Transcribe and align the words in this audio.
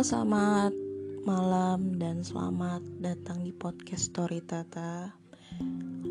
Selamat 0.00 0.72
malam 1.28 2.00
dan 2.00 2.24
selamat 2.24 2.80
datang 3.04 3.44
di 3.44 3.52
podcast 3.52 4.08
Story 4.08 4.40
Tata. 4.40 5.12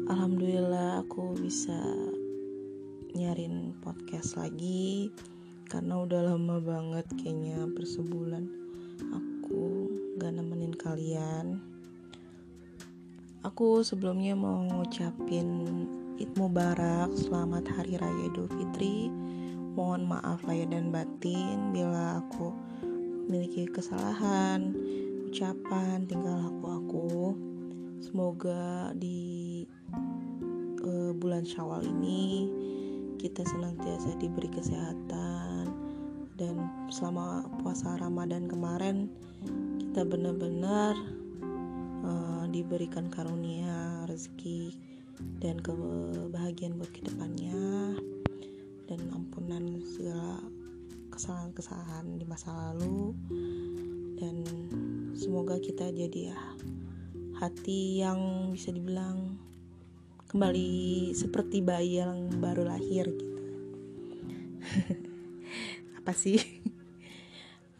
Alhamdulillah 0.05 1.01
aku 1.01 1.33
bisa 1.33 1.73
nyarin 3.17 3.73
podcast 3.81 4.37
lagi 4.37 5.09
karena 5.73 6.05
udah 6.05 6.21
lama 6.21 6.61
banget 6.61 7.09
kayaknya 7.17 7.65
bersebulan 7.65 8.45
aku 9.09 9.89
gak 10.21 10.37
nemenin 10.37 10.77
kalian. 10.77 11.57
Aku 13.41 13.81
sebelumnya 13.81 14.37
mau 14.37 14.69
ngucapin 14.69 15.65
Id 16.21 16.37
Mubarak, 16.37 17.09
selamat 17.17 17.65
Hari 17.73 17.97
Raya 17.97 18.29
Idul 18.29 18.53
Fitri. 18.53 19.09
Mohon 19.73 20.13
maaf 20.13 20.45
lahir 20.45 20.69
dan 20.69 20.93
batin 20.93 21.73
bila 21.73 22.21
aku 22.21 22.68
memiliki 23.29 23.69
kesalahan, 23.69 24.73
ucapan, 25.29 26.09
tingkah 26.09 26.33
laku 26.33 26.65
aku. 26.65 27.09
Semoga 28.01 28.89
di 28.97 29.61
uh, 30.81 31.13
bulan 31.13 31.45
Syawal 31.45 31.85
ini 31.85 32.49
kita 33.21 33.45
senantiasa 33.45 34.17
diberi 34.17 34.49
kesehatan 34.49 35.69
dan 36.41 36.55
selama 36.89 37.45
puasa 37.61 38.01
Ramadan 38.01 38.49
kemarin 38.49 39.13
kita 39.77 40.09
benar-benar 40.09 40.97
uh, 42.01 42.49
diberikan 42.49 43.13
karunia 43.13 44.09
rezeki 44.09 44.73
dan 45.37 45.61
kebahagiaan 45.61 46.81
buat 46.81 46.89
ke 46.95 47.05
depannya 47.05 47.93
dan 48.89 48.99
ampunan 49.13 49.83
segala 49.85 50.41
kesalahan-kesalahan 51.19 52.15
di 52.15 52.23
masa 52.23 52.55
lalu. 52.55 53.11
Dan 54.15 54.39
semoga 55.19 55.59
kita 55.59 55.91
jadi 55.91 56.31
ya 56.31 56.39
hati 57.43 57.99
yang 57.99 58.51
bisa 58.55 58.71
dibilang 58.71 59.35
kembali 60.31 61.11
seperti 61.11 61.59
bayi 61.59 61.99
yang 61.99 62.31
baru 62.39 62.71
lahir 62.71 63.11
gitu. 63.11 63.43
Apa 65.99 66.15
sih? 66.15 66.39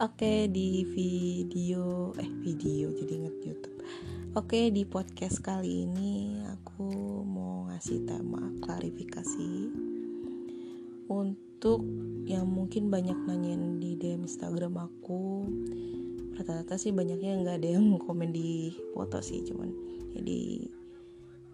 Oke 0.04 0.52
di 0.52 0.84
video 0.84 2.12
eh 2.20 2.32
video 2.44 2.92
jadi 2.92 3.24
inget 3.24 3.36
YouTube. 3.40 3.80
Oke 4.36 4.68
di 4.68 4.84
podcast 4.84 5.40
kali 5.40 5.88
ini 5.88 6.44
aku 6.44 7.24
mau 7.24 7.72
ngasih 7.72 8.04
tema 8.04 8.52
klarifikasi 8.64 9.52
untuk 11.08 11.49
yang 12.30 12.48
mungkin 12.48 12.88
banyak 12.88 13.16
nanyain 13.28 13.84
di 13.84 14.00
DM 14.00 14.24
Instagram 14.24 14.80
aku. 14.80 15.50
Rata-rata 16.40 16.80
sih 16.80 16.96
banyaknya 16.96 17.44
nggak 17.44 17.58
ada 17.60 17.70
yang 17.76 17.98
komen 18.08 18.32
di 18.32 18.72
foto 18.96 19.20
sih 19.20 19.44
cuman 19.44 19.68
ya 20.16 20.22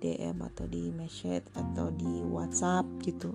DM 0.05 0.37
atau 0.37 0.69
di 0.69 0.93
message 0.93 1.49
atau 1.57 1.89
di 1.89 2.21
WhatsApp 2.21 2.85
gitu. 3.01 3.33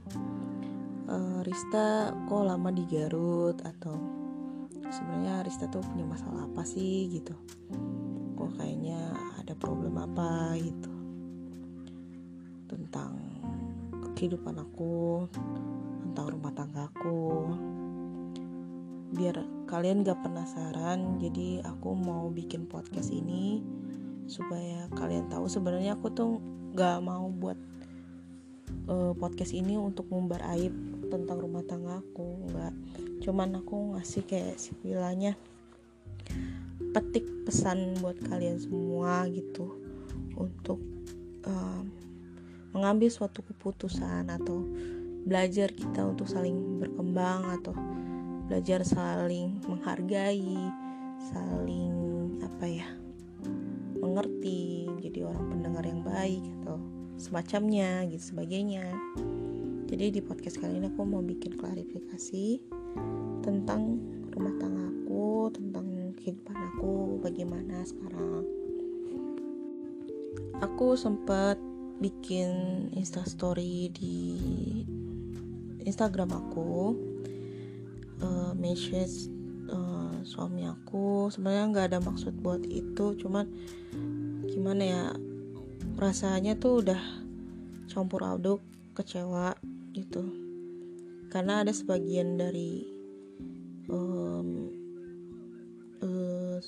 Uh, 1.11 1.43
Rista 1.43 2.15
kok 2.31 2.47
lama 2.47 2.71
di 2.71 2.87
Garut 2.87 3.59
atau 3.67 3.99
sebenarnya 4.87 5.43
Rista 5.43 5.67
tuh 5.67 5.83
punya 5.83 6.07
masalah 6.07 6.47
apa 6.47 6.63
sih 6.63 7.11
gitu? 7.11 7.35
Kok 8.39 8.55
kayaknya 8.55 9.11
ada 9.43 9.59
problem 9.59 9.99
apa 9.99 10.55
gitu? 10.63 10.93
Tentang 12.71 13.19
kehidupan 14.15 14.63
aku 14.63 15.27
tentang 16.01 16.27
rumah 16.33 16.53
tanggaku. 16.57 17.53
Biar 19.11 19.43
kalian 19.69 20.03
gak 20.03 20.23
penasaran 20.23 21.21
jadi 21.23 21.63
aku 21.67 21.95
mau 21.95 22.31
bikin 22.31 22.67
podcast 22.67 23.13
ini 23.13 23.63
supaya 24.31 24.87
kalian 24.95 25.27
tahu 25.27 25.51
sebenarnya 25.51 25.99
aku 25.99 26.11
tuh 26.15 26.39
gak 26.75 27.03
mau 27.03 27.27
buat 27.31 27.59
uh, 28.91 29.13
podcast 29.19 29.55
ini 29.55 29.79
untuk 29.79 30.11
mumbar 30.11 30.43
aib 30.57 30.75
tentang 31.11 31.43
rumah 31.43 31.67
tangga 31.67 31.99
aku 31.99 32.51
nggak 32.51 32.75
cuman 33.27 33.59
aku 33.59 33.99
ngasih 33.99 34.23
kayak 34.25 34.57
sipilanya 34.57 35.35
petik 36.95 37.27
pesan 37.47 37.99
buat 38.03 38.19
kalian 38.27 38.59
semua 38.59 39.27
gitu 39.31 39.79
untuk 40.39 40.79
uh, 41.47 41.83
mengambil 42.71 43.11
suatu 43.11 43.43
keputusan 43.43 44.31
atau 44.31 44.63
belajar 45.25 45.73
kita 45.73 46.05
untuk 46.07 46.27
saling 46.27 46.81
berkembang 46.81 47.45
atau 47.61 47.77
belajar 48.51 48.83
saling 48.83 49.61
menghargai 49.69 50.59
saling 51.31 51.95
apa 52.43 52.67
ya 52.67 52.89
mengerti 54.01 54.89
jadi 55.05 55.29
orang 55.29 55.53
pendengar 55.53 55.85
yang 55.85 56.01
baik 56.03 56.45
atau 56.61 56.81
semacamnya 57.21 58.09
gitu 58.09 58.33
sebagainya. 58.33 58.89
Jadi 59.87 60.19
di 60.19 60.21
podcast 60.25 60.57
kali 60.57 60.81
ini 60.81 60.89
aku 60.89 61.05
mau 61.05 61.21
bikin 61.21 61.59
klarifikasi 61.61 62.47
tentang 63.45 64.01
rumah 64.33 64.55
tangga 64.57 64.89
aku 64.89 65.53
tentang 65.53 66.17
kehidupan 66.17 66.57
aku 66.57 67.21
bagaimana 67.21 67.85
sekarang. 67.85 68.47
Aku 70.65 70.97
sempat 70.97 71.61
bikin 72.01 72.89
instastory 72.97 73.93
di 73.93 74.41
Instagram 75.85 76.31
aku 76.33 76.97
uh, 78.21 78.53
message 78.57 79.29
uh, 79.71 80.21
suami 80.23 80.69
aku. 80.69 81.33
Sebenarnya 81.33 81.65
nggak 81.71 81.87
ada 81.95 81.99
maksud 82.01 82.37
buat 82.41 82.65
itu 82.69 83.17
cuman 83.17 83.49
gimana 84.51 84.83
ya 84.83 85.05
rasanya 85.97 86.57
tuh 86.57 86.85
udah 86.85 87.03
campur 87.91 88.25
aduk 88.25 88.61
kecewa 88.97 89.57
gitu. 89.97 90.25
Karena 91.31 91.63
ada 91.63 91.71
sebagian 91.71 92.37
dari 92.37 92.85
um, 93.87 94.67
uh, 96.03 96.59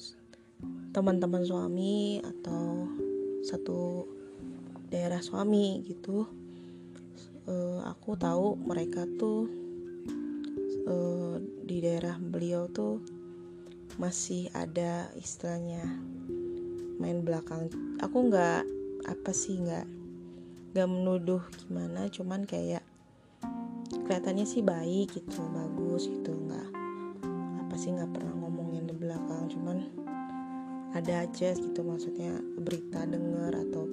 teman-teman 0.94 1.42
suami 1.42 2.22
atau 2.22 2.86
satu 3.42 4.06
daerah 4.92 5.18
suami 5.24 5.82
gitu 5.82 6.41
uh, 7.48 7.80
aku 7.88 8.14
tahu 8.18 8.58
mereka 8.58 9.06
tuh 9.18 9.50
uh, 10.86 11.36
di 11.62 11.82
daerah 11.82 12.18
beliau 12.18 12.68
tuh 12.70 13.02
masih 14.00 14.48
ada 14.54 15.10
istilahnya 15.18 15.84
main 16.98 17.22
belakang. 17.24 17.68
Aku 18.00 18.30
nggak 18.30 18.64
apa 19.06 19.30
sih 19.34 19.58
nggak 19.58 19.86
nggak 20.72 20.88
menuduh 20.88 21.42
gimana 21.66 22.08
cuman 22.08 22.48
kayak 22.48 22.80
kelihatannya 24.08 24.46
sih 24.48 24.64
baik 24.64 25.12
gitu 25.12 25.42
bagus 25.52 26.08
gitu 26.08 26.32
nggak 26.32 26.68
apa 27.66 27.74
sih 27.76 27.92
nggak 27.92 28.08
pernah 28.14 28.32
ngomongin 28.40 28.88
di 28.88 28.94
belakang 28.96 29.52
cuman 29.52 29.84
ada 30.96 31.24
aja 31.24 31.52
gitu 31.56 31.80
maksudnya 31.84 32.40
berita 32.56 33.04
denger 33.04 33.52
atau 33.68 33.84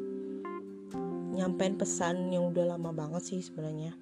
nyampein 1.39 1.79
pesan 1.79 2.35
yang 2.35 2.51
udah 2.51 2.75
lama 2.75 2.91
banget 2.91 3.23
sih 3.23 3.39
sebenarnya. 3.39 3.95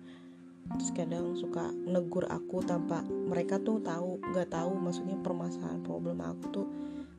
Terus 0.68 0.90
kadang 0.92 1.38
suka 1.38 1.70
negur 1.86 2.26
aku 2.28 2.66
tanpa 2.66 3.06
mereka 3.06 3.62
tuh 3.62 3.80
tahu 3.80 4.18
nggak 4.34 4.52
tahu 4.52 4.74
maksudnya 4.76 5.16
permasalahan 5.22 5.86
problem 5.86 6.20
aku 6.26 6.44
tuh 6.50 6.68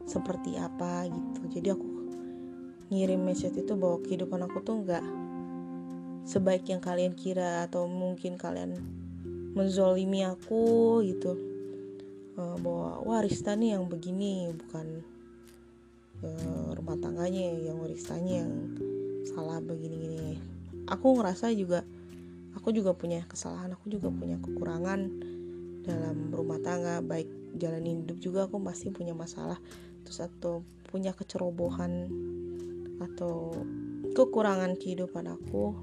seperti 0.04 0.58
apa 0.58 1.06
gitu. 1.06 1.40
Jadi 1.54 1.68
aku 1.70 1.86
ngirim 2.90 3.22
message 3.22 3.56
itu 3.56 3.72
bahwa 3.78 4.02
kehidupan 4.02 4.42
aku 4.42 4.58
tuh 4.60 4.82
nggak 4.82 5.04
sebaik 6.28 6.66
yang 6.68 6.82
kalian 6.82 7.14
kira 7.16 7.64
atau 7.64 7.88
mungkin 7.88 8.36
kalian 8.36 8.76
menzolimi 9.54 10.26
aku 10.26 10.98
gitu. 11.06 11.38
Uh, 12.38 12.54
bahwa 12.60 13.02
wah 13.02 13.20
Rista 13.22 13.58
nih 13.58 13.74
yang 13.74 13.90
begini 13.90 14.46
bukan 14.54 15.02
uh, 16.22 16.70
rumah 16.76 16.94
tangganya 17.00 17.50
yang 17.50 17.82
Ristanya 17.82 18.44
yang 18.44 18.52
salah 19.26 19.58
begini-gini. 19.58 20.38
Aku 20.88 21.18
ngerasa 21.18 21.50
juga 21.54 21.82
aku 22.56 22.74
juga 22.74 22.92
punya 22.96 23.22
kesalahan 23.28 23.70
aku 23.72 23.92
juga 23.92 24.10
punya 24.10 24.36
kekurangan 24.42 25.08
dalam 25.86 26.34
rumah 26.34 26.58
tangga 26.60 27.00
baik 27.00 27.28
jalan 27.56 27.86
hidup 27.86 28.18
juga 28.20 28.44
aku 28.46 28.60
masih 28.60 28.92
punya 28.92 29.16
masalah. 29.16 29.56
Terus 30.04 30.24
atau 30.24 30.64
punya 30.88 31.12
kecerobohan 31.12 32.08
atau 32.98 33.54
kekurangan 34.16 34.74
kehidupan 34.74 35.30
aku 35.30 35.76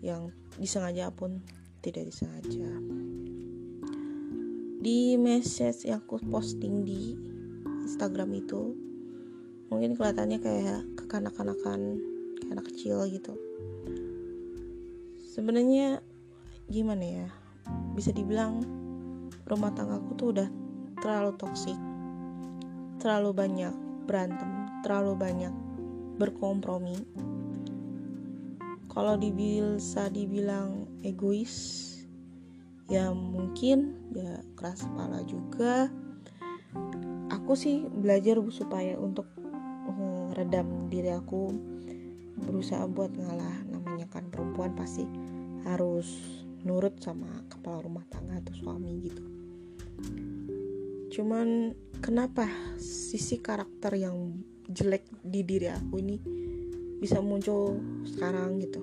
yang 0.00 0.30
disengaja 0.56 1.10
pun 1.12 1.42
tidak 1.82 2.08
disengaja. 2.08 2.70
Di 4.80 5.18
message 5.18 5.90
yang 5.90 6.02
aku 6.06 6.22
posting 6.30 6.86
di 6.86 7.18
Instagram 7.86 8.30
itu 8.38 8.74
mungkin 9.66 9.98
kelihatannya 9.98 10.38
kayak 10.38 10.80
kekanak-kanakan 10.94 11.98
kayak 12.40 12.52
anak 12.52 12.66
kecil 12.72 13.04
gitu. 13.08 13.32
Sebenarnya 15.32 16.00
gimana 16.68 17.04
ya? 17.04 17.28
Bisa 17.96 18.12
dibilang 18.12 18.62
rumah 19.46 19.70
tanggaku 19.72 20.10
tuh 20.18 20.28
udah 20.34 20.48
terlalu 20.98 21.38
toksik 21.38 21.78
terlalu 22.96 23.30
banyak 23.36 23.74
berantem 24.08 24.50
terlalu 24.82 25.14
banyak 25.14 25.54
berkompromi. 26.16 26.96
Kalau 28.90 29.20
bisa 29.20 30.08
dibilang 30.08 30.88
egois 31.04 31.84
ya 32.88 33.12
mungkin 33.12 34.10
ya 34.16 34.40
keras 34.56 34.88
kepala 34.88 35.20
juga. 35.28 35.92
Aku 37.30 37.54
sih 37.54 37.84
belajar 37.86 38.40
supaya 38.50 38.96
untuk 38.96 39.28
uh, 39.86 40.32
redam 40.34 40.88
diri 40.90 41.12
aku 41.12 41.52
berusaha 42.36 42.84
buat 42.84 43.12
ngalah. 43.16 43.64
Namanya 43.68 44.06
kan 44.12 44.28
perempuan 44.28 44.76
pasti 44.76 45.08
harus 45.64 46.06
nurut 46.62 46.98
sama 47.02 47.28
kepala 47.50 47.82
rumah 47.82 48.04
tangga 48.10 48.38
atau 48.42 48.54
suami 48.54 48.92
gitu. 49.02 49.24
Cuman 51.14 51.72
kenapa 52.04 52.44
sisi 52.76 53.40
karakter 53.40 53.96
yang 53.96 54.42
jelek 54.68 55.06
di 55.22 55.46
diri 55.46 55.70
aku 55.70 55.94
ini 56.02 56.16
bisa 57.00 57.22
muncul 57.22 57.78
sekarang 58.04 58.60
gitu? 58.60 58.82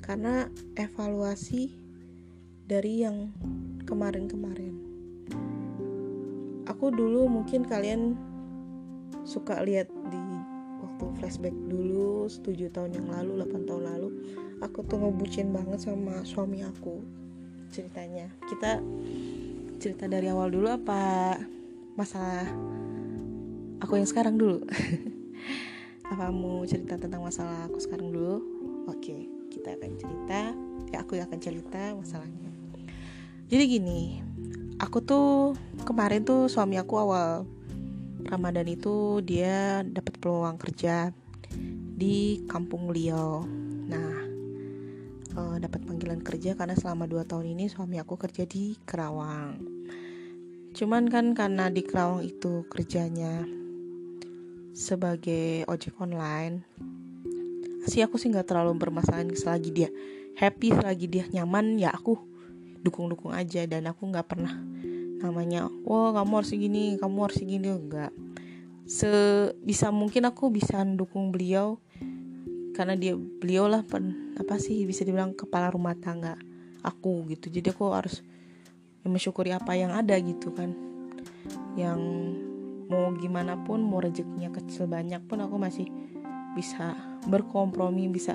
Karena 0.00 0.48
evaluasi 0.78 1.70
dari 2.70 3.02
yang 3.02 3.34
kemarin-kemarin. 3.82 4.74
Aku 6.70 6.94
dulu 6.94 7.26
mungkin 7.26 7.66
kalian 7.66 8.14
suka 9.26 9.58
lihat 9.66 9.90
di 10.06 10.29
flashback 11.20 11.52
dulu 11.68 12.24
7 12.26 12.72
tahun 12.72 12.96
yang 12.96 13.06
lalu 13.12 13.44
8 13.44 13.68
tahun 13.68 13.82
lalu 13.84 14.08
aku 14.64 14.80
tuh 14.88 14.96
ngebucin 15.04 15.52
banget 15.52 15.84
sama 15.84 16.24
suami 16.24 16.64
aku 16.64 17.04
ceritanya. 17.68 18.32
Kita 18.48 18.80
cerita 19.76 20.08
dari 20.08 20.32
awal 20.32 20.48
dulu 20.48 20.72
apa 20.72 21.36
masalah 21.94 22.48
aku 23.84 24.00
yang 24.00 24.08
sekarang 24.08 24.40
dulu? 24.40 24.64
Apa 26.10 26.26
mau 26.34 26.66
cerita 26.66 26.98
tentang 26.98 27.22
masalah 27.22 27.70
aku 27.70 27.78
sekarang 27.78 28.10
dulu? 28.10 28.42
Oke 28.90 29.30
kita 29.50 29.78
akan 29.78 29.92
cerita 29.94 30.40
ya 30.90 30.98
aku 31.06 31.14
akan 31.14 31.38
cerita 31.38 31.94
masalahnya. 31.94 32.50
Jadi 33.46 33.64
gini 33.66 34.18
aku 34.82 34.98
tuh 35.02 35.54
kemarin 35.86 36.26
tuh 36.26 36.50
suami 36.50 36.82
aku 36.82 36.98
awal 36.98 37.46
Ramadan 38.28 38.68
itu 38.68 39.24
dia 39.24 39.80
dapat 39.86 40.20
peluang 40.20 40.60
kerja 40.60 41.14
di 41.96 42.44
kampung 42.44 42.92
Liau 42.92 43.44
nah 43.88 44.12
uh, 45.38 45.56
dapat 45.56 45.86
panggilan 45.86 46.20
kerja 46.20 46.58
karena 46.58 46.74
selama 46.74 47.08
2 47.08 47.24
tahun 47.24 47.56
ini 47.56 47.70
suami 47.70 47.96
aku 48.02 48.18
kerja 48.18 48.44
di 48.46 48.76
Kerawang. 48.82 49.58
Cuman 50.70 51.10
kan 51.10 51.34
karena 51.34 51.72
di 51.72 51.82
Kerawang 51.82 52.22
itu 52.22 52.66
kerjanya 52.70 53.42
sebagai 54.70 55.66
ojek 55.66 55.98
online 55.98 56.62
sih 57.90 58.04
aku 58.04 58.20
sih 58.20 58.30
nggak 58.30 58.48
terlalu 58.48 58.76
bermasalah 58.78 59.26
selagi 59.34 59.70
dia 59.72 59.88
happy 60.38 60.72
selagi 60.72 61.06
dia 61.10 61.24
nyaman 61.28 61.80
ya 61.80 61.90
aku 61.90 62.16
dukung-dukung 62.80 63.34
aja 63.34 63.66
dan 63.66 63.90
aku 63.90 64.08
nggak 64.08 64.24
pernah 64.30 64.56
namanya 65.20 65.68
wah 65.84 66.16
kamu 66.16 66.32
harus 66.40 66.52
gini 66.56 66.96
kamu 66.96 67.18
harus 67.28 67.38
gini 67.40 67.68
enggak. 67.68 68.12
Sebisa 68.90 69.94
mungkin 69.94 70.26
aku 70.26 70.50
bisa 70.50 70.82
dukung 70.82 71.30
beliau 71.30 71.78
karena 72.74 72.96
dia 72.96 73.14
beliau 73.14 73.68
lah 73.68 73.84
apa 73.84 74.56
sih 74.56 74.88
bisa 74.88 75.04
dibilang 75.04 75.36
kepala 75.36 75.70
rumah 75.70 75.94
tangga 75.94 76.34
aku 76.82 77.28
gitu. 77.30 77.52
Jadi 77.52 77.70
aku 77.70 77.92
harus 77.92 78.24
mensyukuri 79.04 79.52
apa 79.52 79.76
yang 79.76 79.92
ada 79.92 80.16
gitu 80.18 80.50
kan. 80.56 80.72
Yang 81.76 82.00
mau 82.90 83.14
gimana 83.14 83.54
pun 83.62 83.84
mau 83.86 84.02
rezekinya 84.02 84.50
kecil 84.50 84.90
banyak 84.90 85.22
pun 85.30 85.38
aku 85.44 85.54
masih 85.60 85.86
bisa 86.58 86.98
berkompromi 87.30 88.10
bisa 88.10 88.34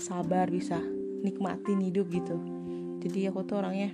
sabar 0.00 0.48
bisa 0.48 0.80
nikmatin 1.20 1.84
hidup 1.84 2.08
gitu. 2.08 2.40
Jadi 3.04 3.28
aku 3.28 3.44
tuh 3.44 3.60
orangnya 3.60 3.92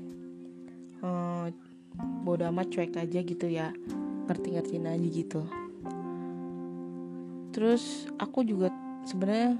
uh, 1.02 1.50
bodoh 1.98 2.48
amat 2.50 2.68
cuek 2.72 2.96
aja 2.98 3.20
gitu 3.22 3.46
ya. 3.46 3.72
Ngerti-ngertiin 4.26 4.86
aja 4.90 5.08
gitu. 5.08 5.42
Terus 7.56 8.10
aku 8.20 8.44
juga 8.44 8.68
sebenarnya 9.08 9.56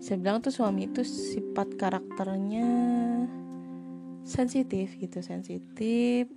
saya 0.00 0.16
bilang 0.16 0.40
tuh 0.40 0.54
suami 0.54 0.88
itu 0.88 1.04
sifat 1.04 1.76
karakternya 1.76 2.68
sensitif 4.24 4.94
gitu 4.96 5.20
sensitif. 5.20 6.30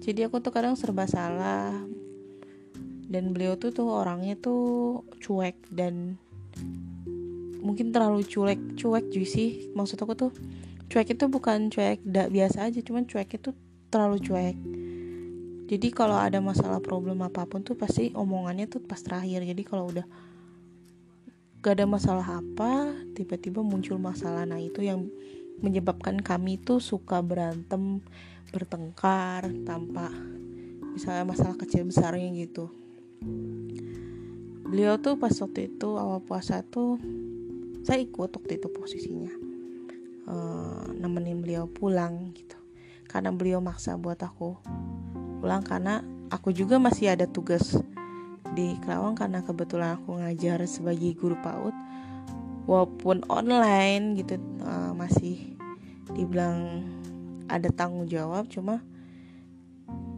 Jadi 0.00 0.20
aku 0.22 0.38
tuh 0.38 0.54
kadang 0.54 0.78
serba 0.78 1.10
salah. 1.10 1.74
Dan 3.06 3.30
beliau 3.30 3.54
tuh 3.54 3.70
tuh 3.70 3.86
orangnya 3.86 4.34
tuh 4.38 5.02
cuek 5.22 5.70
dan 5.70 6.18
mungkin 7.62 7.90
terlalu 7.90 8.22
cuek 8.22 8.78
cuek 8.78 9.06
sih. 9.26 9.70
Maksud 9.74 9.98
aku 9.98 10.14
tuh 10.14 10.30
cuek 10.86 11.18
itu 11.18 11.24
bukan 11.26 11.68
cuek 11.68 12.02
tidak 12.06 12.28
biasa 12.30 12.70
aja 12.70 12.80
cuman 12.82 13.04
cuek 13.06 13.30
itu 13.38 13.50
terlalu 13.90 14.18
cuek. 14.22 14.56
Jadi 15.66 15.88
kalau 15.90 16.14
ada 16.14 16.38
masalah 16.38 16.78
problem 16.78 17.26
apa 17.26 17.42
pun 17.42 17.66
tuh 17.66 17.74
pasti 17.74 18.14
omongannya 18.14 18.70
tuh 18.70 18.78
pas 18.86 19.02
terakhir. 19.02 19.42
Jadi 19.42 19.62
kalau 19.66 19.90
udah 19.90 20.06
gak 21.58 21.82
ada 21.82 21.86
masalah 21.90 22.38
apa 22.38 22.94
tiba-tiba 23.18 23.66
muncul 23.66 23.98
masalah. 23.98 24.46
Nah 24.46 24.62
itu 24.62 24.86
yang 24.86 25.10
menyebabkan 25.58 26.22
kami 26.22 26.62
tuh 26.62 26.78
suka 26.78 27.18
berantem 27.18 27.98
bertengkar 28.54 29.50
tanpa 29.66 30.14
misalnya 30.94 31.26
masalah 31.26 31.58
kecil 31.58 31.82
besarnya 31.90 32.30
gitu. 32.46 32.70
Beliau 34.70 35.02
tuh 35.02 35.18
pas 35.18 35.34
waktu 35.34 35.66
itu 35.66 35.98
awal 35.98 36.22
puasa 36.22 36.62
tuh 36.62 37.02
saya 37.82 38.02
ikut 38.02 38.30
waktu 38.30 38.58
itu 38.58 38.70
posisinya 38.70 39.45
uh, 40.26 40.86
nemenin 40.92 41.40
beliau 41.40 41.70
pulang 41.70 42.34
gitu. 42.34 42.58
Karena 43.06 43.32
beliau 43.32 43.62
maksa 43.62 43.94
buat 43.96 44.18
aku 44.20 44.58
pulang 45.40 45.62
karena 45.62 46.02
aku 46.28 46.50
juga 46.50 46.76
masih 46.76 47.14
ada 47.14 47.24
tugas 47.30 47.78
di 48.54 48.74
Kerawang 48.82 49.14
karena 49.14 49.44
kebetulan 49.44 49.98
aku 49.98 50.18
ngajar 50.18 50.62
sebagai 50.66 51.14
guru 51.16 51.38
PAUD. 51.40 51.74
Walaupun 52.66 53.22
online 53.30 54.18
gitu 54.18 54.42
uh, 54.66 54.90
masih 54.90 55.54
dibilang 56.10 56.82
ada 57.46 57.70
tanggung 57.70 58.10
jawab 58.10 58.50
cuma 58.50 58.82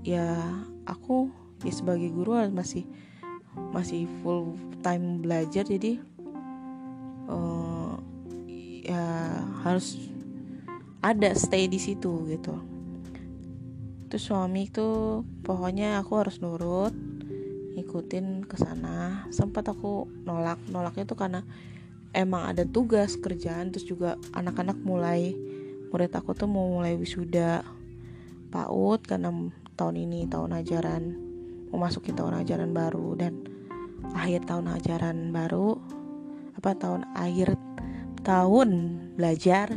ya 0.01 0.41
aku 0.89 1.29
ya 1.61 1.73
sebagai 1.73 2.09
guru 2.09 2.41
masih 2.49 2.89
masih 3.75 4.09
full 4.23 4.57
time 4.81 5.21
belajar. 5.21 5.69
Jadi 5.69 6.01
uh, 7.29 7.58
ya 8.89 9.05
harus 9.69 10.01
ada 11.05 11.37
stay 11.37 11.69
di 11.69 11.77
situ 11.77 12.25
gitu. 12.33 12.57
Terus 14.09 14.25
suami 14.25 14.73
itu 14.73 15.21
pokoknya 15.45 16.01
aku 16.01 16.17
harus 16.17 16.41
nurut 16.41 16.97
ikutin 17.77 18.49
ke 18.49 18.57
sana. 18.57 19.29
Sempat 19.29 19.69
aku 19.69 20.09
nolak 20.25 20.57
nolaknya 20.73 21.05
tuh 21.05 21.21
karena 21.21 21.45
emang 22.17 22.49
ada 22.49 22.65
tugas 22.65 23.21
kerjaan 23.21 23.69
terus 23.69 23.85
juga 23.85 24.17
anak-anak 24.33 24.81
mulai 24.81 25.37
murid 25.93 26.13
aku 26.13 26.33
tuh 26.33 26.49
mau 26.49 26.69
mulai 26.69 26.97
wisuda 26.97 27.65
PAUD 28.49 29.05
karena 29.05 29.29
tahun 29.77 29.97
ini 30.09 30.25
tahun 30.29 30.57
ajaran 30.57 31.03
memasuki 31.69 32.17
tahun 32.17 32.41
ajaran 32.45 32.73
baru 32.73 33.13
dan 33.21 33.45
akhir 34.17 34.49
tahun 34.49 34.73
ajaran 34.73 35.33
baru 35.37 35.77
apa 36.57 36.73
tahun 36.81 37.05
akhir 37.13 37.68
tahun 38.29 38.69
belajar 39.17 39.73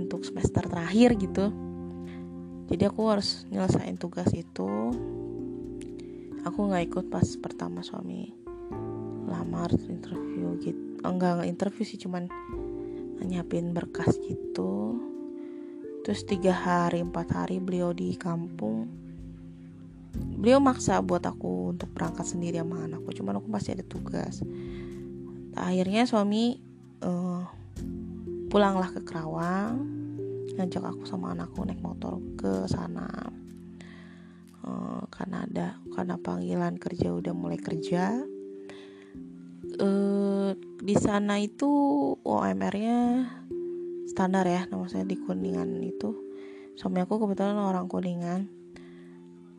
untuk 0.00 0.24
semester 0.24 0.64
terakhir 0.64 1.20
gitu. 1.20 1.52
Jadi 2.72 2.82
aku 2.88 3.00
harus 3.12 3.44
nyelesain 3.52 4.00
tugas 4.00 4.32
itu. 4.32 4.96
Aku 6.48 6.58
nggak 6.72 6.88
ikut 6.88 7.04
pas 7.12 7.28
pertama 7.36 7.84
suami 7.84 8.32
lamar 9.28 9.68
interview 9.76 10.56
gitu 10.62 10.86
enggak 11.02 11.38
enggak 11.38 11.50
interview 11.50 11.84
sih 11.84 11.98
cuman 12.00 12.30
nyiapin 13.20 13.74
berkas 13.74 14.16
gitu. 14.24 14.96
Terus 16.06 16.22
tiga 16.22 16.54
hari 16.54 17.02
empat 17.02 17.34
hari 17.34 17.58
beliau 17.58 17.90
di 17.90 18.14
kampung. 18.14 18.86
Beliau 20.16 20.62
maksa 20.62 21.02
buat 21.02 21.26
aku 21.26 21.76
untuk 21.76 21.90
berangkat 21.92 22.24
sendiri 22.24 22.62
sama 22.62 22.86
anakku 22.86 23.10
cuman 23.12 23.42
aku 23.42 23.48
masih 23.50 23.74
ada 23.76 23.84
tugas. 23.84 24.40
Akhirnya 25.58 26.06
suami 26.06 26.62
uh, 27.02 27.42
pulanglah 28.56 28.88
ke 28.88 29.04
Kerawang 29.04 29.84
ngajak 30.56 30.88
aku 30.88 31.04
sama 31.04 31.36
anakku 31.36 31.60
naik 31.68 31.76
motor 31.84 32.16
ke 32.40 32.64
sana. 32.64 33.04
Uh, 34.64 35.04
karena 35.12 35.44
ada 35.44 35.76
karena 35.92 36.16
panggilan 36.16 36.80
kerja 36.80 37.12
udah 37.12 37.36
mulai 37.36 37.60
kerja. 37.60 38.16
Uh, 39.76 40.56
di 40.80 40.96
sana 40.96 41.36
itu 41.36 41.68
OMR-nya 42.24 43.28
standar 44.08 44.48
ya 44.48 44.64
nama 44.72 44.88
saya 44.88 45.04
di 45.04 45.20
kuningan 45.20 45.76
itu. 45.84 46.16
Suami 46.80 47.04
aku 47.04 47.20
kebetulan 47.20 47.60
orang 47.60 47.92
kuningan. 47.92 48.48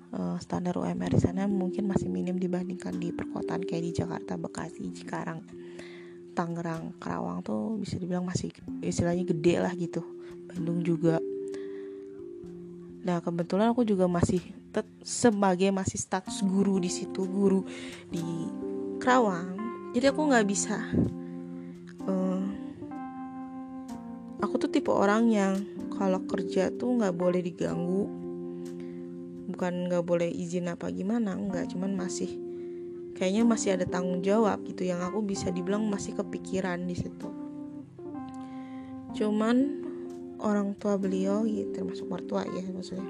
Uh, 0.09 0.41
standar 0.41 0.73
UMR 0.73 1.13
di 1.13 1.21
sana 1.21 1.45
mungkin 1.45 1.85
masih 1.85 2.09
minim 2.09 2.41
dibandingkan 2.41 2.97
di 2.97 3.13
perkotaan 3.13 3.61
kayak 3.61 3.83
di 3.85 3.91
Jakarta, 3.93 4.41
Bekasi, 4.41 4.89
Cikarang, 4.89 5.45
Tangerang, 6.37 6.93
Karawang 7.01 7.41
tuh 7.41 7.81
bisa 7.81 7.97
dibilang 7.97 8.21
masih 8.21 8.53
istilahnya 8.85 9.25
gede 9.25 9.57
lah 9.57 9.73
gitu. 9.73 10.05
Bandung 10.45 10.85
juga. 10.85 11.17
Nah 13.01 13.17
kebetulan 13.25 13.73
aku 13.73 13.81
juga 13.81 14.05
masih 14.05 14.45
sebagai 15.01 15.73
masih 15.73 15.97
status 15.97 16.45
guru 16.45 16.77
di 16.77 16.93
situ 16.93 17.25
guru 17.25 17.65
di 18.13 18.21
Karawang. 19.01 19.57
Jadi 19.97 20.05
aku 20.13 20.21
nggak 20.29 20.45
bisa. 20.45 20.77
Uh, 22.05 22.45
aku 24.37 24.61
tuh 24.61 24.69
tipe 24.69 24.93
orang 24.93 25.33
yang 25.33 25.57
kalau 25.97 26.21
kerja 26.29 26.69
tuh 26.69 27.01
nggak 27.01 27.17
boleh 27.17 27.41
diganggu 27.41 28.05
bukan 29.47 29.89
nggak 29.89 30.05
boleh 30.05 30.29
izin 30.29 30.69
apa 30.69 30.91
gimana 30.93 31.33
nggak 31.33 31.73
cuman 31.73 31.97
masih 31.97 32.46
kayaknya 33.17 33.43
masih 33.49 33.73
ada 33.73 33.89
tanggung 33.89 34.21
jawab 34.21 34.61
gitu 34.69 34.85
yang 34.85 35.01
aku 35.01 35.25
bisa 35.25 35.49
dibilang 35.49 35.89
masih 35.89 36.13
kepikiran 36.13 36.85
di 36.85 36.93
situ. 36.93 37.29
Cuman 39.17 39.81
orang 40.37 40.77
tua 40.77 41.01
beliau 41.01 41.49
ya 41.49 41.65
termasuk 41.73 42.05
mertua 42.05 42.45
ya 42.45 42.61
maksudnya. 42.69 43.09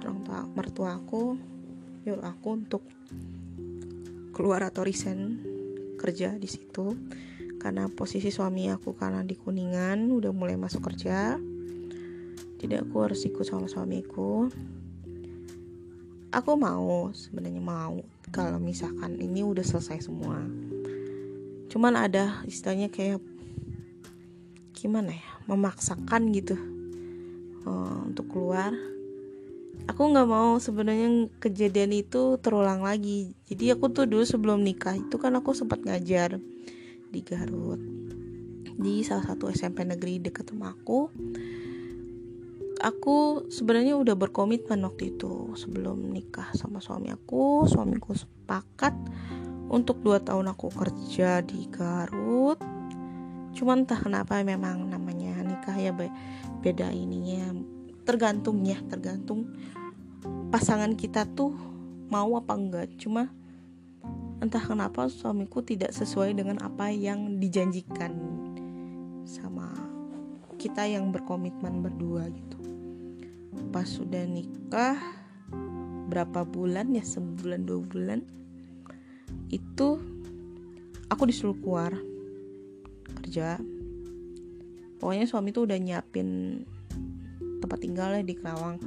Orang 0.00 0.24
tua 0.24 0.38
mertua 0.56 0.96
aku 0.96 1.36
nyuruh 2.08 2.24
aku 2.24 2.48
untuk 2.56 2.82
keluar 4.32 4.64
atau 4.64 4.88
resign 4.88 5.44
kerja 6.00 6.32
di 6.40 6.48
situ. 6.48 6.96
Karena 7.60 7.86
posisi 7.86 8.32
suami 8.32 8.72
aku 8.72 8.96
karena 8.96 9.22
di 9.22 9.36
kuningan 9.36 10.10
udah 10.10 10.32
mulai 10.32 10.56
masuk 10.56 10.82
kerja. 10.88 11.36
Jadi 12.58 12.74
aku 12.80 12.94
harus 13.04 13.20
ikut 13.28 13.44
sama 13.44 13.68
suamiku. 13.68 14.48
Aku 16.32 16.56
mau 16.56 17.12
sebenarnya 17.12 17.60
mau 17.60 18.00
kalau 18.30 18.62
misalkan 18.62 19.18
ini 19.18 19.42
udah 19.42 19.64
selesai 19.64 20.06
semua. 20.06 20.44
Cuman 21.72 21.96
ada 21.96 22.44
istilahnya 22.46 22.92
kayak 22.92 23.18
gimana 24.76 25.14
ya 25.14 25.30
memaksakan 25.48 26.30
gitu 26.36 26.54
uh, 27.66 28.06
untuk 28.06 28.30
keluar. 28.30 28.70
Aku 29.88 30.06
nggak 30.14 30.28
mau 30.28 30.60
sebenarnya 30.62 31.32
kejadian 31.42 31.96
itu 31.96 32.38
terulang 32.38 32.84
lagi. 32.86 33.34
Jadi 33.50 33.72
aku 33.74 33.90
tuh 33.90 34.06
dulu 34.06 34.22
sebelum 34.22 34.62
nikah 34.62 34.94
itu 34.94 35.16
kan 35.18 35.34
aku 35.34 35.56
sempat 35.56 35.82
ngajar 35.82 36.38
di 37.10 37.20
Garut. 37.24 37.80
Di 38.78 39.02
salah 39.02 39.26
satu 39.26 39.50
SMP 39.50 39.82
negeri 39.82 40.22
dekat 40.22 40.52
rumah 40.54 40.76
aku 40.76 41.10
aku 42.82 43.46
sebenarnya 43.46 43.94
udah 43.94 44.18
berkomitmen 44.18 44.82
waktu 44.82 45.14
itu 45.14 45.54
sebelum 45.54 46.10
nikah 46.10 46.50
sama 46.58 46.82
suami 46.82 47.14
aku. 47.14 47.64
Suamiku 47.70 48.12
sepakat 48.12 48.92
untuk 49.70 50.02
dua 50.02 50.18
tahun 50.18 50.50
aku 50.50 50.68
kerja 50.74 51.40
di 51.46 51.70
Garut. 51.70 52.58
Cuman 53.54 53.86
entah 53.86 54.02
kenapa 54.02 54.42
memang 54.42 54.90
namanya 54.90 55.40
nikah 55.46 55.78
ya 55.78 55.94
beda 56.60 56.90
ininya. 56.90 57.54
Tergantung 58.02 58.66
ya 58.66 58.82
tergantung 58.90 59.54
pasangan 60.50 60.98
kita 60.98 61.24
tuh 61.30 61.54
mau 62.10 62.34
apa 62.34 62.52
enggak. 62.58 62.90
Cuma 62.98 63.30
entah 64.42 64.60
kenapa 64.60 65.06
suamiku 65.06 65.62
tidak 65.62 65.94
sesuai 65.94 66.34
dengan 66.34 66.58
apa 66.66 66.90
yang 66.90 67.38
dijanjikan 67.38 68.10
sama 69.22 69.70
kita 70.58 70.82
yang 70.86 71.14
berkomitmen 71.14 71.78
berdua 71.78 72.26
gitu 72.26 72.61
pas 73.72 73.84
sudah 73.84 74.24
nikah 74.24 74.96
berapa 76.12 76.44
bulan 76.44 76.92
ya 76.92 77.04
sebulan 77.04 77.64
dua 77.64 77.80
bulan 77.80 78.20
itu 79.48 80.00
aku 81.12 81.28
disuruh 81.28 81.56
keluar 81.60 81.92
kerja. 83.20 83.60
Pokoknya 84.96 85.28
suami 85.28 85.52
tuh 85.52 85.68
udah 85.68 85.76
nyiapin 85.76 86.62
tempat 87.60 87.78
tinggalnya 87.80 88.24
di 88.24 88.32
Kerawang. 88.32 88.80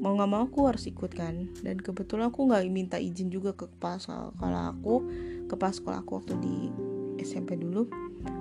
Mau 0.00 0.16
nggak 0.16 0.30
mau 0.30 0.44
aku 0.44 0.68
harus 0.68 0.84
ikut 0.88 1.12
kan. 1.12 1.48
Dan 1.64 1.80
kebetulan 1.80 2.28
aku 2.28 2.48
nggak 2.48 2.64
minta 2.68 2.96
izin 3.00 3.32
juga 3.32 3.56
ke 3.56 3.68
kepala 3.68 4.00
sekolah 4.00 4.76
aku 4.76 4.94
kepala 5.48 5.72
sekolah 5.72 5.98
aku 6.04 6.20
waktu 6.20 6.34
di 6.40 6.56
SMP 7.20 7.56
dulu. 7.56 7.88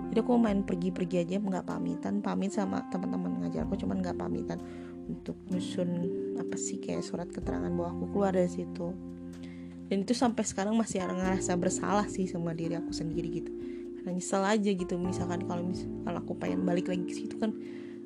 Jadi 0.10 0.20
aku 0.26 0.42
main 0.42 0.66
pergi-pergi 0.66 1.16
aja 1.22 1.38
nggak 1.40 1.68
pamitan. 1.70 2.20
Pamit 2.20 2.52
sama 2.52 2.84
teman-teman 2.90 3.46
ngajar 3.46 3.64
aku 3.64 3.78
cuman 3.80 4.02
nggak 4.04 4.18
pamitan 4.18 4.60
untuk 5.10 5.36
nyusun 5.50 5.90
apa 6.38 6.56
sih 6.56 6.78
kayak 6.78 7.02
surat 7.02 7.28
keterangan 7.34 7.70
bahwa 7.74 7.98
aku 7.98 8.06
keluar 8.14 8.32
dari 8.38 8.48
situ. 8.48 8.94
Dan 9.90 10.06
itu 10.06 10.14
sampai 10.14 10.46
sekarang 10.46 10.78
masih 10.78 11.02
ngerasa 11.02 11.58
bersalah 11.58 12.06
sih 12.06 12.30
sama 12.30 12.54
diri 12.54 12.78
aku 12.78 12.94
sendiri 12.94 13.42
gitu. 13.42 13.52
Karena 14.00 14.14
nyesel 14.14 14.46
aja 14.46 14.70
gitu 14.70 14.96
misalkan 15.02 15.50
kalau 15.50 15.66
misalkan 15.66 16.14
aku 16.14 16.38
pengen 16.38 16.62
balik 16.64 16.88
lagi 16.88 17.04
ke 17.10 17.14
situ 17.26 17.36
kan 17.42 17.52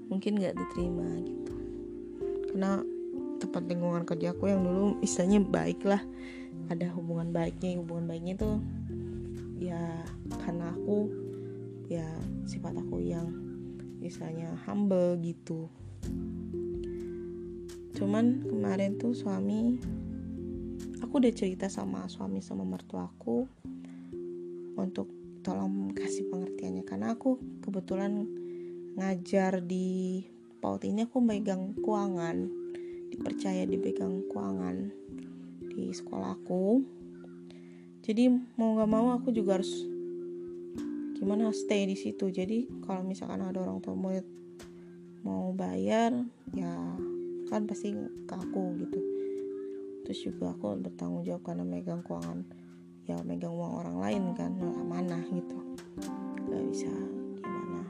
mungkin 0.08 0.40
nggak 0.40 0.56
diterima 0.56 1.08
gitu. 1.28 1.54
Karena 2.50 2.80
tempat 3.44 3.68
lingkungan 3.68 4.08
kerja 4.08 4.32
aku 4.32 4.48
yang 4.48 4.64
dulu 4.64 4.98
istilahnya 5.04 5.44
baik 5.44 5.84
lah. 5.84 6.00
Ada 6.72 6.96
hubungan 6.96 7.36
baiknya 7.36 7.76
hubungan 7.84 8.08
baiknya 8.08 8.40
itu 8.40 8.50
ya 9.60 9.80
karena 10.44 10.72
aku 10.72 11.12
ya 11.92 12.08
sifat 12.48 12.80
aku 12.80 13.04
yang 13.04 13.28
misalnya 14.00 14.52
humble 14.68 15.16
gitu 15.24 15.72
cuman 17.94 18.46
kemarin 18.46 18.98
tuh 18.98 19.14
suami 19.14 19.78
aku 21.02 21.14
udah 21.22 21.34
cerita 21.34 21.70
sama 21.70 22.10
suami 22.10 22.42
sama 22.42 22.66
mertua 22.66 23.10
aku 23.10 23.46
untuk 24.78 25.10
tolong 25.46 25.94
kasih 25.94 26.26
pengertiannya. 26.34 26.84
Karena 26.88 27.14
aku 27.14 27.38
kebetulan 27.62 28.26
ngajar 28.98 29.62
di 29.62 30.22
PAUD 30.62 30.90
ini 30.90 31.06
aku 31.06 31.22
megang 31.22 31.78
keuangan 31.82 32.50
dipercaya 33.14 33.66
dipegang 33.70 34.26
keuangan 34.32 34.90
di 35.74 35.94
sekolahku 35.94 36.82
jadi 38.04 38.28
mau 38.60 38.76
nggak 38.76 38.92
mau 38.92 39.16
aku 39.16 39.32
juga 39.32 39.56
harus 39.56 39.72
gimana 41.16 41.56
stay 41.56 41.88
di 41.88 41.96
situ. 41.96 42.28
Jadi 42.28 42.84
kalau 42.84 43.00
misalkan 43.08 43.40
ada 43.40 43.64
orang 43.64 43.80
tua 43.80 43.96
murid 43.96 44.28
mau 45.24 45.56
bayar 45.56 46.12
ya 46.52 47.00
kan 47.54 47.70
pasti 47.70 47.94
ke 48.26 48.34
aku 48.34 48.82
gitu. 48.82 48.98
Terus 50.10 50.20
juga 50.26 50.58
aku 50.58 50.74
bertanggung 50.82 51.22
jawab 51.22 51.46
karena 51.46 51.62
megang 51.62 52.02
keuangan 52.02 52.42
ya 53.06 53.22
megang 53.22 53.54
uang 53.54 53.74
orang 53.78 53.98
lain 54.02 54.24
kan 54.34 54.58
mana 54.90 55.22
gitu. 55.30 55.58
Gak 56.50 56.64
bisa 56.74 56.90
gimana. 57.46 57.82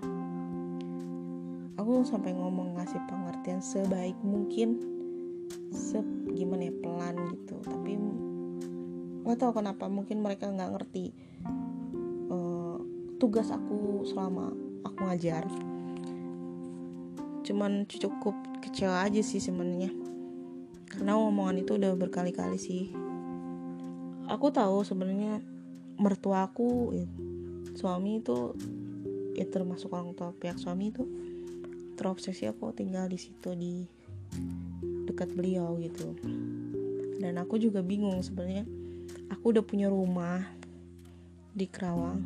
Aku 1.79 2.03
sampai 2.03 2.35
ngomong 2.35 2.75
ngasih 2.75 2.99
pengertian 3.07 3.63
sebaik 3.63 4.19
mungkin 4.19 4.83
se 5.71 6.03
gimana 6.35 6.67
ya 6.67 6.73
pelan 6.83 7.15
gitu. 7.31 7.55
Tapi 7.63 7.91
nggak 9.23 9.39
tahu 9.39 9.63
kenapa 9.63 9.87
mungkin 9.87 10.19
mereka 10.19 10.51
nggak 10.51 10.75
ngerti 10.75 11.15
uh, 12.27 12.83
tugas 13.15 13.47
aku 13.47 14.03
selama 14.03 14.51
aku 14.83 15.07
ngajar. 15.07 15.47
Cuman 17.47 17.87
cukup 17.87 18.52
kecewa 18.73 19.05
aja 19.05 19.21
sih 19.21 19.37
sebenarnya. 19.37 19.93
Karena 20.89 21.13
omongan 21.13 21.61
itu 21.61 21.77
udah 21.77 21.93
berkali-kali 21.93 22.57
sih. 22.57 22.89
Aku 24.25 24.49
tahu 24.49 24.81
sebenarnya 24.81 25.45
mertua 26.01 26.49
aku 26.49 26.89
ya, 26.97 27.05
suami 27.77 28.17
itu 28.17 28.57
ya 29.37 29.45
termasuk 29.45 29.93
orang 29.93 30.17
tua 30.17 30.33
pihak 30.33 30.57
suami 30.57 30.89
itu 30.89 31.05
terobsesi 31.93 32.49
aku 32.49 32.73
tinggal 32.73 33.05
di 33.05 33.21
situ 33.21 33.53
di 33.53 33.85
dekat 35.05 35.29
beliau 35.37 35.77
gitu. 35.77 36.17
Dan 37.21 37.37
aku 37.37 37.61
juga 37.61 37.85
bingung 37.85 38.17
sebenarnya 38.25 38.65
aku 39.29 39.53
udah 39.53 39.61
punya 39.61 39.85
rumah 39.85 40.41
di 41.53 41.69
Kerawang 41.69 42.25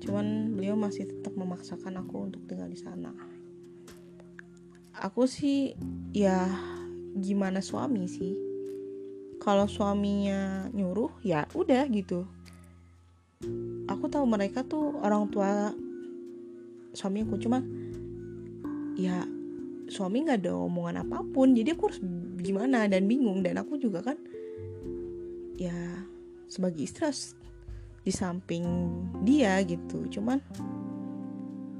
cuman 0.00 0.56
beliau 0.56 0.78
masih 0.78 1.04
tetap 1.10 1.34
memaksakan 1.34 2.00
aku 2.00 2.30
untuk 2.30 2.40
tinggal 2.48 2.70
di 2.70 2.78
sana 2.78 3.10
aku 5.00 5.28
sih 5.28 5.76
ya 6.16 6.48
gimana 7.16 7.60
suami 7.60 8.08
sih? 8.08 8.34
Kalau 9.36 9.68
suaminya 9.68 10.68
nyuruh 10.72 11.12
ya 11.20 11.44
udah 11.52 11.84
gitu. 11.92 12.24
Aku 13.86 14.08
tahu 14.08 14.24
mereka 14.24 14.64
tuh 14.64 14.96
orang 15.04 15.28
tua 15.28 15.70
suami 16.96 17.20
aku 17.28 17.36
cuma 17.36 17.60
ya 18.96 19.28
suami 19.86 20.24
nggak 20.24 20.40
ada 20.40 20.56
omongan 20.56 21.04
apa 21.04 21.20
pun 21.20 21.52
jadi 21.52 21.76
aku 21.76 21.92
harus 21.92 22.00
gimana 22.40 22.88
dan 22.88 23.04
bingung. 23.04 23.44
Dan 23.44 23.60
aku 23.60 23.76
juga 23.76 24.00
kan 24.00 24.16
ya 25.60 25.76
sebagai 26.48 26.84
istri 26.84 27.36
di 28.02 28.12
samping 28.12 28.64
dia 29.20 29.60
gitu. 29.68 30.08
Cuman 30.08 30.40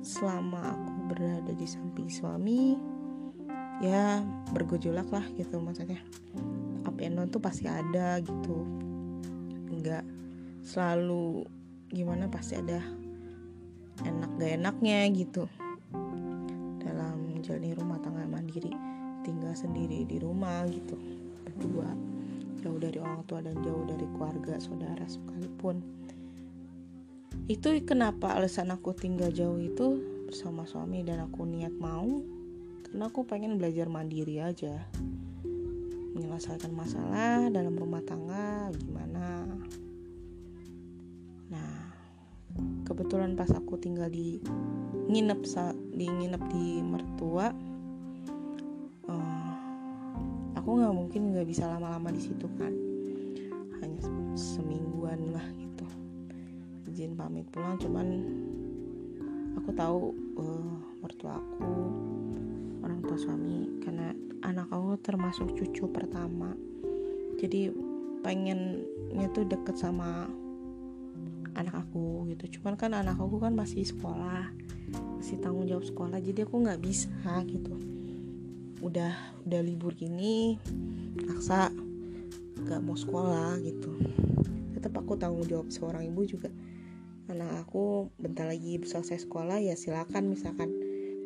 selama 0.05 0.77
aku 0.77 0.91
berada 1.11 1.53
di 1.57 1.67
samping 1.67 2.07
suami 2.07 2.79
ya 3.85 4.25
bergejolak 4.57 5.09
lah 5.13 5.25
gitu 5.37 5.61
maksudnya 5.61 6.01
up 6.89 6.97
and 7.03 7.19
down 7.21 7.29
tuh 7.29 7.43
pasti 7.43 7.69
ada 7.69 8.17
gitu. 8.25 8.65
Nggak 9.69 10.05
selalu 10.65 11.45
gimana 11.93 12.27
pasti 12.27 12.59
ada 12.59 12.81
enak 14.03 14.31
gak 14.41 14.53
enaknya 14.57 14.99
gitu. 15.13 15.45
Dalam 16.81 17.37
menjalani 17.37 17.77
rumah 17.77 18.01
tangga 18.01 18.25
mandiri 18.25 18.73
tinggal 19.27 19.53
sendiri 19.53 20.07
di 20.09 20.17
rumah 20.23 20.65
gitu 20.71 20.97
berdua. 21.45 21.91
Jauh 22.65 22.81
dari 22.81 22.99
orang 22.99 23.23
tua 23.29 23.45
dan 23.45 23.61
jauh 23.63 23.85
dari 23.87 24.07
keluarga 24.17 24.59
saudara 24.59 25.07
sekalipun. 25.07 25.85
Itu 27.47 27.71
kenapa 27.87 28.35
alasan 28.35 28.75
aku 28.75 28.91
tinggal 28.97 29.31
jauh 29.31 29.61
itu? 29.61 30.03
Bersama 30.27 30.67
suami 30.67 31.07
dan 31.07 31.23
aku 31.23 31.47
niat 31.47 31.71
mau 31.79 32.36
karena 32.87 33.11
aku 33.11 33.27
pengen 33.27 33.59
belajar 33.59 33.91
mandiri 33.91 34.39
aja. 34.39 34.79
Menyelesaikan 36.15 36.71
masalah 36.71 37.51
dalam 37.51 37.75
rumah 37.75 37.99
tangga 38.07 38.71
gimana? 38.79 39.43
Nah 41.51 41.75
kebetulan 42.87 43.35
pas 43.35 43.51
aku 43.51 43.75
tinggal 43.77 44.07
di 44.07 44.39
nginep 45.11 45.41
di 45.93 46.07
nginep 46.07 46.43
di 46.49 46.67
mertua 46.81 47.53
uh, 49.11 49.53
aku 50.55 50.69
nggak 50.79 50.95
mungkin 50.95 51.35
nggak 51.35 51.47
bisa 51.51 51.67
lama-lama 51.67 52.15
di 52.15 52.23
situ 52.23 52.47
kan. 52.55 52.71
Hanya 53.83 54.01
semingguan 54.39 55.35
lah 55.35 55.45
gitu. 55.59 55.87
Izin 56.87 57.19
pamit 57.19 57.51
pulang 57.51 57.77
cuman 57.83 58.07
aku 59.59 59.75
tahu 59.75 60.15
uh, 60.39 60.75
mertua 61.03 61.43
aku 61.43 61.75
orang 62.87 63.03
tua 63.03 63.19
suami. 63.19 63.83
Karena 63.83 64.15
anak 64.47 64.71
aku 64.71 64.95
termasuk 65.03 65.59
cucu 65.59 65.91
pertama. 65.91 66.55
Jadi 67.37 67.75
pengennya 68.23 69.27
tuh 69.35 69.45
deket 69.45 69.75
sama 69.75 70.31
anak 71.57 71.75
aku 71.89 72.29
gitu. 72.31 72.61
Cuman 72.61 72.79
kan 72.79 72.95
anak 72.95 73.19
aku 73.19 73.43
kan 73.43 73.57
masih 73.57 73.83
sekolah 73.83 74.53
masih 75.19 75.43
tanggung 75.43 75.67
jawab 75.67 75.83
sekolah. 75.83 76.19
Jadi 76.23 76.47
aku 76.47 76.63
nggak 76.63 76.81
bisa 76.81 77.43
gitu. 77.49 77.75
Udah 78.85 79.13
udah 79.43 79.61
libur 79.65 79.97
gini 79.97 80.61
aksa 81.33 81.73
nggak 82.63 82.81
mau 82.85 82.95
sekolah 82.95 83.59
gitu. 83.65 83.91
Tetap 84.77 84.93
aku 85.01 85.17
tanggung 85.17 85.49
jawab 85.49 85.73
seorang 85.73 86.07
ibu 86.07 86.23
juga. 86.29 86.53
Anak 87.27 87.67
aku 87.67 88.15
bentar 88.23 88.47
lagi 88.47 88.79
selesai 88.79 89.27
sekolah 89.27 89.59
ya 89.59 89.75
silakan 89.75 90.31
misalkan 90.31 90.71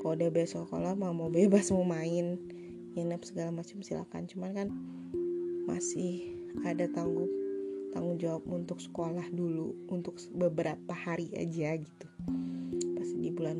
kalau 0.00 0.16
udah 0.16 0.32
besok 0.32 0.64
sekolah 0.64 0.96
mau 0.96 1.12
mau 1.12 1.28
bebas 1.28 1.68
mau 1.76 1.84
main 1.84 2.40
nginep 2.96 3.22
segala 3.22 3.52
macam 3.52 3.84
silakan. 3.84 4.24
Cuman 4.24 4.50
kan 4.56 4.68
masih 5.68 6.40
ada 6.64 6.88
tanggung 6.90 7.28
tanggung 7.92 8.16
jawab 8.16 8.42
untuk 8.48 8.80
sekolah 8.80 9.28
dulu 9.30 9.76
untuk 9.92 10.16
beberapa 10.32 10.96
hari 10.96 11.28
aja 11.36 11.76
gitu. 11.76 12.06
Pas 12.96 13.08
di 13.12 13.28
bulan 13.28 13.58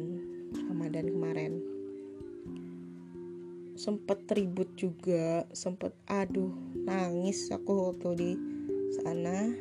Ramadan 0.71 1.07
kemarin. 1.13 1.53
Sempet 3.77 4.25
ribut 4.33 4.69
juga 4.77 5.45
sempet 5.53 5.93
aduh 6.09 6.53
nangis 6.89 7.53
aku 7.53 7.93
waktu 7.93 8.11
di 8.17 8.31
sana. 8.97 9.53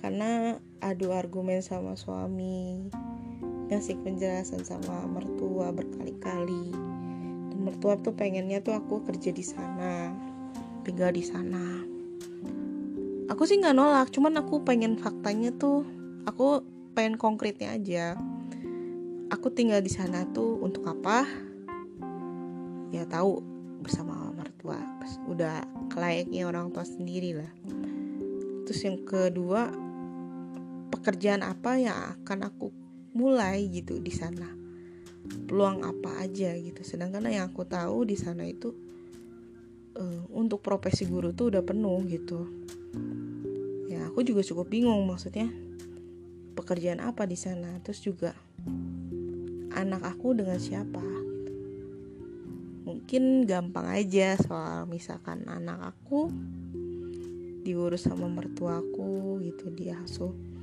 Karena 0.00 0.60
adu 0.84 1.16
argumen 1.16 1.64
sama 1.64 1.96
suami 1.96 2.92
ngasih 3.68 3.96
penjelasan 4.04 4.64
sama 4.64 5.04
mertua 5.08 5.72
berkali-kali. 5.72 6.72
Dan 7.52 7.58
mertua 7.64 7.96
tuh 8.00 8.12
pengennya 8.12 8.60
tuh 8.60 8.76
aku 8.76 9.04
kerja 9.04 9.30
di 9.30 9.44
sana 9.44 10.12
tinggal 10.84 11.10
di 11.16 11.24
sana. 11.24 11.80
Aku 13.32 13.48
sih 13.48 13.56
nggak 13.56 13.72
nolak 13.72 14.12
cuman 14.12 14.36
aku 14.44 14.60
pengen 14.62 15.00
faktanya 15.00 15.48
tuh 15.56 15.82
aku 16.28 16.60
pengen 16.92 17.16
konkretnya 17.16 17.72
aja. 17.72 18.20
Aku 19.32 19.48
tinggal 19.50 19.80
di 19.80 19.88
sana 19.88 20.28
tuh 20.30 20.60
untuk 20.60 20.84
apa? 20.84 21.24
Ya 22.92 23.08
tahu 23.08 23.40
bersama 23.80 24.30
mertua. 24.36 24.76
Udah 25.26 25.64
kelayaknya 25.88 26.44
orang 26.44 26.70
tua 26.70 26.84
sendiri 26.84 27.40
lah. 27.40 27.50
Terus 28.68 28.80
yang 28.84 29.00
kedua 29.08 29.72
pekerjaan 30.92 31.42
apa 31.42 31.80
yang 31.80 31.96
akan 31.96 32.48
aku 32.48 32.83
mulai 33.14 33.70
gitu 33.70 34.02
di 34.02 34.10
sana. 34.10 34.50
Peluang 35.48 35.86
apa 35.86 36.20
aja 36.20 36.52
gitu. 36.58 36.82
Sedangkan 36.84 37.24
yang 37.30 37.48
aku 37.48 37.64
tahu 37.64 38.04
di 38.04 38.18
sana 38.18 38.44
itu 38.44 38.74
uh, 39.96 40.22
untuk 40.34 40.60
profesi 40.60 41.06
guru 41.06 41.30
tuh 41.32 41.54
udah 41.54 41.62
penuh 41.62 42.02
gitu. 42.10 42.44
Ya 43.88 44.10
aku 44.10 44.26
juga 44.26 44.42
cukup 44.42 44.68
bingung 44.68 45.06
maksudnya 45.06 45.48
pekerjaan 46.58 47.00
apa 47.00 47.24
di 47.24 47.38
sana. 47.38 47.78
Terus 47.80 48.02
juga 48.02 48.34
anak 49.72 50.02
aku 50.04 50.34
dengan 50.34 50.58
siapa? 50.58 51.02
Mungkin 52.84 53.48
gampang 53.48 53.88
aja 53.88 54.36
soal 54.36 54.84
misalkan 54.90 55.46
anak 55.48 55.94
aku 55.94 56.28
diurus 57.64 58.04
sama 58.04 58.28
mertuaku 58.28 59.40
gitu 59.40 59.72
dia 59.72 59.96
asuh 60.04 60.53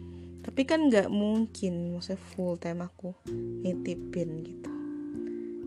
tapi 0.41 0.65
kan 0.65 0.89
nggak 0.89 1.08
mungkin 1.13 1.93
maksudnya 1.93 2.17
full 2.34 2.58
time 2.58 2.82
aku 2.82 3.13
nitipin 3.62 4.41
gitu. 4.41 4.71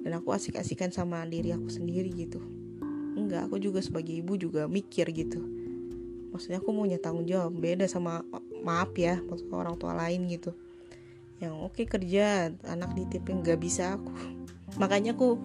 Dan 0.04 0.20
aku 0.20 0.34
asik-asikan 0.34 0.90
sama 0.90 1.22
diri 1.24 1.54
aku 1.54 1.70
sendiri 1.70 2.10
gitu. 2.12 2.42
Enggak 3.14 3.48
aku 3.48 3.62
juga 3.62 3.78
sebagai 3.80 4.12
ibu 4.12 4.34
juga 4.34 4.66
mikir 4.66 5.08
gitu. 5.14 5.40
Maksudnya 6.34 6.58
aku 6.58 6.74
mau 6.74 6.84
tanggung 6.98 7.24
jawab 7.24 7.54
beda 7.54 7.86
sama 7.86 8.26
maaf 8.66 8.90
ya 8.98 9.22
maksud 9.22 9.46
orang 9.54 9.78
tua 9.78 9.94
lain 9.94 10.26
gitu. 10.26 10.50
Yang 11.38 11.54
oke 11.54 11.72
okay, 11.78 11.86
kerja 11.86 12.50
anak 12.66 12.98
ditipin 12.98 13.46
nggak 13.46 13.62
bisa 13.62 13.94
aku. 13.94 14.10
Makanya 14.74 15.14
aku 15.14 15.38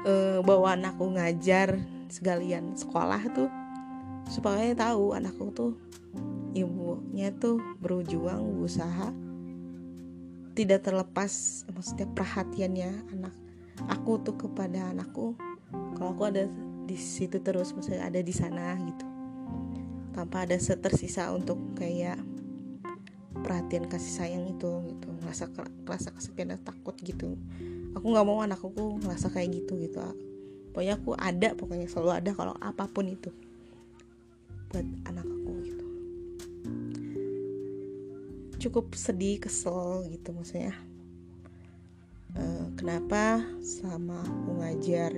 e, 0.00 0.40
bawa 0.40 0.80
anakku 0.80 1.12
ngajar 1.12 1.76
sekalian 2.08 2.72
sekolah 2.78 3.20
tuh 3.36 3.50
supaya 4.26 4.74
tahu 4.74 5.14
anakku 5.14 5.54
tuh 5.54 5.72
ibunya 6.52 7.30
tuh 7.36 7.62
berjuang 7.78 8.42
berusaha. 8.58 9.14
Tidak 10.56 10.80
terlepas 10.80 11.64
maksudnya 11.68 12.08
perhatiannya 12.16 12.90
anak 13.12 13.34
aku 13.92 14.18
tuh 14.24 14.36
kepada 14.40 14.90
anakku. 14.90 15.36
Kalau 15.96 16.10
aku 16.16 16.22
ada 16.32 16.48
di 16.86 16.96
situ 16.96 17.38
terus 17.44 17.76
maksudnya 17.76 18.08
ada 18.08 18.20
di 18.24 18.32
sana 18.32 18.74
gitu. 18.80 19.06
Tanpa 20.16 20.48
ada 20.48 20.56
tersisa 20.56 21.28
untuk 21.36 21.76
kayak 21.76 22.16
perhatian 23.44 23.84
kasih 23.84 24.12
sayang 24.24 24.44
itu 24.48 24.70
gitu. 24.96 25.08
Ngerasa 25.22 25.52
rasa 25.84 26.08
kesepian 26.16 26.56
dan 26.56 26.60
takut 26.64 26.96
gitu. 27.04 27.36
Aku 27.92 28.16
nggak 28.16 28.24
mau 28.24 28.40
anakku 28.40 28.72
ngerasa 29.04 29.28
kayak 29.28 29.60
gitu 29.60 29.76
gitu 29.76 30.00
pokoknya 30.76 31.00
aku 31.00 31.16
ada 31.16 31.48
pokoknya 31.56 31.88
selalu 31.88 32.10
ada 32.12 32.30
kalau 32.36 32.52
apa 32.60 32.84
pun 32.84 33.08
itu 33.08 33.32
buat 34.70 34.86
anak 35.06 35.26
cukup 38.66 38.98
sedih 38.98 39.38
kesel 39.38 40.10
gitu 40.10 40.34
maksudnya. 40.34 40.74
Uh, 42.34 42.68
kenapa 42.76 43.40
sama 43.62 44.20
aku 44.26 44.60
ngajar 44.60 45.14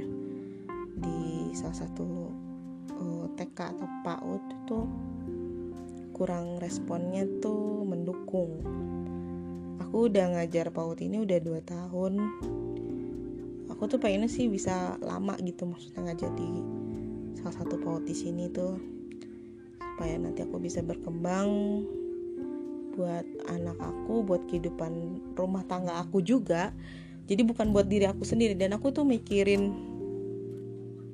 di 1.00 1.50
salah 1.56 1.78
satu 1.80 2.30
uh, 2.92 3.24
eh, 3.24 3.26
TK 3.40 3.58
atau 3.74 3.88
PAUD 4.04 4.44
tuh 4.68 4.86
kurang 6.12 6.60
responnya 6.60 7.24
tuh 7.40 7.88
mendukung. 7.88 8.60
Aku 9.88 10.12
udah 10.12 10.36
ngajar 10.36 10.68
PAUD 10.68 11.00
ini 11.00 11.24
udah 11.24 11.38
dua 11.40 11.64
tahun. 11.64 12.20
Aku 13.72 13.88
tuh 13.88 13.96
pengennya 13.96 14.28
sih 14.28 14.52
bisa 14.52 15.00
lama 15.00 15.40
gitu 15.40 15.64
maksudnya 15.64 16.10
ngajar 16.10 16.30
di 16.36 16.48
salah 17.40 17.54
satu 17.64 17.80
PAUD 17.80 18.04
di 18.04 18.14
sini 18.14 18.50
tuh 18.52 18.97
supaya 19.98 20.14
nanti 20.14 20.46
aku 20.46 20.62
bisa 20.62 20.78
berkembang 20.78 21.82
buat 22.94 23.26
anak 23.50 23.74
aku 23.82 24.22
buat 24.22 24.46
kehidupan 24.46 24.94
rumah 25.34 25.66
tangga 25.66 25.98
aku 25.98 26.22
juga. 26.22 26.70
Jadi 27.26 27.42
bukan 27.42 27.74
buat 27.74 27.90
diri 27.90 28.06
aku 28.06 28.22
sendiri 28.22 28.54
dan 28.54 28.78
aku 28.78 28.94
tuh 28.94 29.02
mikirin 29.02 29.74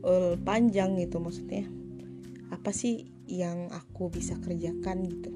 uh, 0.05 0.37
panjang 0.37 1.01
gitu 1.01 1.17
maksudnya. 1.17 1.65
Apa 2.53 2.77
sih 2.77 3.09
yang 3.25 3.73
aku 3.73 4.13
bisa 4.13 4.37
kerjakan 4.45 5.09
gitu? 5.09 5.33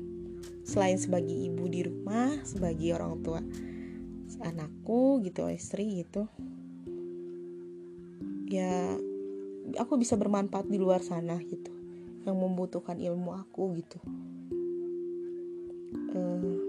Selain 0.69 1.01
sebagai 1.01 1.33
ibu 1.33 1.73
di 1.73 1.89
rumah 1.89 2.45
sebagai 2.45 3.01
orang 3.01 3.17
tua 3.25 3.41
anakku 4.45 5.25
gitu 5.25 5.49
istri 5.49 6.05
gitu. 6.05 6.29
Ya 8.53 8.93
aku 9.81 9.97
bisa 9.97 10.21
bermanfaat 10.21 10.69
di 10.69 10.77
luar 10.77 11.01
sana 11.01 11.41
gitu 11.41 11.78
yang 12.29 12.37
membutuhkan 12.37 13.01
ilmu 13.01 13.33
aku 13.33 13.81
gitu. 13.81 13.99
Uh, 16.13 16.61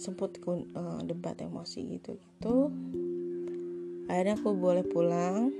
sempat 0.00 0.40
uh, 0.48 1.04
debat 1.04 1.36
emosi 1.36 2.00
gitu 2.00 2.16
gitu. 2.16 2.72
Akhirnya 4.08 4.40
aku 4.40 4.56
boleh 4.56 4.82
pulang. 4.88 5.52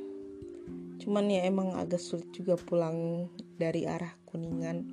Cuman 0.98 1.28
ya 1.28 1.44
emang 1.44 1.76
agak 1.76 2.00
sulit 2.00 2.32
juga 2.32 2.56
pulang 2.56 3.28
dari 3.60 3.84
arah 3.84 4.16
kuningan. 4.32 4.88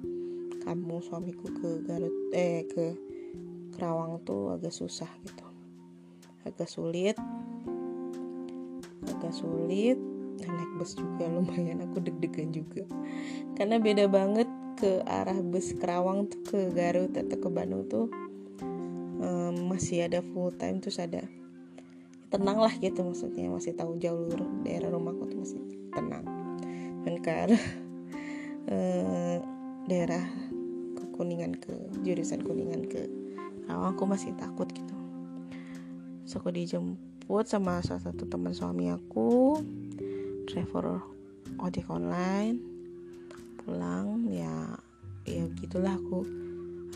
Kamu 0.59 0.99
suamiku 0.99 1.47
ke 1.49 1.87
Garut 1.87 2.13
eh 2.35 2.67
ke 2.67 2.93
Kerawang 3.73 4.19
tuh 4.27 4.51
agak 4.59 4.75
susah 4.75 5.09
gitu. 5.23 5.47
Agak 6.43 6.67
sulit. 6.67 7.15
Agak 9.07 9.33
sulit 9.33 10.08
bus 10.79 10.95
juga 10.95 11.27
lumayan 11.27 11.83
aku 11.83 11.99
deg-degan 11.99 12.55
juga. 12.55 12.87
Karena 13.59 13.75
beda 13.77 14.07
banget 14.07 14.47
ke 14.79 15.03
arah 15.03 15.35
bus 15.43 15.75
Kerawang 15.75 16.31
tuh 16.31 16.39
ke 16.47 16.59
Garut 16.71 17.11
atau 17.11 17.35
ke 17.35 17.49
Bandung 17.51 17.83
tuh 17.91 18.07
um, 19.19 19.55
masih 19.67 20.07
ada 20.07 20.23
full 20.23 20.55
time 20.55 20.79
terus 20.79 21.03
ada 21.03 21.27
tenang 22.31 22.63
lah 22.63 22.71
gitu 22.79 23.03
maksudnya 23.03 23.51
masih 23.51 23.75
tahu 23.75 23.99
jalur 23.99 24.39
daerah 24.63 24.87
rumahku 24.87 25.27
tuh 25.27 25.43
masih 25.43 25.59
tenang. 25.91 26.23
Dan 27.03 27.15
ke 27.19 27.29
arah 27.29 27.65
uh, 28.71 29.37
daerah 29.91 30.23
ke 30.95 31.03
kuningan 31.19 31.59
ke 31.59 31.75
jurusan 32.07 32.39
kuningan 32.39 32.87
ke 32.87 33.11
Kerawang 33.67 33.93
aku 33.93 34.03
masih 34.07 34.31
takut 34.39 34.65
gitu. 34.71 34.95
So 36.25 36.39
aku 36.39 36.53
dijemput 36.53 37.45
sama 37.49 37.81
salah 37.85 38.01
satu 38.01 38.25
teman 38.29 38.53
suami 38.53 38.89
aku 38.93 39.59
driver 40.59 40.99
ojek 41.63 41.87
online 41.87 42.59
pulang 43.63 44.27
ya 44.27 44.75
ya 45.23 45.47
gitulah 45.55 45.95
aku 45.95 46.27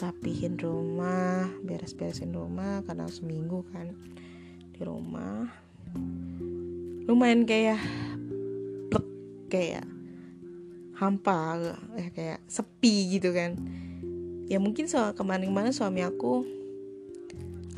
rapihin 0.04 0.60
rumah 0.60 1.48
beres-beresin 1.64 2.36
rumah 2.36 2.84
kadang 2.84 3.08
seminggu 3.08 3.64
kan 3.72 3.96
di 4.76 4.84
rumah. 4.84 5.48
Lumayan 7.08 7.48
kayak 7.48 7.80
plek 8.92 9.08
kayak 9.48 9.88
hampa 11.00 11.56
eh 11.96 12.12
kayak 12.12 12.44
sepi 12.52 13.16
gitu 13.16 13.32
kan. 13.32 13.56
Ya 14.52 14.60
mungkin 14.60 14.92
soal 14.92 15.16
kemarin-kemarin 15.16 15.72
suami 15.72 16.04
aku 16.04 16.44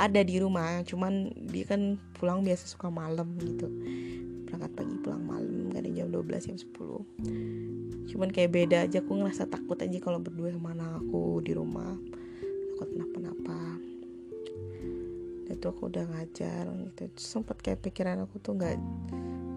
ada 0.02 0.26
di 0.26 0.41
rumah 0.41 0.82
cuman 0.82 1.30
dia 1.45 1.69
kan 1.69 2.02
pulang 2.17 2.41
biasa 2.41 2.67
suka 2.74 2.89
malam 2.89 3.38
gitu 3.38 3.69
berangkat 4.65 4.82
pagi 4.82 4.97
pulang 5.06 5.23
malam 5.30 5.69
kadang 5.69 5.93
jam 5.93 6.08
12 6.10 6.25
jam 6.49 6.58
10 6.58 8.10
cuman 8.10 8.30
kayak 8.34 8.49
beda 8.49 8.78
aja 8.89 8.97
aku 8.97 9.13
ngerasa 9.13 9.45
takut 9.45 9.78
aja 9.78 9.97
kalau 10.01 10.17
berdua 10.17 10.49
mana 10.58 10.97
aku 10.97 11.41
di 11.41 11.54
rumah. 11.54 11.93
Takut 12.73 12.89
kenapa-napa. 12.95 13.82
Itu 15.51 15.65
aku 15.69 15.89
udah 15.89 16.06
ngajar 16.06 16.69
gitu. 16.69 17.12
Sempat 17.17 17.60
kayak 17.60 17.82
pikiran 17.84 18.23
aku 18.23 18.39
tuh 18.39 18.56
nggak 18.56 18.78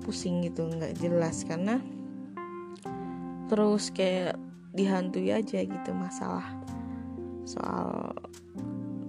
pusing 0.02 0.42
gitu 0.42 0.66
nggak 0.66 0.96
jelas. 0.98 1.44
Karena 1.46 1.78
terus 3.48 3.94
kayak 3.94 4.36
dihantui 4.74 5.32
aja 5.32 5.62
gitu 5.62 5.90
masalah 5.94 6.44
soal 7.46 8.16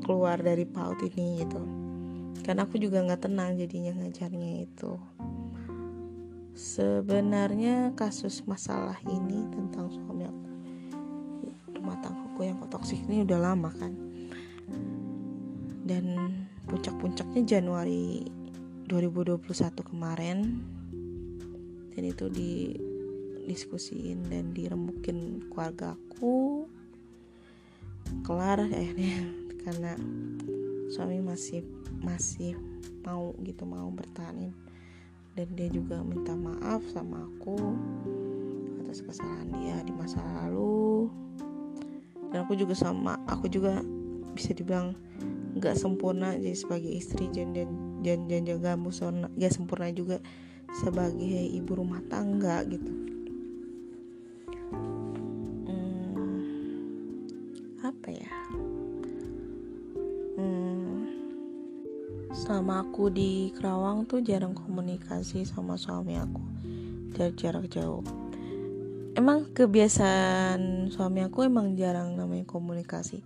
keluar 0.06 0.38
dari 0.38 0.68
paut 0.68 1.00
ini 1.02 1.42
gitu. 1.42 1.64
Karena 2.46 2.70
aku 2.70 2.78
juga 2.78 3.02
nggak 3.02 3.24
tenang 3.24 3.58
jadinya 3.58 3.98
ngajarnya 3.98 4.68
itu 4.68 4.94
sebenarnya 6.58 7.94
kasus 7.94 8.46
masalah 8.46 8.98
ini 9.08 9.46
tentang 9.54 9.90
suami 9.92 10.24
aku 10.26 10.50
rumah 11.80 11.96
tanggaku 12.04 12.44
yang 12.44 12.60
toksik 12.68 13.02
ini 13.08 13.26
udah 13.26 13.40
lama 13.40 13.72
kan. 13.74 13.96
Dan 15.88 16.06
puncak-puncaknya 16.70 17.42
Januari 17.48 18.30
2021 18.86 19.90
kemarin 19.90 20.62
dan 21.96 22.04
itu 22.06 22.30
di 22.30 22.78
diskusiin 23.50 24.30
dan 24.30 24.54
diremukin 24.54 25.50
keluarga 25.50 25.98
aku. 25.98 26.70
Kelar 28.22 28.70
akhirnya 28.70 29.26
karena 29.66 29.98
suami 30.94 31.22
masih 31.26 31.66
masih 32.06 32.54
mau 33.02 33.34
gitu 33.42 33.66
mau 33.66 33.90
bertahanin 33.90 34.54
dan 35.38 35.48
dia 35.54 35.70
juga 35.70 36.02
minta 36.02 36.34
maaf 36.34 36.82
sama 36.90 37.26
aku 37.26 37.58
atas 38.86 39.06
kesalahan 39.06 39.50
dia 39.54 39.78
di 39.86 39.94
masa 39.94 40.18
lalu. 40.44 41.10
Dan 42.30 42.46
aku 42.46 42.54
juga 42.58 42.78
sama 42.78 43.18
aku 43.26 43.50
juga 43.50 43.82
bisa 44.34 44.54
dibilang 44.54 44.94
nggak 45.58 45.76
sempurna 45.76 46.38
jadi 46.38 46.56
sebagai 46.56 46.90
istri 46.94 47.28
dan 47.34 47.52
dan 47.52 47.70
dan, 48.30 48.42
juga 48.46 48.78
musona 48.78 49.28
gak 49.36 49.52
sempurna 49.52 49.90
juga 49.92 50.22
sebagai 50.72 51.50
ibu 51.50 51.74
rumah 51.74 52.00
tangga 52.08 52.62
gitu 52.70 53.19
selama 62.50 62.82
aku 62.82 63.14
di 63.14 63.54
Kerawang 63.54 64.10
tuh 64.10 64.26
jarang 64.26 64.58
komunikasi 64.58 65.46
sama 65.46 65.78
suami 65.78 66.18
aku 66.18 66.42
dari 67.14 67.30
jarak 67.38 67.70
jauh. 67.70 68.02
Emang 69.14 69.54
kebiasaan 69.54 70.90
suami 70.90 71.22
aku 71.22 71.46
emang 71.46 71.78
jarang 71.78 72.18
namanya 72.18 72.50
komunikasi 72.50 73.22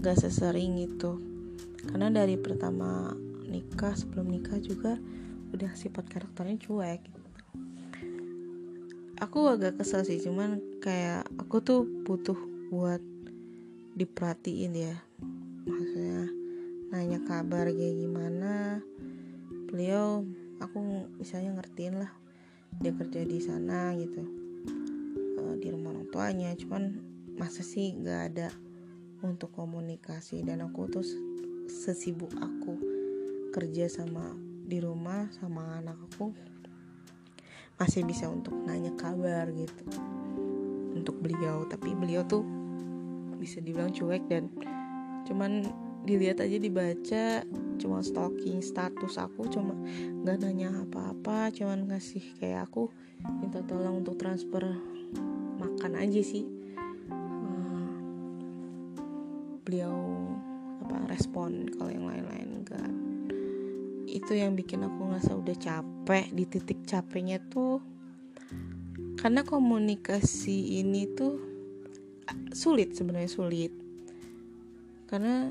gak 0.00 0.16
sesering 0.16 0.80
itu. 0.80 1.20
Karena 1.84 2.08
dari 2.08 2.40
pertama 2.40 3.12
nikah 3.44 3.92
sebelum 3.92 4.32
nikah 4.32 4.56
juga 4.64 4.96
udah 5.52 5.76
sifat 5.76 6.08
karakternya 6.08 6.56
cuek 6.56 7.04
aku 9.20 9.46
agak 9.46 9.78
kesel 9.78 10.02
sih 10.02 10.18
cuman 10.20 10.58
kayak 10.82 11.24
aku 11.38 11.62
tuh 11.62 11.86
butuh 12.04 12.36
buat 12.68 13.00
diperhatiin 13.94 14.74
ya. 14.74 14.96
Maksudnya 15.64 16.43
nanya 16.94 17.18
kabar 17.26 17.66
kayak 17.66 18.06
gimana. 18.06 18.78
Beliau 19.66 20.22
aku 20.62 21.10
misalnya 21.18 21.58
ngertiin 21.58 21.98
lah 21.98 22.14
dia 22.78 22.94
kerja 22.94 23.26
di 23.26 23.42
sana 23.42 23.90
gitu. 23.98 24.22
Uh, 25.42 25.58
di 25.58 25.74
rumah 25.74 25.90
orang 25.90 26.06
tuanya 26.14 26.54
cuman 26.54 27.02
masa 27.34 27.66
sih 27.66 27.98
gak 27.98 28.30
ada 28.30 28.48
untuk 29.26 29.50
komunikasi. 29.58 30.46
Dan 30.46 30.62
aku 30.62 30.86
tuh 30.86 31.02
sesibuk 31.66 32.30
aku 32.38 32.78
kerja 33.50 33.90
sama 33.90 34.30
di 34.62 34.78
rumah 34.78 35.26
sama 35.34 35.82
anak 35.82 35.98
aku 35.98 36.30
masih 37.74 38.06
bisa 38.06 38.30
untuk 38.30 38.54
nanya 38.54 38.94
kabar 38.94 39.50
gitu. 39.50 39.82
Untuk 40.94 41.18
beliau 41.18 41.66
tapi 41.66 41.90
beliau 41.98 42.22
tuh 42.22 42.46
bisa 43.42 43.58
dibilang 43.58 43.90
cuek 43.90 44.30
dan 44.30 44.46
cuman 45.26 45.66
dilihat 46.04 46.44
aja 46.44 46.56
dibaca. 46.60 47.26
Cuma 47.80 48.04
stalking 48.04 48.60
status 48.62 49.18
aku 49.18 49.50
cuma 49.50 49.74
nggak 50.22 50.40
nanya 50.40 50.70
apa-apa 50.84 51.50
cuman 51.50 51.90
ngasih 51.90 52.22
kayak 52.38 52.70
aku 52.70 52.92
minta 53.40 53.64
tolong 53.64 54.04
untuk 54.04 54.20
transfer 54.20 54.62
makan 55.58 55.92
aja 55.98 56.20
sih. 56.20 56.46
Uh, 57.10 57.92
beliau 59.64 59.96
apa 60.84 61.08
respon 61.08 61.66
kalau 61.72 61.90
yang 61.90 62.06
lain-lain 62.06 62.62
enggak. 62.62 62.92
Itu 64.06 64.36
yang 64.36 64.54
bikin 64.54 64.86
aku 64.86 65.10
ngerasa 65.10 65.34
udah 65.34 65.56
capek 65.58 66.30
di 66.30 66.44
titik 66.46 66.86
capeknya 66.86 67.42
tuh 67.50 67.82
karena 69.18 69.40
komunikasi 69.40 70.84
ini 70.84 71.08
tuh 71.16 71.40
sulit 72.52 72.92
sebenarnya 72.92 73.32
sulit. 73.32 73.72
Karena 75.08 75.48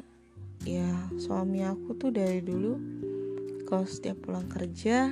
ya 0.63 0.87
suami 1.19 1.63
aku 1.67 1.95
tuh 1.99 2.11
dari 2.15 2.39
dulu 2.39 2.79
kalau 3.67 3.83
setiap 3.83 4.23
pulang 4.23 4.47
kerja 4.47 5.11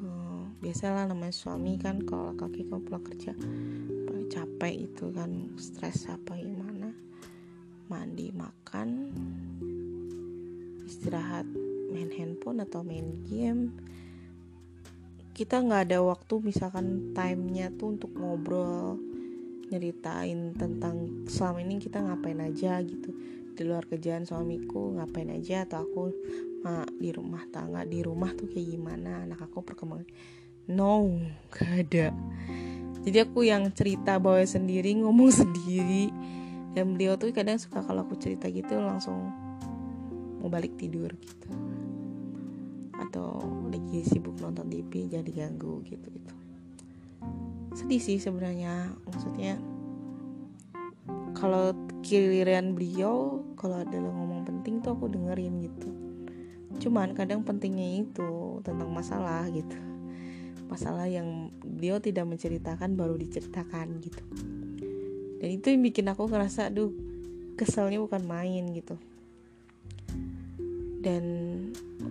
uh, 0.00 0.44
biasalah 0.64 1.08
namanya 1.08 1.36
suami 1.36 1.76
kan 1.76 2.00
kalau 2.04 2.32
kaki 2.36 2.64
kalau 2.68 2.80
pulang 2.80 3.04
kerja 3.04 3.36
capek 4.32 4.88
itu 4.88 5.12
kan 5.12 5.52
stres 5.60 6.08
apa 6.08 6.40
gimana 6.40 6.96
mandi 7.92 8.32
makan 8.32 8.88
istirahat 10.88 11.44
main 11.92 12.08
handphone 12.08 12.64
atau 12.64 12.80
main 12.80 13.20
game. 13.28 13.72
Kita 15.32 15.60
nggak 15.60 15.92
ada 15.92 15.98
waktu 16.00 16.40
misalkan 16.40 17.12
timenya 17.12 17.68
tuh 17.76 17.96
untuk 17.96 18.12
ngobrol 18.16 18.96
nyeritain 19.72 20.52
tentang 20.56 21.24
selama 21.28 21.64
ini 21.64 21.80
kita 21.80 22.04
ngapain 22.04 22.40
aja 22.44 22.76
gitu 22.84 23.16
di 23.52 23.62
luar 23.68 23.84
kerjaan 23.84 24.24
suamiku 24.24 24.96
ngapain 24.96 25.28
aja 25.28 25.68
atau 25.68 25.84
aku 25.84 26.04
di 26.96 27.10
rumah 27.10 27.44
tangga 27.50 27.82
di 27.82 28.00
rumah 28.00 28.32
tuh 28.32 28.48
kayak 28.48 28.68
gimana? 28.76 29.26
Anak 29.28 29.46
aku 29.46 29.62
perkembangan. 29.62 30.08
No 30.70 31.20
gak 31.52 31.70
ada. 31.88 32.06
Jadi 33.02 33.18
aku 33.18 33.42
yang 33.42 33.66
cerita 33.74 34.16
bawa 34.22 34.46
sendiri 34.46 34.94
ngomong 34.98 35.30
sendiri. 35.44 36.08
Dan 36.72 36.96
beliau 36.96 37.20
tuh 37.20 37.34
kadang 37.36 37.60
suka 37.60 37.84
kalau 37.84 38.08
aku 38.08 38.16
cerita 38.16 38.48
gitu 38.48 38.80
langsung 38.80 39.28
mau 40.40 40.48
balik 40.48 40.74
tidur 40.80 41.12
gitu. 41.20 41.48
Atau 42.96 43.44
lagi 43.68 44.08
sibuk 44.08 44.40
nonton 44.40 44.72
TV 44.72 45.12
jadi 45.12 45.30
ganggu 45.30 45.84
gitu 45.84 46.08
gitu 46.08 46.32
sedih 47.72 48.00
sih 48.00 48.18
sebenarnya 48.20 48.92
maksudnya 49.08 49.56
kalau 51.32 51.74
kiriran 52.02 52.74
beliau 52.76 53.42
kalau 53.54 53.82
ada 53.82 53.96
ngomong 53.98 54.44
penting 54.44 54.82
tuh 54.82 54.94
aku 54.94 55.10
dengerin 55.10 55.62
gitu. 55.64 55.88
Cuman 56.82 57.14
kadang 57.14 57.46
pentingnya 57.46 58.04
itu 58.04 58.58
tentang 58.66 58.90
masalah 58.90 59.46
gitu. 59.50 59.78
Masalah 60.66 61.06
yang 61.06 61.52
beliau 61.62 62.00
tidak 62.02 62.26
menceritakan 62.26 62.98
baru 62.98 63.14
diceritakan 63.18 64.02
gitu. 64.02 64.24
Dan 65.42 65.48
itu 65.58 65.66
yang 65.74 65.82
bikin 65.82 66.06
aku 66.10 66.30
ngerasa 66.30 66.70
aduh 66.70 66.94
keselnya 67.58 67.98
bukan 68.02 68.22
main 68.26 68.70
gitu. 68.74 68.98
Dan 71.02 71.24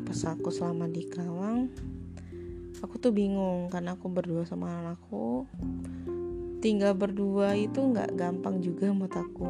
pas 0.03 0.19
aku 0.27 0.51
selama 0.51 0.91
di 0.91 1.07
Kerawang 1.07 1.71
aku 2.81 2.97
tuh 2.97 3.13
bingung 3.13 3.69
karena 3.69 3.95
aku 3.95 4.09
berdua 4.09 4.43
sama 4.43 4.81
anakku 4.81 5.45
tinggal 6.61 6.93
berdua 6.93 7.57
itu 7.57 7.81
nggak 7.81 8.13
gampang 8.15 8.61
juga 8.61 8.93
buat 8.93 9.11
aku. 9.17 9.49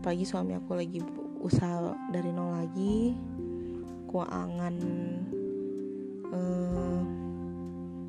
Apalagi 0.00 0.24
suami 0.24 0.54
aku 0.56 0.78
lagi 0.78 1.02
usaha 1.42 1.92
dari 2.14 2.30
nol 2.30 2.54
lagi 2.54 3.18
keuangan 4.06 4.74
eh, 6.30 6.98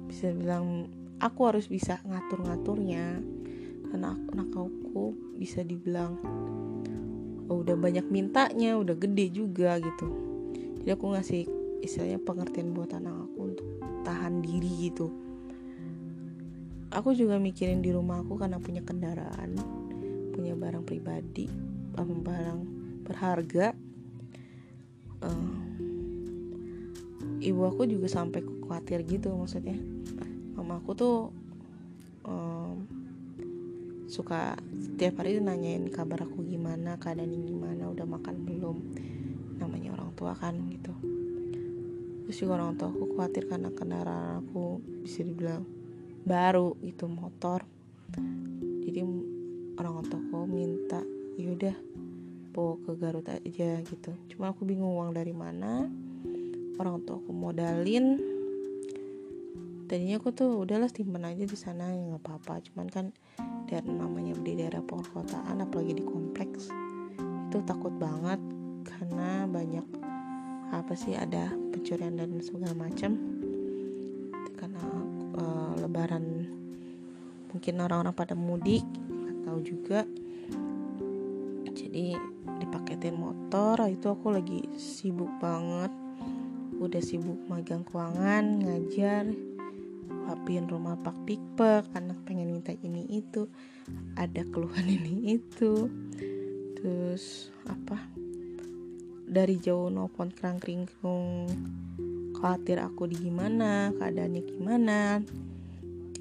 bisa 0.07 0.31
bilang 0.37 0.87
aku 1.17 1.39
harus 1.49 1.65
bisa 1.65 1.97
ngatur-ngaturnya. 2.05 3.19
Karena 3.91 4.15
anak 4.31 4.55
aku 4.55 5.11
bisa 5.35 5.65
dibilang 5.65 6.15
oh, 7.51 7.59
udah 7.59 7.75
banyak 7.75 8.07
mintanya 8.07 8.77
udah 8.77 8.95
gede 8.95 9.33
juga 9.33 9.81
gitu. 9.81 10.07
Jadi 10.79 10.89
aku 10.93 11.05
ngasih 11.11 11.43
istilahnya 11.81 12.21
pengertian 12.21 12.71
buat 12.77 12.93
anak 12.93 13.25
aku 13.25 13.39
untuk 13.51 13.67
tahan 14.05 14.45
diri 14.45 14.89
gitu 14.93 15.30
aku 16.91 17.15
juga 17.15 17.39
mikirin 17.39 17.79
di 17.79 17.95
rumah 17.95 18.21
aku 18.21 18.35
karena 18.35 18.59
punya 18.59 18.83
kendaraan 18.83 19.55
punya 20.35 20.55
barang 20.55 20.83
pribadi 20.87 21.71
barang 22.21 22.61
berharga. 23.05 23.73
Uh, 25.21 25.59
ibu 27.41 27.61
aku 27.67 27.85
juga 27.85 28.07
sampai 28.09 28.41
khawatir 28.41 29.05
gitu 29.05 29.33
maksudnya. 29.33 29.77
Mama 30.57 30.81
aku 30.81 30.91
tuh 30.97 31.17
um, 32.25 32.85
suka 34.09 34.57
setiap 34.79 35.21
hari 35.21 35.37
nanyain 35.41 35.87
kabar 35.89 36.25
aku 36.25 36.41
gimana 36.45 36.97
keadaannya 36.97 37.39
gimana 37.45 37.83
udah 37.91 38.05
makan 38.07 38.35
belum? 38.45 38.77
Namanya 39.61 39.93
orang 39.93 40.11
tua 40.17 40.33
kan 40.33 40.57
gitu. 40.71 40.93
Terus 42.25 42.37
juga 42.37 42.61
orang 42.61 42.79
tua 42.79 42.89
aku 42.89 43.13
khawatir 43.13 43.45
karena 43.45 43.69
kendaraan 43.75 44.41
aku 44.45 44.81
bisa 45.03 45.21
dibilang 45.21 45.67
baru 46.25 46.77
gitu 46.85 47.09
motor. 47.09 47.65
Jadi 48.85 48.99
orang 49.77 50.03
aku 50.03 50.45
minta 50.45 51.01
yaudah 51.39 51.73
bawa 52.51 52.75
ke 52.83 52.91
Garut 52.99 53.27
aja 53.31 53.79
gitu. 53.81 54.11
Cuma 54.35 54.51
aku 54.51 54.67
bingung 54.67 54.93
uang 54.93 55.15
dari 55.15 55.31
mana. 55.31 55.87
Orang 56.77 57.03
tua 57.07 57.17
aku 57.17 57.31
modalin. 57.31 58.19
Tadinya 59.87 60.23
aku 60.23 60.31
tuh 60.31 60.63
udahlah 60.63 60.87
simpen 60.87 61.27
aja 61.27 61.43
di 61.43 61.57
sana 61.57 61.91
ya 61.91 61.99
nggak 61.99 62.23
apa-apa. 62.23 62.63
Cuman 62.71 62.87
kan 62.87 63.05
dari 63.67 63.91
namanya 63.91 64.35
di 64.39 64.59
daerah 64.59 64.83
perkotaan 64.83 65.63
apalagi 65.63 65.99
di 65.99 66.03
kompleks 66.03 66.67
itu 67.51 67.59
takut 67.67 67.91
banget 67.99 68.39
karena 68.87 69.43
banyak 69.47 69.83
apa 70.71 70.95
sih 70.95 71.15
ada 71.15 71.51
pencurian 71.75 72.15
dan 72.15 72.39
segala 72.39 72.71
macam 72.75 73.19
lebaran 75.81 76.45
mungkin 77.51 77.83
orang-orang 77.83 78.15
pada 78.15 78.37
mudik 78.37 78.85
atau 79.41 79.59
juga 79.59 80.07
jadi 81.71 82.15
dipaketin 82.61 83.17
motor. 83.17 83.81
Itu 83.89 84.13
aku 84.13 84.31
lagi 84.31 84.63
sibuk 84.77 85.29
banget. 85.41 85.91
Udah 86.77 87.01
sibuk 87.01 87.37
magang 87.49 87.85
keuangan 87.85 88.61
ngajar 88.63 89.25
rapiin 90.21 90.69
rumah 90.69 90.95
pak 91.01 91.17
pikpek 91.27 91.91
anak 91.97 92.23
pengen 92.23 92.55
minta 92.55 92.71
ini 92.71 93.03
itu 93.09 93.51
ada 94.15 94.45
keluhan 94.47 94.87
ini 95.01 95.35
itu. 95.35 95.89
Terus 96.79 97.51
apa? 97.67 97.99
Dari 99.31 99.55
jauh 99.59 99.87
nelfon 99.87 100.31
kerang 100.31 100.59
kringkung 100.59 101.47
khawatir 102.35 102.81
aku 102.81 103.05
di 103.05 103.21
gimana 103.21 103.93
keadaannya 103.95 104.41
gimana 104.43 105.21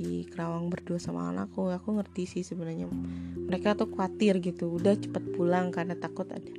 di 0.01 0.25
Kerawang 0.25 0.73
berdua 0.73 0.97
sama 0.97 1.29
anakku. 1.29 1.69
Aku 1.69 1.93
ngerti 2.01 2.25
sih 2.25 2.41
sebenarnya. 2.41 2.89
Mereka 3.37 3.77
tuh 3.77 3.93
khawatir 3.93 4.41
gitu. 4.41 4.73
Udah 4.73 4.97
cepet 4.97 5.37
pulang 5.37 5.69
karena 5.69 5.93
takut 5.93 6.25
ada 6.33 6.53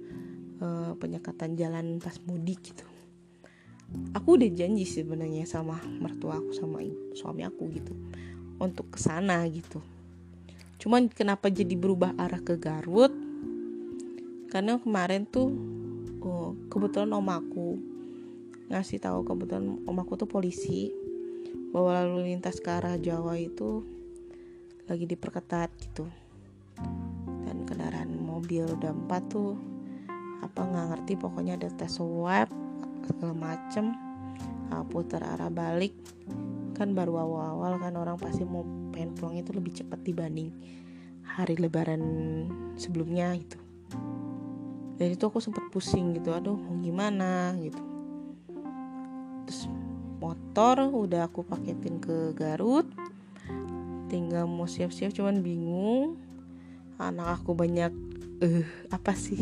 uh, 0.62 0.94
penyekatan 1.02 1.58
jalan 1.58 1.98
pas 1.98 2.14
mudik 2.30 2.62
gitu. 2.62 2.86
Aku 4.14 4.38
udah 4.38 4.48
janji 4.54 4.86
sebenarnya 4.86 5.50
sama 5.50 5.82
mertua 5.98 6.38
aku 6.38 6.54
sama 6.54 6.86
suami 7.18 7.42
aku 7.42 7.74
gitu 7.74 7.98
untuk 8.62 8.94
ke 8.94 9.02
sana 9.02 9.42
gitu. 9.50 9.82
Cuman 10.78 11.10
kenapa 11.10 11.50
jadi 11.50 11.74
berubah 11.74 12.14
arah 12.16 12.40
ke 12.40 12.62
Garut? 12.62 13.12
Karena 14.54 14.78
kemarin 14.78 15.26
tuh 15.26 15.50
oh, 16.22 16.54
kebetulan 16.70 17.10
om 17.12 17.26
aku 17.26 17.82
ngasih 18.72 19.04
tahu 19.04 19.28
kebetulan 19.28 19.84
om 19.84 19.98
aku 20.00 20.16
tuh 20.16 20.30
polisi 20.30 20.94
bahwa 21.72 22.04
lalu 22.04 22.36
lintas 22.36 22.60
ke 22.60 22.68
arah 22.68 23.00
Jawa 23.00 23.40
itu 23.40 23.84
lagi 24.92 25.08
diperketat 25.08 25.72
gitu. 25.80 26.06
Dan 27.48 27.64
kendaraan 27.64 28.12
mobil 28.20 28.68
udah 28.68 28.92
empat 28.92 29.24
tuh 29.32 29.56
apa 30.44 30.62
nggak 30.68 30.88
ngerti 30.92 31.14
pokoknya 31.16 31.56
ada 31.56 31.72
tes 31.72 31.96
swab 31.96 32.52
segala 33.08 33.34
macem. 33.34 33.96
Putar 34.72 35.20
arah 35.24 35.52
balik 35.52 35.92
kan 36.80 36.96
baru 36.96 37.20
awal-awal 37.20 37.76
kan 37.76 37.94
orang 38.00 38.16
pasti 38.16 38.48
mau 38.48 38.64
pengen 38.96 39.12
pulang 39.16 39.36
itu 39.36 39.52
lebih 39.52 39.76
cepat 39.76 40.00
dibanding 40.00 40.48
hari 41.28 41.60
lebaran 41.60 42.02
sebelumnya 42.80 43.36
gitu. 43.36 43.60
Dan 44.96 45.08
itu 45.12 45.24
aku 45.28 45.44
sempat 45.44 45.68
pusing 45.76 46.16
gitu 46.16 46.32
aduh 46.32 46.56
mau 46.56 46.80
gimana? 46.80 47.52
gitu. 47.60 47.84
Terus 49.44 49.68
motor 50.22 50.86
udah 50.86 51.26
aku 51.26 51.42
paketin 51.42 51.98
ke 51.98 52.38
Garut. 52.38 52.86
Tinggal 54.08 54.46
mau 54.46 54.70
siap-siap 54.70 55.12
cuman 55.18 55.42
bingung. 55.42 56.22
Anak 57.02 57.42
aku 57.42 57.58
banyak 57.58 57.90
eh 58.46 58.62
uh, 58.62 58.66
apa 58.94 59.18
sih? 59.18 59.42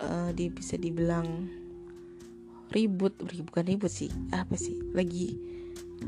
Uh, 0.00 0.32
di 0.32 0.48
bisa 0.48 0.80
dibilang 0.80 1.48
ribut 2.72 3.14
bukan 3.20 3.64
ribut 3.68 3.92
sih 3.92 4.08
apa 4.32 4.56
sih? 4.56 4.80
Lagi 4.96 5.36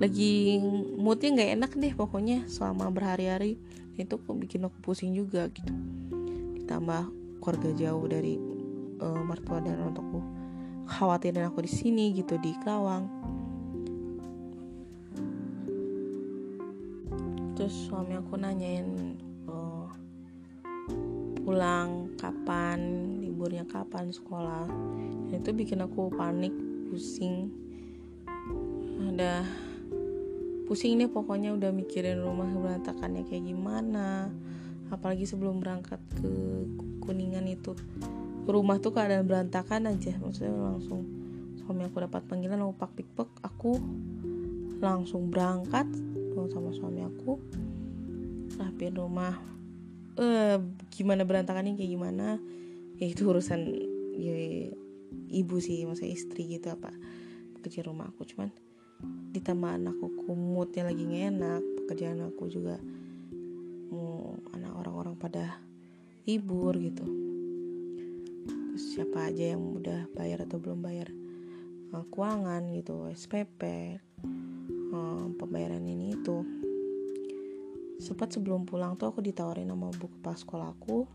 lagi 0.01 0.59
moodnya 0.97 1.37
nggak 1.37 1.51
enak 1.61 1.73
deh 1.77 1.93
pokoknya 1.93 2.49
selama 2.49 2.89
berhari-hari. 2.89 3.61
Itu 4.01 4.17
kok 4.17 4.37
bikin 4.41 4.65
aku 4.65 4.81
pusing 4.81 5.13
juga 5.13 5.53
gitu. 5.53 5.73
Ditambah 6.57 7.13
keluarga 7.45 7.71
jauh 7.77 8.05
dari 8.09 8.41
uh, 9.01 9.23
mertua 9.23 9.61
dan 9.61 9.81
untukku 9.85 10.25
khawatirin 10.87 11.51
aku 11.51 11.67
di 11.67 11.71
sini 11.71 12.15
gitu 12.15 12.39
di 12.39 12.55
Kerawang 12.63 13.16
terus 17.57 17.89
suami 17.89 18.13
aku 18.13 18.37
nanyain 18.37 19.17
uh, 19.49 19.89
pulang 21.41 22.13
kapan? 22.21 22.79
Liburnya 23.25 23.65
kapan 23.65 24.13
sekolah? 24.13 24.69
Dan 25.33 25.41
itu 25.41 25.57
bikin 25.57 25.81
aku 25.81 26.13
panik 26.13 26.53
pusing. 26.93 27.49
Ada 29.09 29.41
pusing 30.69 31.01
nih 31.01 31.09
pokoknya 31.09 31.57
udah 31.57 31.73
mikirin 31.73 32.21
rumah 32.21 32.47
berantakannya 32.53 33.25
kayak 33.25 33.49
gimana. 33.49 34.29
Apalagi 34.93 35.25
sebelum 35.25 35.65
berangkat 35.65 35.99
ke 36.21 36.31
kuningan 37.01 37.49
itu. 37.49 37.73
Rumah 38.47 38.79
tuh 38.79 38.93
keadaan 38.95 39.27
berantakan 39.27 39.91
aja 39.91 40.15
maksudnya 40.23 40.55
langsung 40.55 41.03
suami 41.67 41.83
aku 41.83 41.99
dapat 41.99 42.23
panggilan 42.31 42.63
aku 42.63 42.79
pak 42.79 42.95
pikpek 42.95 43.27
aku 43.43 43.75
langsung 44.79 45.35
berangkat 45.35 45.91
sama 46.51 46.71
suami 46.73 47.03
aku 47.03 47.39
rapiin 48.57 48.97
rumah. 48.97 49.37
Eh 50.17 50.57
gimana 50.93 51.29
berantakannya 51.29 51.77
kayak 51.77 51.93
gimana? 51.93 52.41
Ya 52.97 53.07
itu 53.13 53.29
urusan 53.29 53.61
ya, 54.17 54.37
ibu 55.31 55.57
sih 55.61 55.85
maksudnya 55.85 56.17
istri 56.17 56.57
gitu 56.57 56.73
apa 56.73 56.93
kerja 57.61 57.85
rumah 57.85 58.09
aku. 58.09 58.25
Cuman 58.25 58.49
ditambah 59.37 59.77
anakku 59.77 60.25
kumutnya 60.25 60.89
lagi 60.89 61.05
enak 61.05 61.61
pekerjaan 61.85 62.25
aku 62.25 62.49
juga 62.49 62.81
mau 63.93 64.35
anak 64.57 64.73
orang-orang 64.73 65.15
pada 65.21 65.61
libur 66.25 66.73
gitu. 66.81 67.05
Terus 68.49 68.83
siapa 68.97 69.29
aja 69.29 69.57
yang 69.57 69.63
udah 69.77 70.09
bayar 70.17 70.49
atau 70.49 70.57
belum 70.57 70.81
bayar 70.81 71.09
uh, 71.93 72.05
keuangan 72.09 72.67
gitu 72.73 73.09
SPP 73.13 73.63
uh, 74.93 75.27
pembayaran 75.39 75.83
ini 75.83 76.15
itu. 76.15 76.43
Sempat 77.97 78.37
sebelum 78.37 78.69
pulang 78.69 78.95
tuh 79.01 79.09
aku 79.09 79.25
ditawarin 79.25 79.73
sama 79.73 79.89
buku 79.89 80.13
kepala 80.21 80.37
sekolahku 80.37 81.09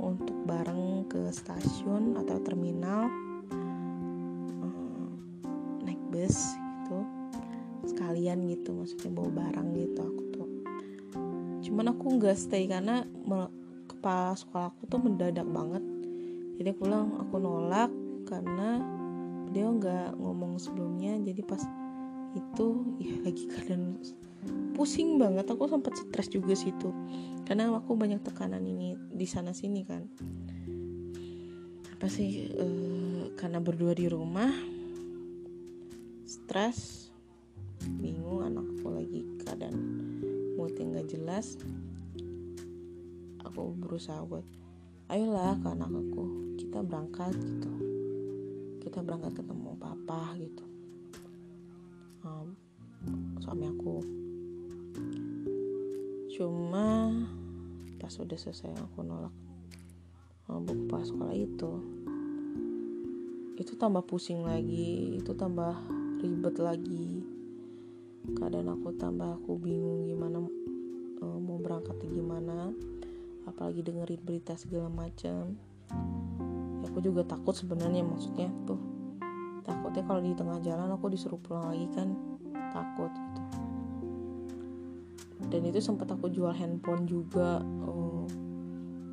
untuk 0.00 0.36
bareng 0.48 1.04
ke 1.06 1.28
stasiun 1.28 2.16
atau 2.16 2.40
terminal 2.40 3.08
uh, 4.64 5.12
naik 5.84 6.00
bus 6.08 6.56
gitu. 6.56 6.98
Sekalian 7.84 8.48
gitu 8.48 8.72
maksudnya 8.72 9.12
bawa 9.12 9.30
barang 9.44 9.68
gitu 9.76 10.00
aku 10.00 10.22
tuh. 10.32 10.48
Cuman 11.68 11.92
aku 11.92 12.04
nggak 12.16 12.36
stay 12.36 12.64
karena 12.64 13.04
kepala 13.84 14.32
sekolahku 14.32 14.88
tuh 14.88 15.00
mendadak 15.04 15.44
banget. 15.44 15.84
Jadi 16.54 16.70
pulang 16.72 17.18
aku 17.20 17.36
nolak 17.36 17.92
karena 18.24 18.80
dia 19.52 19.68
nggak 19.68 20.16
ngomong 20.16 20.56
sebelumnya. 20.56 21.20
Jadi 21.20 21.44
pas 21.44 21.60
itu 22.34 22.66
ya 22.98 23.14
lagi 23.22 23.46
keadaan 23.46 24.02
pusing 24.74 25.16
banget. 25.16 25.46
Aku 25.48 25.70
sempat 25.70 25.94
stres 25.96 26.28
juga 26.28 26.52
situ 26.58 26.90
karena 27.46 27.70
aku 27.72 27.94
banyak 27.94 28.20
tekanan 28.20 28.62
ini 28.66 28.98
di 29.14 29.26
sana 29.26 29.54
sini 29.54 29.86
kan. 29.86 30.02
Apa 31.94 32.10
sih 32.10 32.50
e, 32.50 32.66
karena 33.38 33.62
berdua 33.62 33.94
di 33.94 34.10
rumah 34.10 34.50
stres 36.26 37.08
bingung 38.02 38.42
anak 38.42 38.66
aku 38.80 38.88
lagi 38.96 39.20
keadaan 39.44 39.76
moodnya 40.56 40.84
nggak 40.88 41.08
jelas 41.12 41.60
aku 43.44 43.76
berusaha 43.76 44.24
buat 44.24 44.44
ayolah 45.12 45.54
ke 45.60 45.68
anak 45.68 45.92
aku 45.92 46.24
kita 46.58 46.82
berangkat 46.82 47.32
gitu. 47.38 47.72
Kita 48.84 49.00
berangkat 49.00 49.40
ketemu 49.40 49.80
papa 49.80 50.36
gitu 50.36 50.73
um, 52.24 52.56
suami 53.38 53.68
aku. 53.68 54.00
Cuma 56.34 57.12
pas 58.00 58.12
udah 58.20 58.36
selesai 58.36 58.74
aku 58.74 59.00
nolak 59.00 59.32
um, 60.50 60.60
buku 60.60 60.84
pas 60.92 61.04
sekolah 61.06 61.32
itu 61.32 61.72
itu 63.54 63.72
tambah 63.78 64.02
pusing 64.04 64.42
lagi 64.42 65.16
itu 65.20 65.32
tambah 65.32 65.78
ribet 66.20 66.56
lagi. 66.58 67.22
Keadaan 68.24 68.72
aku 68.72 68.96
tambah 68.96 69.36
aku 69.36 69.60
bingung 69.60 70.08
gimana 70.08 70.42
um, 71.22 71.38
mau 71.44 71.60
berangkat 71.60 71.96
gimana 72.08 72.72
apalagi 73.44 73.84
dengerin 73.84 74.20
berita 74.24 74.56
segala 74.56 74.88
macam. 74.90 75.54
Aku 76.88 76.98
juga 77.04 77.24
takut 77.24 77.54
sebenarnya 77.54 78.02
maksudnya 78.06 78.48
tuh 78.64 78.93
takutnya 79.64 80.04
kalau 80.04 80.20
di 80.20 80.36
tengah 80.36 80.60
jalan 80.60 80.92
aku 80.92 81.08
disuruh 81.08 81.40
pulang 81.40 81.72
lagi 81.72 81.88
kan 81.96 82.12
takut 82.70 83.10
gitu. 83.10 83.42
Dan 85.48 85.60
itu 85.68 85.80
sempat 85.80 86.08
aku 86.08 86.32
jual 86.32 86.52
handphone 86.52 87.04
juga 87.04 87.60
uh, 87.62 88.24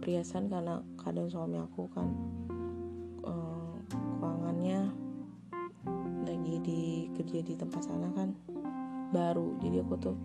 perhiasan 0.01 0.47
karena 0.47 0.79
kadang 0.99 1.27
suami 1.27 1.59
aku 1.59 1.87
kan 1.91 2.07
uh, 3.25 3.75
keuangannya 4.19 4.89
lagi 6.25 6.55
di 6.61 6.81
kerja 7.15 7.39
di 7.41 7.53
tempat 7.55 7.81
sana 7.85 8.09
kan 8.13 8.35
baru. 9.11 9.55
Jadi 9.59 9.77
aku 9.81 9.95
tuh 9.99 10.17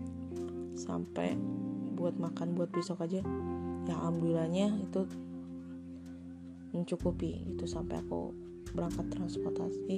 sampai 0.77 1.33
buat 1.97 2.13
makan 2.21 2.53
buat 2.53 2.69
besok 2.69 3.01
aja 3.01 3.25
ya 3.89 3.95
alhamdulillahnya 3.97 4.77
itu 4.85 5.09
mencukupi 6.75 7.41
itu 7.49 7.65
sampai 7.65 7.97
aku 8.05 8.35
berangkat 8.75 9.09
transportasi 9.09 9.97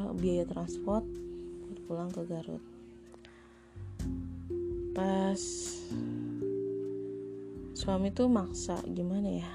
eh, 0.00 0.14
biaya 0.18 0.44
transport 0.46 1.06
buat 1.66 1.78
pulang 1.86 2.10
ke 2.10 2.22
Garut. 2.26 2.64
Pas 4.94 5.40
suami 7.74 8.08
tuh 8.14 8.30
maksa 8.30 8.78
gimana 8.86 9.28
ya 9.28 9.50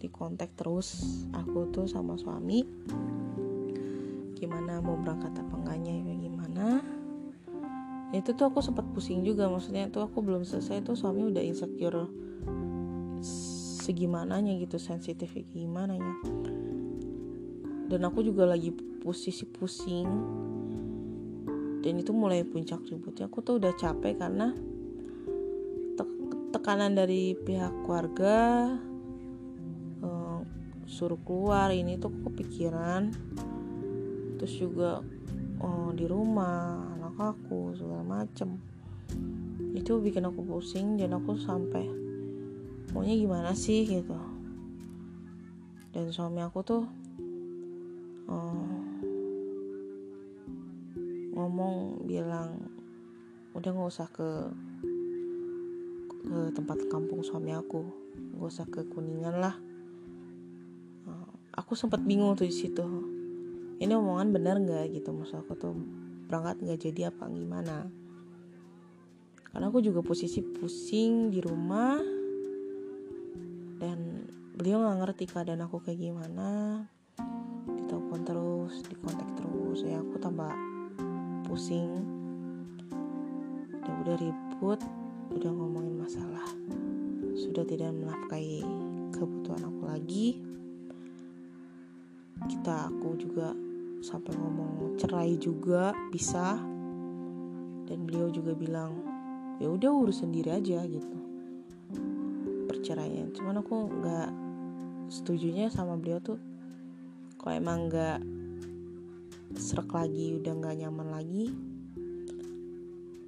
di 0.00 0.10
kontak 0.10 0.50
terus 0.58 1.22
aku 1.30 1.70
tuh 1.70 1.86
sama 1.86 2.18
suami 2.18 2.66
gimana 4.34 4.82
mau 4.82 4.98
berangkat 4.98 5.38
apa 5.38 5.54
enggaknya 5.54 5.92
ya 6.02 6.14
gimana. 6.18 6.66
Itu 8.12 8.36
tuh 8.36 8.52
aku 8.52 8.60
sempat 8.60 8.84
pusing 8.92 9.24
juga 9.24 9.48
maksudnya 9.48 9.88
tuh 9.88 10.04
aku 10.04 10.20
belum 10.20 10.44
selesai 10.44 10.84
tuh 10.84 10.96
suami 10.98 11.32
udah 11.32 11.40
insecure 11.40 12.10
segimananya 13.82 14.54
gitu 14.62 14.78
sensitif 14.78 15.34
gimana 15.50 15.98
ya 15.98 16.14
dan 17.92 18.08
aku 18.08 18.24
juga 18.24 18.48
lagi 18.48 18.72
posisi 19.02 19.42
pusing. 19.42 20.08
Dan 21.82 21.98
itu 21.98 22.14
mulai 22.14 22.46
puncak 22.46 22.86
ributnya. 22.86 23.26
Aku 23.26 23.42
tuh 23.42 23.58
udah 23.58 23.74
capek 23.74 24.14
karena 24.14 24.54
te 25.98 26.04
tekanan 26.54 26.94
dari 26.94 27.34
pihak 27.34 27.82
keluarga 27.82 28.70
uh, 30.06 30.38
suruh 30.86 31.18
keluar 31.26 31.74
ini 31.74 31.98
tuh 31.98 32.14
kepikiran. 32.22 33.10
Terus 34.38 34.54
juga 34.62 35.02
uh, 35.58 35.90
di 35.90 36.06
rumah 36.06 36.86
anak 36.94 37.34
aku 37.34 37.74
segala 37.74 38.06
macem. 38.06 38.62
Itu 39.74 39.98
bikin 39.98 40.22
aku 40.22 40.46
pusing 40.46 41.02
dan 41.02 41.18
aku 41.18 41.34
sampai 41.34 41.90
maunya 42.94 43.18
gimana 43.18 43.58
sih? 43.58 43.82
gitu. 43.88 44.14
Dan 45.92 46.08
suami 46.08 46.40
aku 46.40 46.60
tuh 46.62 46.84
uh, 48.30 48.81
ngomong 51.42 52.06
bilang 52.06 52.70
udah 53.58 53.70
nggak 53.74 53.90
usah 53.90 54.08
ke 54.08 54.30
ke 56.22 56.38
tempat 56.54 56.86
kampung 56.86 57.26
suami 57.26 57.50
aku. 57.50 57.82
Nggak 58.38 58.48
usah 58.48 58.66
ke 58.70 58.86
kuningan 58.86 59.42
lah. 59.42 59.58
Aku 61.52 61.76
sempat 61.76 62.00
bingung 62.00 62.32
tuh 62.32 62.48
di 62.48 62.54
situ. 62.54 62.86
Ini 63.76 63.92
omongan 63.92 64.32
benar 64.32 64.56
nggak 64.56 64.96
gitu? 64.96 65.12
Maksud 65.12 65.44
aku 65.44 65.52
tuh 65.58 65.74
berangkat 66.30 66.64
nggak 66.64 66.80
jadi 66.80 67.00
apa 67.12 67.28
gimana? 67.28 67.90
Karena 69.52 69.68
aku 69.68 69.84
juga 69.84 70.00
posisi 70.00 70.40
pusing 70.40 71.28
di 71.28 71.44
rumah 71.44 72.00
dan 73.76 74.24
beliau 74.56 74.80
nggak 74.80 74.98
ngerti 75.04 75.24
keadaan 75.28 75.68
aku 75.68 75.84
kayak 75.84 76.00
gimana. 76.00 76.80
Ditelepon 77.68 78.20
terus 78.24 78.80
dikontak 78.88 79.28
terus. 79.36 79.84
Ya 79.84 80.00
aku 80.00 80.16
tambah 80.16 80.71
pusing. 81.52 82.00
Udah 83.84 83.94
udah 84.00 84.16
ribut 84.16 84.80
udah 85.36 85.52
ngomongin 85.52 86.00
masalah. 86.00 86.48
Sudah 87.36 87.60
tidak 87.68 87.92
menafkahi 87.92 88.64
kebutuhan 89.12 89.60
aku 89.68 89.82
lagi. 89.84 90.40
Kita 92.48 92.88
aku 92.88 93.20
juga 93.20 93.52
sampai 94.00 94.32
ngomong 94.32 94.96
cerai 94.96 95.36
juga 95.36 95.92
bisa. 96.08 96.56
Dan 97.84 98.08
beliau 98.08 98.32
juga 98.32 98.56
bilang 98.56 99.04
ya 99.60 99.68
udah 99.68 99.92
urus 99.92 100.24
sendiri 100.24 100.56
aja 100.56 100.80
gitu. 100.88 101.18
Perceraian. 102.64 103.28
Cuman 103.36 103.60
aku 103.60 103.92
nggak 104.00 104.28
setujunya 105.12 105.68
sama 105.68 106.00
beliau 106.00 106.16
tuh. 106.16 106.40
Kalau 107.36 107.52
emang 107.52 107.92
nggak 107.92 108.41
serak 109.56 109.92
lagi 109.92 110.36
udah 110.36 110.52
nggak 110.52 110.76
nyaman 110.84 111.08
lagi 111.12 111.44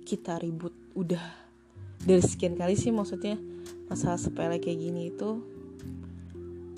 kita 0.04 0.36
ribut. 0.36 0.76
Udah. 0.92 1.24
Dari 2.04 2.20
sekian 2.20 2.54
kali 2.54 2.76
sih 2.76 2.92
maksudnya 2.92 3.40
masalah 3.88 4.20
sepele 4.20 4.60
kayak 4.60 4.76
gini 4.76 5.08
itu 5.08 5.40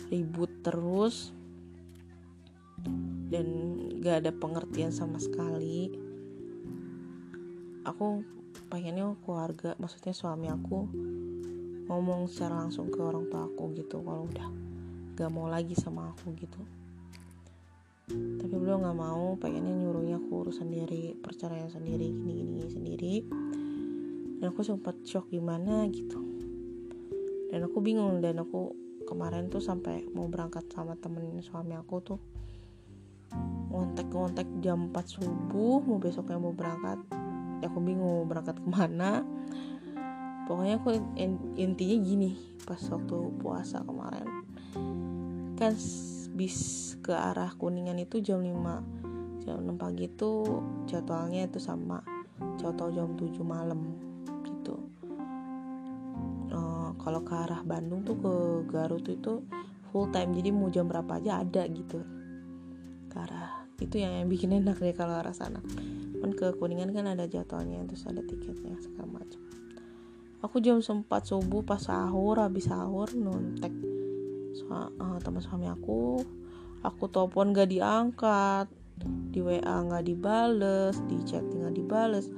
ribut 0.07 0.51
terus 0.63 1.35
dan 3.27 3.47
gak 3.99 4.23
ada 4.23 4.31
pengertian 4.31 4.95
sama 4.95 5.19
sekali. 5.19 5.91
Aku 7.83 8.23
pengennya 8.71 9.19
keluarga 9.27 9.75
maksudnya 9.83 10.15
suami 10.15 10.47
aku 10.47 10.87
ngomong 11.91 12.31
secara 12.31 12.63
langsung 12.67 12.91
ke 12.91 12.99
orang 12.99 13.27
tua 13.31 13.47
aku 13.47 13.75
gitu 13.79 14.03
kalau 14.03 14.27
udah 14.27 14.49
gak 15.15 15.31
mau 15.31 15.47
lagi 15.47 15.75
sama 15.79 16.11
aku 16.15 16.35
gitu 16.35 16.59
tapi 18.07 18.55
beliau 18.55 18.79
nggak 18.79 18.99
mau 19.03 19.35
pengennya 19.35 19.75
nyuruhnya 19.75 20.23
aku 20.23 20.47
urus 20.47 20.63
sendiri 20.63 21.19
perceraian 21.19 21.67
sendiri 21.67 22.07
gini 22.07 22.43
gini 22.47 22.69
sendiri. 22.71 23.15
Dan 24.39 24.55
aku 24.55 24.63
sempat 24.63 25.03
shock 25.03 25.27
gimana 25.35 25.83
gitu. 25.91 26.23
Dan 27.51 27.67
aku 27.67 27.83
bingung 27.83 28.23
dan 28.23 28.39
aku 28.39 28.79
kemarin 29.11 29.51
tuh 29.51 29.59
sampai 29.59 30.07
mau 30.15 30.31
berangkat 30.31 30.71
sama 30.71 30.95
temen 30.95 31.43
suami 31.43 31.75
aku 31.75 31.97
tuh. 31.99 32.21
Ngontek-ngontek 33.75 34.47
jam 34.63 34.95
4 34.95 35.03
subuh 35.03 35.83
mau 35.83 35.99
besoknya 35.99 36.39
mau 36.39 36.55
berangkat. 36.55 37.03
Ya 37.59 37.67
aku 37.67 37.83
bingung 37.83 38.23
mau 38.23 38.27
berangkat 38.29 38.63
ke 38.63 38.69
mana. 38.71 39.27
Pokoknya 40.47 40.79
aku 40.79 40.95
intinya 41.59 41.97
gini 42.07 42.39
pas 42.63 42.79
waktu 42.87 43.19
puasa 43.43 43.83
kemarin. 43.83 44.27
Kan 45.59 45.75
bis 46.31 46.95
ke 47.03 47.14
arah 47.14 47.53
kuningan 47.55 47.99
itu 48.03 48.18
jam 48.22 48.43
5 48.43 49.07
jam 49.47 49.62
6 49.62 49.79
pagi 49.79 50.11
itu 50.11 50.31
jadwalnya 50.91 51.47
itu 51.47 51.62
sama. 51.62 52.03
Jadwal 52.59 52.91
jam 52.91 53.14
7 53.14 53.31
malam 53.47 53.95
gitu. 54.43 54.74
Uh, 56.51 56.91
kalau 56.99 57.22
ke 57.22 57.31
arah 57.31 57.62
Bandung 57.62 58.03
tuh 58.03 58.18
ke 58.18 58.33
Garut 58.66 59.07
itu 59.07 59.47
full 59.95 60.11
time. 60.11 60.35
Jadi 60.35 60.51
mau 60.51 60.66
jam 60.66 60.91
berapa 60.91 61.22
aja 61.22 61.47
ada 61.47 61.62
gitu. 61.70 62.03
Ke 63.07 63.16
arah 63.22 63.70
itu 63.79 64.03
yang, 64.03 64.18
yang 64.18 64.27
bikin 64.27 64.51
enak 64.51 64.83
deh 64.83 64.93
kalau 64.93 65.14
arah 65.14 65.33
sana. 65.33 65.62
Kan 66.18 66.35
ke 66.35 66.51
Kuningan 66.59 66.91
kan 66.91 67.07
ada 67.07 67.31
jadwalnya 67.31 67.87
terus 67.87 68.03
ada 68.11 68.27
tiketnya 68.27 68.74
segala 68.83 69.22
macam. 69.22 69.39
Aku 70.43 70.59
jam 70.59 70.83
sempat 70.83 71.22
subuh 71.31 71.62
pas 71.62 71.81
sahur 71.81 72.43
habis 72.43 72.66
sahur 72.66 73.09
nontek 73.14 73.72
so, 74.57 74.65
uh, 74.73 75.21
teman 75.21 75.45
suami 75.45 75.69
aku 75.69 76.25
aku 76.81 77.05
telepon 77.13 77.53
gak 77.53 77.69
diangkat 77.69 78.67
di 79.05 79.45
WA 79.45 79.77
nggak 79.85 80.09
dibales 80.09 80.97
di 81.05 81.21
chatting 81.29 81.61
nggak 81.61 81.77
dibales. 81.77 82.33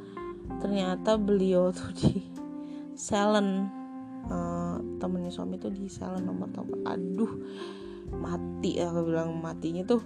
Ternyata 0.59 1.15
beliau 1.15 1.71
tuh 1.77 1.95
di 1.95 2.27
silent 2.99 3.71
uh, 4.27 4.83
temennya 4.99 5.31
suami 5.31 5.55
tuh 5.63 5.71
di 5.71 5.87
silent 5.87 6.27
nomor 6.27 6.51
telepon 6.51 6.83
aduh 6.83 7.33
mati 8.11 8.83
aku 8.83 9.07
bilang 9.07 9.39
matinya 9.39 9.87
tuh. 9.87 10.03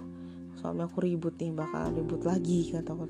Suami 0.61 0.85
aku 0.85 1.01
ribut 1.01 1.33
nih 1.41 1.49
bakal 1.49 1.89
ribut 1.97 2.21
lagi 2.21 2.69
kata 2.69 2.93
aku 2.93 3.05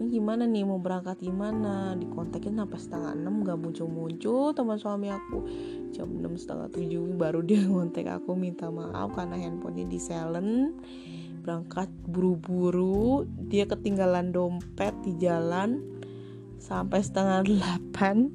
ini 0.00 0.16
gimana 0.16 0.48
nih 0.48 0.64
mau 0.64 0.80
berangkat 0.80 1.20
gimana? 1.20 1.92
Dikontakin 1.92 2.56
sampai 2.56 2.78
setengah 2.80 3.12
enam 3.12 3.44
gak 3.44 3.60
muncul-muncul 3.60 4.56
teman 4.56 4.80
suami 4.80 5.12
aku 5.12 5.44
jam 5.90 6.08
enam 6.10 6.38
setengah 6.38 6.70
tujuh 6.70 7.14
baru 7.18 7.42
dia 7.42 7.62
ngontek 7.70 8.08
aku 8.08 8.38
minta 8.38 8.70
maaf 8.70 9.14
karena 9.14 9.36
handphonenya 9.36 9.86
di 9.90 10.00
silent. 10.00 10.78
Berangkat 11.40 11.88
buru-buru 12.04 13.24
dia 13.48 13.64
ketinggalan 13.64 14.30
dompet 14.30 14.92
di 15.02 15.16
jalan 15.16 15.80
sampai 16.60 17.00
setengah 17.00 17.40
delapan 17.48 18.28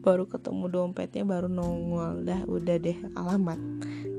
baru 0.00 0.30
ketemu 0.30 0.64
dompetnya 0.70 1.26
baru 1.26 1.50
nongol. 1.50 2.22
Dah 2.22 2.46
udah 2.46 2.76
deh 2.78 2.98
alamat 3.18 3.58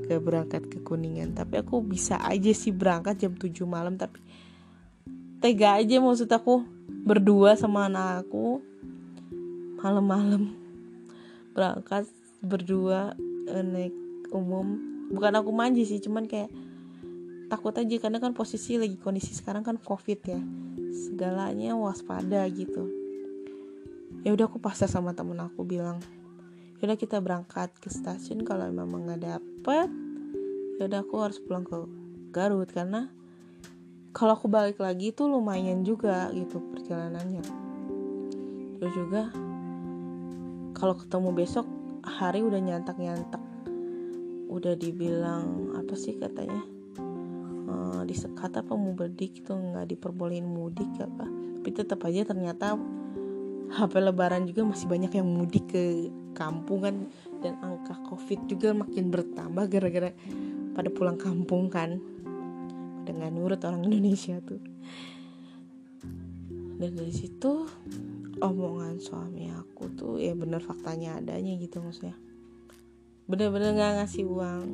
ke 0.08 0.20
berangkat 0.20 0.68
ke 0.68 0.78
kuningan. 0.84 1.32
Tapi 1.36 1.64
aku 1.64 1.80
bisa 1.84 2.20
aja 2.20 2.52
sih 2.52 2.72
berangkat 2.72 3.20
jam 3.20 3.32
7 3.36 3.52
malam 3.64 3.96
tapi 3.96 4.20
tega 5.40 5.80
aja 5.80 6.00
maksud 6.00 6.28
aku. 6.28 6.64
Berdua 6.88 7.56
sama 7.56 7.88
anak 7.88 8.28
aku 8.28 8.60
malam-malam. 9.80 10.52
Berangkat 11.56 12.04
berdua 12.42 13.14
eh, 13.48 13.64
naik 13.64 13.94
umum. 14.34 14.78
Bukan 15.08 15.32
aku 15.40 15.50
manja 15.50 15.82
sih 15.82 16.02
cuman 16.02 16.28
kayak 16.28 16.52
takut 17.48 17.72
aja 17.72 17.96
karena 17.96 18.20
kan 18.20 18.36
posisi 18.36 18.76
lagi 18.76 19.00
kondisi 19.00 19.32
sekarang 19.32 19.64
kan 19.64 19.76
covid 19.80 20.20
ya. 20.24 20.40
Segalanya 20.92 21.74
waspada 21.74 22.44
gitu. 22.52 22.92
Ya 24.26 24.34
udah 24.34 24.50
aku 24.50 24.60
pasrah 24.60 24.90
sama 24.90 25.16
temen 25.16 25.38
aku 25.40 25.64
bilang 25.64 26.02
ya 26.78 26.86
udah 26.86 26.98
kita 26.98 27.18
berangkat 27.18 27.74
ke 27.82 27.90
stasiun 27.90 28.46
kalau 28.46 28.70
memang 28.70 29.02
nggak 29.02 29.22
dapet 29.26 29.90
ya 30.78 30.86
udah 30.86 31.02
aku 31.02 31.14
harus 31.22 31.38
pulang 31.42 31.64
ke 31.66 31.76
Garut. 32.30 32.68
Karena 32.68 33.08
kalau 34.12 34.36
aku 34.36 34.50
balik 34.50 34.82
lagi 34.82 35.14
tuh 35.14 35.30
lumayan 35.30 35.86
juga 35.86 36.28
gitu 36.36 36.60
perjalanannya. 36.74 37.44
Terus 38.78 38.92
juga 38.94 39.32
kalau 40.78 40.94
ketemu 40.94 41.34
besok 41.34 41.66
hari 42.08 42.40
udah 42.42 42.58
nyantak 42.58 42.96
nyantak 42.96 43.40
udah 44.48 44.74
dibilang 44.74 45.76
apa 45.76 45.94
sih 45.94 46.16
katanya? 46.16 46.64
Uh, 47.68 48.00
disekat 48.08 48.56
apa 48.56 48.72
mau 48.72 48.96
berdik 48.96 49.44
itu 49.44 49.52
nggak 49.52 49.92
diperbolehin 49.92 50.48
mudik 50.48 50.88
apa 51.04 51.28
tapi 51.68 51.84
tetap 51.84 52.00
aja 52.08 52.24
ternyata 52.24 52.80
HP 53.68 54.00
lebaran 54.00 54.48
juga 54.48 54.64
masih 54.64 54.88
banyak 54.88 55.12
yang 55.12 55.28
mudik 55.28 55.68
ke 55.68 56.08
kampung 56.32 56.80
kan. 56.80 56.96
Dan 57.44 57.60
angka 57.60 57.98
covid 58.08 58.48
juga 58.48 58.72
makin 58.72 59.12
bertambah 59.12 59.68
gara-gara 59.68 60.10
pada 60.72 60.88
pulang 60.88 61.20
kampung 61.20 61.68
kan. 61.68 62.00
Dengan 63.04 63.36
nurut 63.36 63.60
orang 63.68 63.84
Indonesia 63.84 64.40
tuh. 64.40 64.64
Dan 66.78 66.94
dari 66.96 67.12
situ 67.12 67.68
omongan 68.38 69.02
suami 69.02 69.50
aku 69.50 69.90
tuh 69.94 70.14
ya 70.18 70.34
bener 70.34 70.62
faktanya 70.62 71.18
adanya 71.18 71.54
gitu 71.58 71.82
maksudnya. 71.82 72.16
Bener-bener 73.28 73.76
nggak 73.76 73.92
ngasih 74.02 74.24
uang 74.24 74.66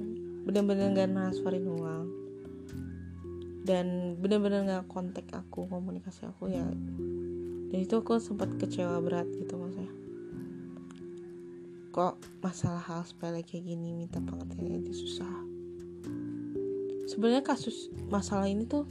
bener-bener 0.45 0.93
nggak 0.93 1.11
transferin 1.11 1.67
uang. 1.67 2.05
Dan 3.65 4.17
bener-bener 4.21 4.69
nggak 4.69 4.85
kontak 4.93 5.25
aku 5.33 5.65
komunikasi 5.65 6.29
aku 6.29 6.53
ya. 6.53 6.69
Dan 7.73 7.79
itu 7.81 7.97
aku 7.97 8.21
sempat 8.21 8.53
kecewa 8.61 9.01
berat 9.01 9.25
gitu 9.41 9.57
maksudnya. 9.57 9.93
Kok 11.97 12.45
masalah 12.45 12.85
hal 12.85 13.09
sepele 13.09 13.41
kayak 13.41 13.65
gini 13.65 13.97
minta 13.97 14.21
pengertian 14.21 14.85
itu 14.85 14.93
susah. 14.93 15.33
Sebenarnya 17.09 17.41
kasus 17.41 17.89
masalah 18.13 18.53
ini 18.53 18.69
tuh 18.69 18.85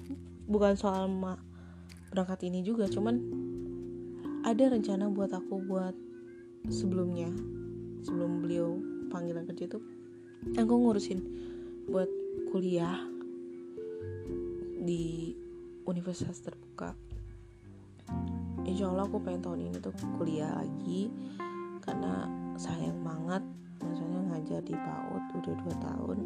bukan 0.49 0.73
soal 0.73 1.05
ma 1.05 1.37
berangkat 2.09 2.49
ini 2.49 2.65
juga 2.65 2.85
cuman 2.89 3.15
ada 4.43 4.67
rencana 4.67 5.07
buat 5.07 5.31
aku 5.31 5.63
buat 5.63 5.95
sebelumnya 6.67 7.31
sebelum 8.03 8.43
beliau 8.43 8.75
panggilan 9.07 9.47
kerja 9.47 9.71
itu 9.71 9.79
aku 10.59 10.73
ngurusin 10.83 11.23
buat 11.87 12.11
kuliah 12.51 13.07
di 14.83 15.31
universitas 15.87 16.43
terbuka. 16.43 16.91
Insya 18.67 18.91
Allah 18.91 19.07
aku 19.07 19.23
pengen 19.23 19.43
tahun 19.47 19.59
ini 19.71 19.79
tuh 19.79 19.95
kuliah 20.19 20.51
lagi 20.59 21.07
karena 21.79 22.27
sayang 22.59 22.99
banget 22.99 23.43
maksudnya 23.79 24.19
ngajar 24.27 24.59
di 24.63 24.75
PAUD 24.75 25.23
udah 25.39 25.55
2 25.71 25.87
tahun. 25.87 26.17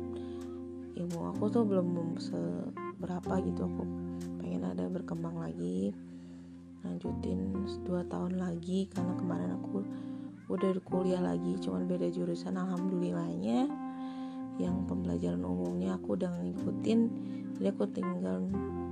Ilmu 0.97 1.19
aku 1.37 1.53
tuh 1.53 1.69
belum 1.69 2.17
seberapa 2.17 3.33
gitu 3.45 3.61
aku 3.69 3.83
pengen 4.41 4.65
ada 4.65 4.89
berkembang 4.89 5.37
lagi 5.37 5.93
lanjutin 6.85 7.53
2 7.85 8.11
tahun 8.11 8.37
lagi 8.37 8.89
karena 8.93 9.13
kemarin 9.17 9.57
aku 9.57 9.85
udah 10.47 10.71
kuliah 10.83 11.19
lagi 11.19 11.59
cuman 11.59 11.85
beda 11.89 12.07
jurusan 12.11 12.57
alhamdulillahnya. 12.57 13.69
Yang 14.57 14.75
pembelajaran 14.89 15.45
umumnya 15.45 16.01
aku 16.01 16.17
udah 16.17 16.33
ngikutin 16.33 16.99
jadi 17.57 17.73
aku 17.73 17.85
tinggal 17.89 18.45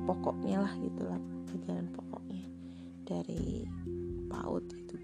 pokoknya 0.05 0.61
lah 0.61 0.73
gitulah 0.77 1.21
pelajaran 1.49 1.89
pokoknya 1.93 2.45
dari 3.05 3.65
PAUD 4.29 4.65
itu 4.73 4.95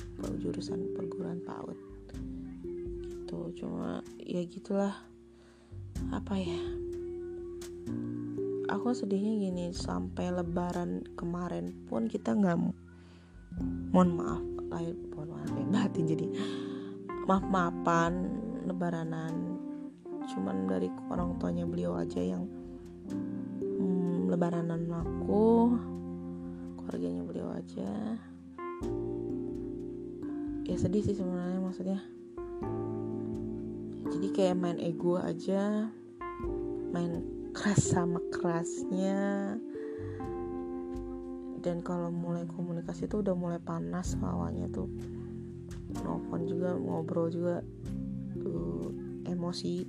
jurusan 0.41 0.93
perguruan 0.97 1.41
PAUD. 1.45 1.77
Gitu 3.05 3.39
cuma 3.61 4.01
ya 4.17 4.41
gitulah 4.45 4.93
apa 6.09 6.33
ya 6.37 6.61
aku 8.71 8.95
sedihnya 8.95 9.35
gini 9.35 9.65
sampai 9.75 10.31
lebaran 10.31 11.03
kemarin 11.19 11.75
pun 11.91 12.07
kita 12.07 12.31
nggak 12.31 12.55
mohon 13.91 14.09
maaf 14.15 14.43
lahir 14.71 14.95
mohon 15.11 15.35
maaf 15.35 15.51
ya 15.51 15.65
batin 15.67 16.05
jadi 16.07 16.25
maaf 17.27 17.43
maafan 17.51 18.13
lebaranan 18.63 19.59
cuman 20.31 20.63
dari 20.71 20.87
orang 21.11 21.35
tuanya 21.35 21.67
beliau 21.67 21.99
aja 21.99 22.23
yang 22.23 22.47
lebaranan 24.31 24.87
aku 24.87 25.75
keluarganya 26.79 27.23
beliau 27.27 27.51
aja. 27.51 27.91
Ya 30.63 30.75
sedih 30.79 31.03
sih 31.03 31.15
sebenarnya 31.15 31.59
maksudnya. 31.59 31.99
Jadi 34.11 34.27
kayak 34.31 34.59
main 34.59 34.79
ego 34.79 35.19
aja 35.19 35.91
main 36.91 37.23
keras 37.51 37.83
sama 37.93 38.19
kerasnya. 38.31 39.55
Dan 41.61 41.85
kalau 41.85 42.09
mulai 42.09 42.49
komunikasi 42.49 43.05
tuh 43.05 43.21
udah 43.21 43.37
mulai 43.37 43.59
panas 43.61 44.17
awalnya 44.17 44.65
tuh. 44.73 44.89
Nelfon 45.91 46.49
juga 46.49 46.73
ngobrol 46.73 47.29
juga 47.29 47.61
tuh 48.39 48.89
emosi. 49.29 49.85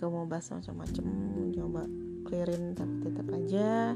Gak 0.00 0.08
mau 0.08 0.24
bahas 0.24 0.48
macam-macam 0.48 1.04
coba 1.52 1.82
clearin 2.24 2.72
tapi 2.72 2.94
tetap 3.04 3.28
aja. 3.36 3.92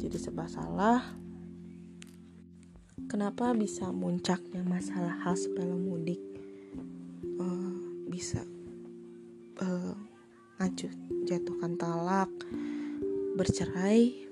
Jadi 0.00 0.16
sebab 0.18 0.48
salah. 0.50 1.04
Kenapa 3.06 3.54
bisa 3.54 3.90
muncaknya 3.90 4.62
masalah 4.66 5.14
hal 5.22 5.34
sepele 5.34 5.74
mudik? 5.74 6.18
Uh, 7.40 8.06
bisa 8.10 8.44
uh, 9.62 9.94
ngacut 10.60 10.92
jatuhkan 11.24 11.80
talak 11.80 12.28
bercerai. 13.40 14.28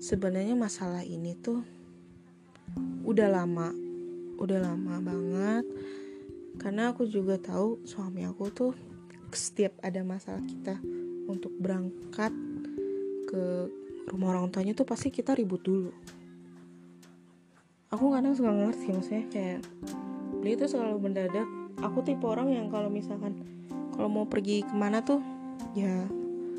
Sebenarnya 0.00 0.56
masalah 0.56 1.04
ini 1.04 1.36
tuh 1.36 1.60
udah 3.04 3.28
lama 3.28 3.76
udah 4.40 4.58
lama 4.58 5.04
banget. 5.04 5.64
Karena 6.56 6.96
aku 6.96 7.04
juga 7.04 7.36
tahu 7.36 7.84
suami 7.84 8.24
aku 8.24 8.48
tuh 8.56 8.72
setiap 9.36 9.76
ada 9.84 10.00
masalah 10.00 10.40
kita 10.48 10.80
untuk 11.28 11.52
berangkat 11.60 12.32
ke 13.28 13.68
rumah 14.08 14.32
orang 14.32 14.48
tuanya 14.48 14.72
tuh 14.72 14.88
pasti 14.88 15.12
kita 15.12 15.36
ribut 15.36 15.60
dulu. 15.60 15.92
Aku 17.92 18.16
kadang 18.16 18.32
suka 18.32 18.48
ngerti 18.48 18.88
maksudnya 18.96 19.24
kayak 19.28 19.60
beliau 20.40 20.56
tuh 20.64 20.68
selalu 20.72 20.96
mendadak. 21.04 21.44
Aku 21.84 22.00
tipe 22.00 22.24
orang 22.24 22.48
yang 22.48 22.72
kalau 22.72 22.88
misalkan 22.88 23.52
kalau 23.92 24.08
mau 24.08 24.26
pergi 24.26 24.64
ke 24.64 24.74
mana 24.74 25.04
tuh 25.04 25.20
ya 25.76 26.08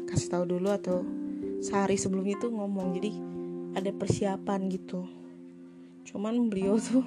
kasih 0.08 0.30
tahu 0.30 0.44
dulu 0.46 0.70
atau 0.70 1.02
sehari 1.60 1.98
sebelum 1.98 2.24
itu 2.30 2.48
ngomong. 2.54 2.94
Jadi 2.94 3.12
ada 3.74 3.90
persiapan 3.90 4.70
gitu. 4.70 5.04
Cuman 6.06 6.48
beliau 6.48 6.78
tuh 6.78 7.02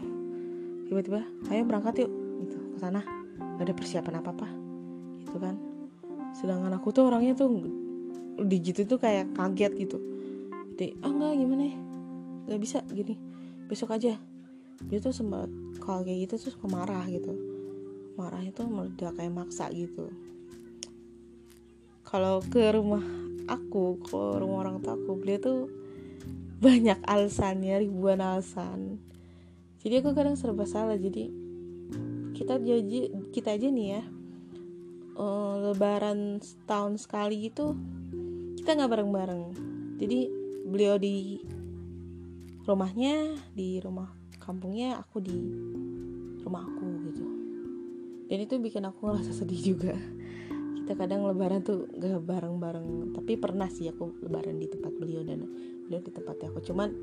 tiba-tiba 0.90 1.22
ayo 1.50 1.62
berangkat 1.62 2.06
yuk 2.06 2.12
gitu 2.42 2.56
ke 2.74 2.78
sana. 2.82 3.00
Gak 3.56 3.64
ada 3.70 3.74
persiapan 3.74 4.14
apa 4.20 4.30
apa 4.34 4.48
gitu 5.22 5.36
kan. 5.38 5.54
Sedangkan 6.34 6.74
aku 6.74 6.92
tuh 6.92 7.08
orangnya 7.08 7.38
tuh 7.38 7.48
di 8.36 8.56
gitu 8.60 8.84
tuh 8.84 8.98
kayak 8.98 9.32
kaget 9.32 9.72
gitu. 9.78 9.98
Jadi 10.76 10.98
ah 11.00 11.08
enggak 11.08 11.32
gimana 11.40 11.62
ya? 11.70 11.76
Nggak 12.50 12.60
bisa 12.60 12.78
gini 12.90 13.14
besok 13.70 13.94
aja. 13.94 14.18
Dia 14.90 14.98
tuh 15.00 15.14
sempat 15.14 15.48
kalau 15.80 16.04
kayak 16.04 16.28
gitu 16.28 16.34
tuh 16.36 16.50
suka 16.52 16.66
marah 16.68 17.06
gitu 17.08 17.55
marahnya 18.16 18.52
tuh 18.56 18.66
meledak 18.66 19.12
kayak 19.14 19.32
maksa 19.32 19.68
gitu. 19.70 20.08
Kalau 22.02 22.40
ke 22.40 22.72
rumah 22.72 23.04
aku 23.46 24.00
ke 24.02 24.18
rumah 24.40 24.66
orang 24.66 24.80
tua 24.80 24.96
aku 24.96 25.20
beliau 25.20 25.38
tuh 25.38 25.60
banyak 26.64 26.96
alasannya 27.04 27.84
ribuan 27.84 28.24
alasan. 28.24 28.96
Jadi 29.84 30.00
aku 30.00 30.16
kadang 30.16 30.34
serba 30.34 30.64
salah. 30.64 30.96
Jadi 30.96 31.28
kita 32.32 32.56
jadi 32.58 33.12
kita 33.32 33.54
aja 33.54 33.68
nih 33.68 33.88
ya 34.00 34.02
uh, 35.20 35.72
lebaran 35.72 36.40
setahun 36.40 37.04
sekali 37.04 37.52
itu 37.52 37.76
kita 38.60 38.76
nggak 38.76 38.92
bareng-bareng. 38.96 39.42
Jadi 40.00 40.18
beliau 40.66 40.96
di 40.96 41.40
rumahnya 42.66 43.38
di 43.54 43.78
rumah 43.78 44.10
kampungnya 44.42 44.98
aku 44.98 45.22
di 45.22 45.38
rumah 46.42 46.66
aku 46.66 46.86
gitu 47.10 47.25
dan 48.26 48.38
itu 48.42 48.58
bikin 48.58 48.82
aku 48.86 49.06
ngerasa 49.06 49.32
sedih 49.32 49.74
juga. 49.74 49.94
Kita 50.82 50.94
kadang 50.94 51.26
lebaran 51.26 51.66
tuh 51.66 51.90
gak 51.98 52.22
bareng-bareng. 52.22 53.14
Tapi 53.14 53.32
pernah 53.38 53.66
sih 53.66 53.90
aku 53.90 54.22
lebaran 54.22 54.58
di 54.58 54.70
tempat 54.70 54.94
beliau 54.94 55.22
dan 55.26 55.46
beliau 55.86 56.02
di 56.02 56.12
tempat 56.14 56.38
aku. 56.46 56.62
Cuman 56.62 56.94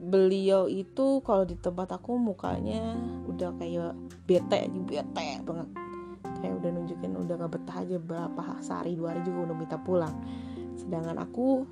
beliau 0.00 0.64
itu 0.64 1.20
kalau 1.20 1.44
di 1.44 1.60
tempat 1.60 1.92
aku 1.92 2.16
mukanya 2.16 2.96
udah 3.28 3.52
kayak 3.60 3.92
bete 4.24 4.68
bete 4.88 5.44
banget. 5.44 5.68
Kayak 6.40 6.54
udah 6.64 6.70
nunjukin 6.72 7.12
udah 7.20 7.34
gak 7.36 7.52
betah 7.56 7.76
aja 7.84 7.96
berapa 8.00 8.42
sehari 8.64 8.96
dua 8.96 9.12
hari 9.12 9.28
juga 9.28 9.52
udah 9.52 9.56
minta 9.56 9.76
pulang. 9.76 10.16
Sedangkan 10.76 11.20
aku 11.20 11.68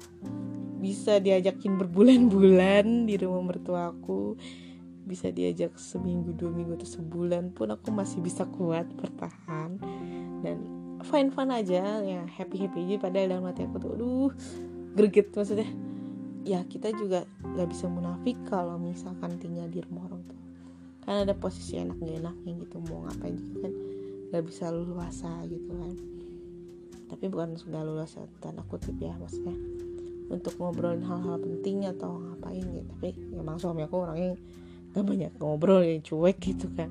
bisa 0.78 1.18
diajakin 1.18 1.74
berbulan-bulan 1.80 3.08
di 3.08 3.16
rumah 3.18 3.50
mertuaku 3.50 4.38
bisa 5.08 5.32
diajak 5.32 5.72
seminggu 5.80 6.36
dua 6.36 6.52
minggu 6.52 6.76
atau 6.76 7.00
sebulan 7.00 7.56
pun 7.56 7.72
aku 7.72 7.88
masih 7.88 8.20
bisa 8.20 8.44
kuat 8.44 8.84
bertahan 8.92 9.80
dan 10.44 10.56
fine 11.08 11.32
fun 11.32 11.48
aja. 11.48 12.04
Ya 12.04 12.28
happy 12.28 12.60
happy 12.60 12.84
aja. 12.84 12.96
Padahal 13.08 13.26
dalam 13.32 13.48
hati 13.48 13.64
aku 13.64 13.80
tuh 13.80 13.90
aduh 13.96 14.32
greget 14.92 15.32
maksudnya. 15.32 15.68
Ya 16.44 16.60
kita 16.68 16.92
juga 16.92 17.24
nggak 17.40 17.68
bisa 17.72 17.88
munafik 17.88 18.36
kalau 18.46 18.76
misalkan 18.76 19.40
tinggal 19.40 19.66
di 19.72 19.80
rumah 19.88 20.12
orang 20.12 20.22
tua. 20.28 20.42
Kan 21.08 21.24
ada 21.24 21.32
posisi 21.32 21.80
enak 21.80 21.96
gak 22.04 22.20
enaknya 22.20 22.52
gitu 22.68 22.76
mau 22.84 23.08
ngapain 23.08 23.32
juga 23.32 23.64
kan 23.64 23.72
nggak 24.28 24.44
bisa 24.44 24.68
luasa 24.68 25.32
gitu 25.48 25.72
kan. 25.72 25.96
Tapi 27.08 27.24
bukan 27.32 27.56
sudah 27.56 27.80
luasa 27.80 28.20
tanda 28.44 28.60
kutip 28.68 28.96
ya 29.00 29.16
maksudnya. 29.16 29.56
Untuk 30.28 30.60
ngobrolin 30.60 31.00
hal-hal 31.00 31.40
penting 31.40 31.88
atau 31.88 32.20
ngapain 32.20 32.60
gitu. 32.60 32.84
Tapi 32.84 33.08
emang 33.32 33.56
suami 33.56 33.88
aku 33.88 33.96
orangnya 34.04 34.36
gak 34.94 35.04
banyak 35.04 35.32
ngobrol 35.40 35.84
yang 35.84 36.00
cuek 36.00 36.36
gitu 36.40 36.68
kan. 36.72 36.88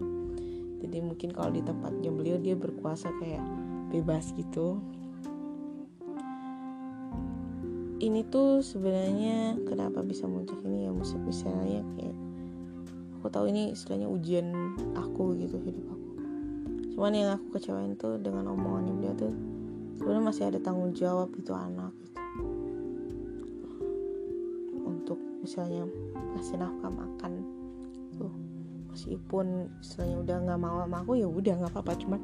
Jadi 0.84 0.98
mungkin 1.02 1.34
kalau 1.34 1.50
di 1.50 1.62
tempatnya 1.66 2.10
beliau 2.14 2.38
dia 2.38 2.54
berkuasa 2.54 3.10
kayak 3.18 3.42
bebas 3.90 4.34
gitu. 4.38 4.78
Ini 7.98 8.30
tuh 8.30 8.62
sebenarnya 8.62 9.58
kenapa 9.66 10.06
bisa 10.06 10.30
muncul 10.30 10.62
ini 10.70 10.86
ya 10.86 10.94
misalnya 10.94 11.82
kayak 11.98 12.18
aku 13.18 13.28
tahu 13.34 13.50
ini 13.50 13.74
istilahnya 13.74 14.06
ujian 14.06 14.54
aku 14.94 15.34
gitu 15.42 15.58
hidup 15.58 15.86
aku. 15.90 16.10
Cuman 16.94 17.14
yang 17.18 17.30
aku 17.42 17.58
kecewain 17.58 17.98
tuh 17.98 18.22
dengan 18.22 18.54
omongannya 18.54 18.94
beliau 18.94 19.16
tuh 19.18 19.34
sebenarnya 19.98 20.24
masih 20.30 20.44
ada 20.46 20.60
tanggung 20.62 20.94
jawab 20.94 21.34
itu 21.34 21.50
anak 21.58 21.90
misalnya 25.48 25.88
kasih 26.36 26.60
nafkah 26.60 26.92
makan 26.92 27.40
meskipun 28.98 29.70
misalnya 29.78 30.18
udah 30.26 30.38
nggak 30.42 30.58
mau 30.58 30.82
sama 30.82 31.06
aku 31.06 31.22
ya 31.22 31.30
udah 31.30 31.54
nggak 31.62 31.70
apa-apa. 31.70 31.94
Cuman 32.02 32.22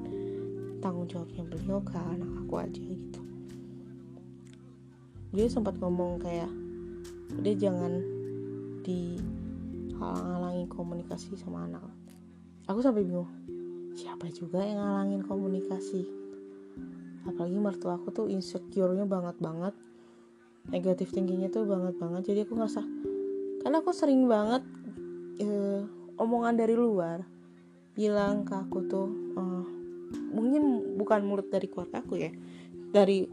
tanggung 0.81 1.05
jawabnya 1.05 1.45
beliau 1.45 1.77
ke 1.85 1.93
anak 1.93 2.31
aku 2.41 2.53
aja 2.57 2.81
gitu. 2.81 3.21
Dia 5.37 5.45
sempat 5.45 5.77
ngomong 5.77 6.17
kayak 6.17 6.49
udah 7.37 7.53
jangan 7.61 8.01
dihalang-halangi 8.81 10.65
komunikasi 10.73 11.37
sama 11.37 11.69
anak. 11.69 11.85
Aku 12.65 12.81
sampai 12.81 13.05
bingung 13.05 13.29
siapa 13.93 14.33
juga 14.33 14.65
yang 14.65 14.81
ngalangin 14.81 15.21
komunikasi? 15.29 16.09
Apalagi 17.29 17.57
mertua 17.61 18.01
aku 18.01 18.09
tuh 18.09 18.25
insecure-nya 18.33 19.05
banget 19.05 19.37
banget. 19.37 19.77
Negatif 20.73 21.13
tingginya 21.13 21.53
tuh 21.53 21.69
banget 21.69 22.01
banget. 22.01 22.33
Jadi 22.33 22.49
aku 22.49 22.57
ngerasa 22.57 22.81
karena 23.61 23.79
aku 23.79 23.95
sering 23.95 24.27
banget 24.27 24.65
uh, 25.39 26.02
omongan 26.23 26.55
dari 26.55 26.73
luar 26.73 27.21
bilang 27.93 28.47
ke 28.47 28.55
aku 28.55 28.79
tuh 28.89 29.07
uh, 29.37 29.65
mungkin 30.33 30.95
bukan 30.97 31.21
murid 31.27 31.51
dari 31.51 31.69
keluarga 31.69 32.01
aku 32.01 32.17
ya 32.17 32.31
dari 32.89 33.27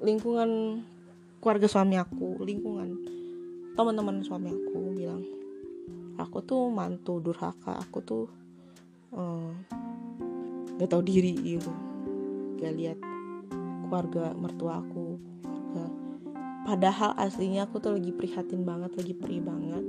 lingkungan 0.00 0.80
keluarga 1.42 1.68
suami 1.68 2.00
aku 2.00 2.40
lingkungan 2.40 2.96
teman-teman 3.76 4.24
suami 4.24 4.48
aku 4.50 4.96
bilang. 4.96 5.22
Aku 6.16 6.40
tuh 6.40 6.72
mantu 6.72 7.20
durhaka 7.20 7.76
aku 7.76 8.00
tuh 8.00 8.24
uh, 9.12 9.52
gak 10.80 10.88
tau 10.88 11.04
diri 11.04 11.36
gitu 11.44 11.68
gak 12.56 12.72
lihat 12.72 12.98
keluarga 13.84 14.32
mertua 14.32 14.80
aku 14.80 15.20
keluarga. 15.44 15.92
Padahal 16.64 17.12
aslinya 17.20 17.68
aku 17.68 17.84
tuh 17.84 18.00
lagi 18.00 18.16
prihatin 18.16 18.64
banget 18.64 18.96
lagi 18.96 19.12
perih 19.12 19.44
banget 19.44 19.84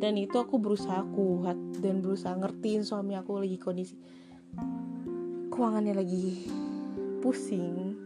dan 0.00 0.16
itu 0.16 0.40
aku 0.40 0.56
berusaha 0.56 1.04
kuat 1.12 1.60
dan 1.84 2.00
berusaha 2.00 2.32
ngertiin 2.32 2.88
suami 2.88 3.20
aku 3.20 3.44
lagi 3.44 3.60
kondisi 3.60 3.94
keuangannya 5.52 5.92
lagi 5.92 6.48
pusing. 7.20 8.00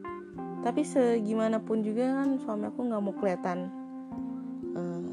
Tapi 0.66 0.82
segimanapun 0.82 1.86
juga 1.86 2.18
kan 2.18 2.42
suami 2.42 2.66
aku 2.66 2.80
nggak 2.82 3.03
mau 3.05 3.14
kelihatan 3.14 3.70
uh, 4.74 5.12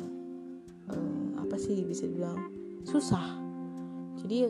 uh, 0.90 1.26
apa 1.46 1.56
sih 1.62 1.86
bisa 1.86 2.10
bilang 2.10 2.50
susah. 2.82 3.38
Jadi 4.18 4.50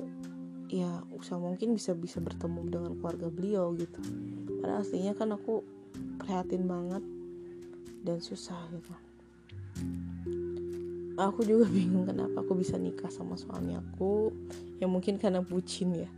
ya 0.72 1.04
usah 1.12 1.36
mungkin 1.36 1.76
bisa 1.76 1.92
bisa 1.92 2.24
bertemu 2.24 2.62
dengan 2.72 2.92
keluarga 2.96 3.28
beliau 3.28 3.76
gitu. 3.76 4.00
Karena 4.64 4.80
aslinya 4.80 5.14
kan 5.20 5.36
aku 5.36 5.68
prihatin 6.16 6.64
banget 6.64 7.04
dan 8.08 8.24
susah 8.24 8.72
gitu 8.72 9.11
aku 11.30 11.46
juga 11.46 11.70
bingung 11.70 12.10
kenapa 12.10 12.42
aku 12.42 12.58
bisa 12.58 12.80
nikah 12.80 13.12
sama 13.14 13.38
suami 13.38 13.78
aku. 13.78 14.34
Ya 14.82 14.90
mungkin 14.90 15.22
karena 15.22 15.46
bucin 15.46 15.94
ya. 15.94 16.10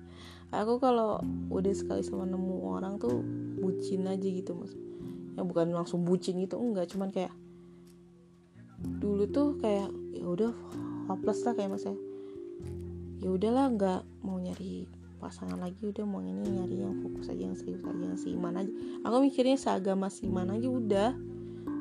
Aku 0.53 0.77
kalau 0.77 1.17
udah 1.49 1.73
sekali 1.73 2.05
sama 2.05 2.29
nemu 2.29 2.61
orang 2.69 3.01
tuh 3.01 3.25
bucin 3.57 4.05
aja 4.05 4.23
gitu 4.23 4.53
mas. 4.53 4.71
Ya 5.33 5.41
bukan 5.41 5.73
langsung 5.73 6.05
bucin 6.05 6.37
gitu 6.39 6.61
enggak. 6.61 6.93
Cuman 6.93 7.09
kayak 7.09 7.33
dulu 9.01 9.25
tuh 9.27 9.57
kayak 9.57 9.89
ya 10.13 10.25
udah 10.29 10.51
hopeless 11.09 11.41
lah 11.43 11.57
kayak 11.57 11.73
mas 11.73 11.83
ya. 11.83 11.95
Ya 13.23 13.29
udahlah 13.33 13.71
nggak 13.73 14.01
mau 14.21 14.37
nyari 14.37 14.85
pasangan 15.17 15.55
lagi 15.55 15.79
udah 15.79 16.03
mau 16.03 16.19
ini 16.19 16.43
nyari 16.43 16.83
yang 16.83 16.99
fokus 16.99 17.31
aja 17.31 17.47
yang 17.47 17.55
serius 17.55 17.81
aja 17.87 18.03
yang 18.03 18.19
seiman 18.19 18.59
aja. 18.59 18.71
Aku 19.07 19.23
mikirnya 19.23 19.55
seagama 19.55 20.11
seiman 20.11 20.51
aja 20.53 20.67
udah. 20.67 21.11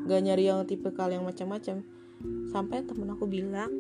Gak 0.03 0.19
nyari 0.19 0.51
yang 0.51 0.67
tipe 0.67 0.91
kal 0.91 1.15
yang 1.15 1.23
macam-macam 1.23 1.87
sampai 2.53 2.85
temen 2.85 3.09
aku 3.13 3.25
bilang 3.27 3.73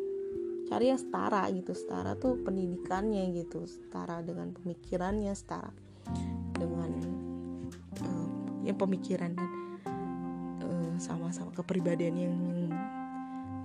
cari 0.66 0.88
yang 0.88 1.00
setara 1.00 1.48
gitu. 1.52 1.76
Setara 1.76 2.16
tuh 2.16 2.40
pendidikannya 2.40 3.32
gitu. 3.36 3.68
Setara 3.68 4.24
dengan 4.24 4.54
pemikirannya 4.56 5.32
setara 5.36 5.72
dengan 6.56 6.90
uh, 8.02 8.28
yang 8.62 8.78
pemikiran 8.78 9.34
dan 9.34 9.52
uh, 10.62 10.94
sama-sama 10.96 11.50
kepribadian 11.52 12.14
yang, 12.14 12.34
yang 12.34 12.72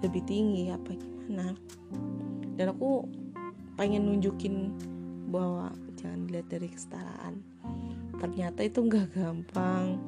lebih 0.01 0.21
tinggi 0.25 0.69
apa 0.73 0.97
gimana. 0.97 1.53
Dan 2.57 2.73
aku 2.73 3.05
pengen 3.77 4.09
nunjukin 4.09 4.73
bahwa 5.29 5.69
jangan 5.97 6.25
dilihat 6.25 6.47
dari 6.49 6.67
kesetaraan. 6.69 7.41
Ternyata 8.17 8.65
itu 8.65 8.81
nggak 8.81 9.13
gampang 9.13 10.01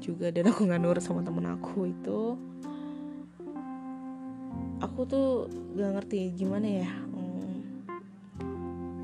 juga 0.00 0.32
dan 0.32 0.48
aku 0.52 0.68
nggak 0.68 0.80
nurut 0.80 1.00
sama 1.04 1.24
temen 1.24 1.48
aku 1.48 1.88
itu 1.88 2.36
aku 4.84 5.08
tuh 5.08 5.26
gak 5.72 5.96
ngerti 5.96 6.36
gimana 6.36 6.84
ya 6.84 6.90
hmm, 6.92 7.56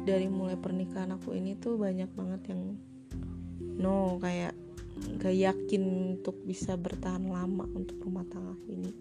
dari 0.04 0.28
mulai 0.28 0.60
pernikahan 0.60 1.16
aku 1.16 1.32
ini 1.32 1.56
tuh 1.56 1.80
banyak 1.80 2.12
banget 2.12 2.52
yang 2.52 2.76
no 3.80 4.20
kayak 4.20 4.52
gak 5.16 5.32
yakin 5.32 5.82
untuk 6.16 6.36
bisa 6.44 6.76
bertahan 6.76 7.24
lama 7.24 7.64
untuk 7.72 7.96
rumah 8.04 8.24
tangga 8.28 8.52
ini. 8.68 8.92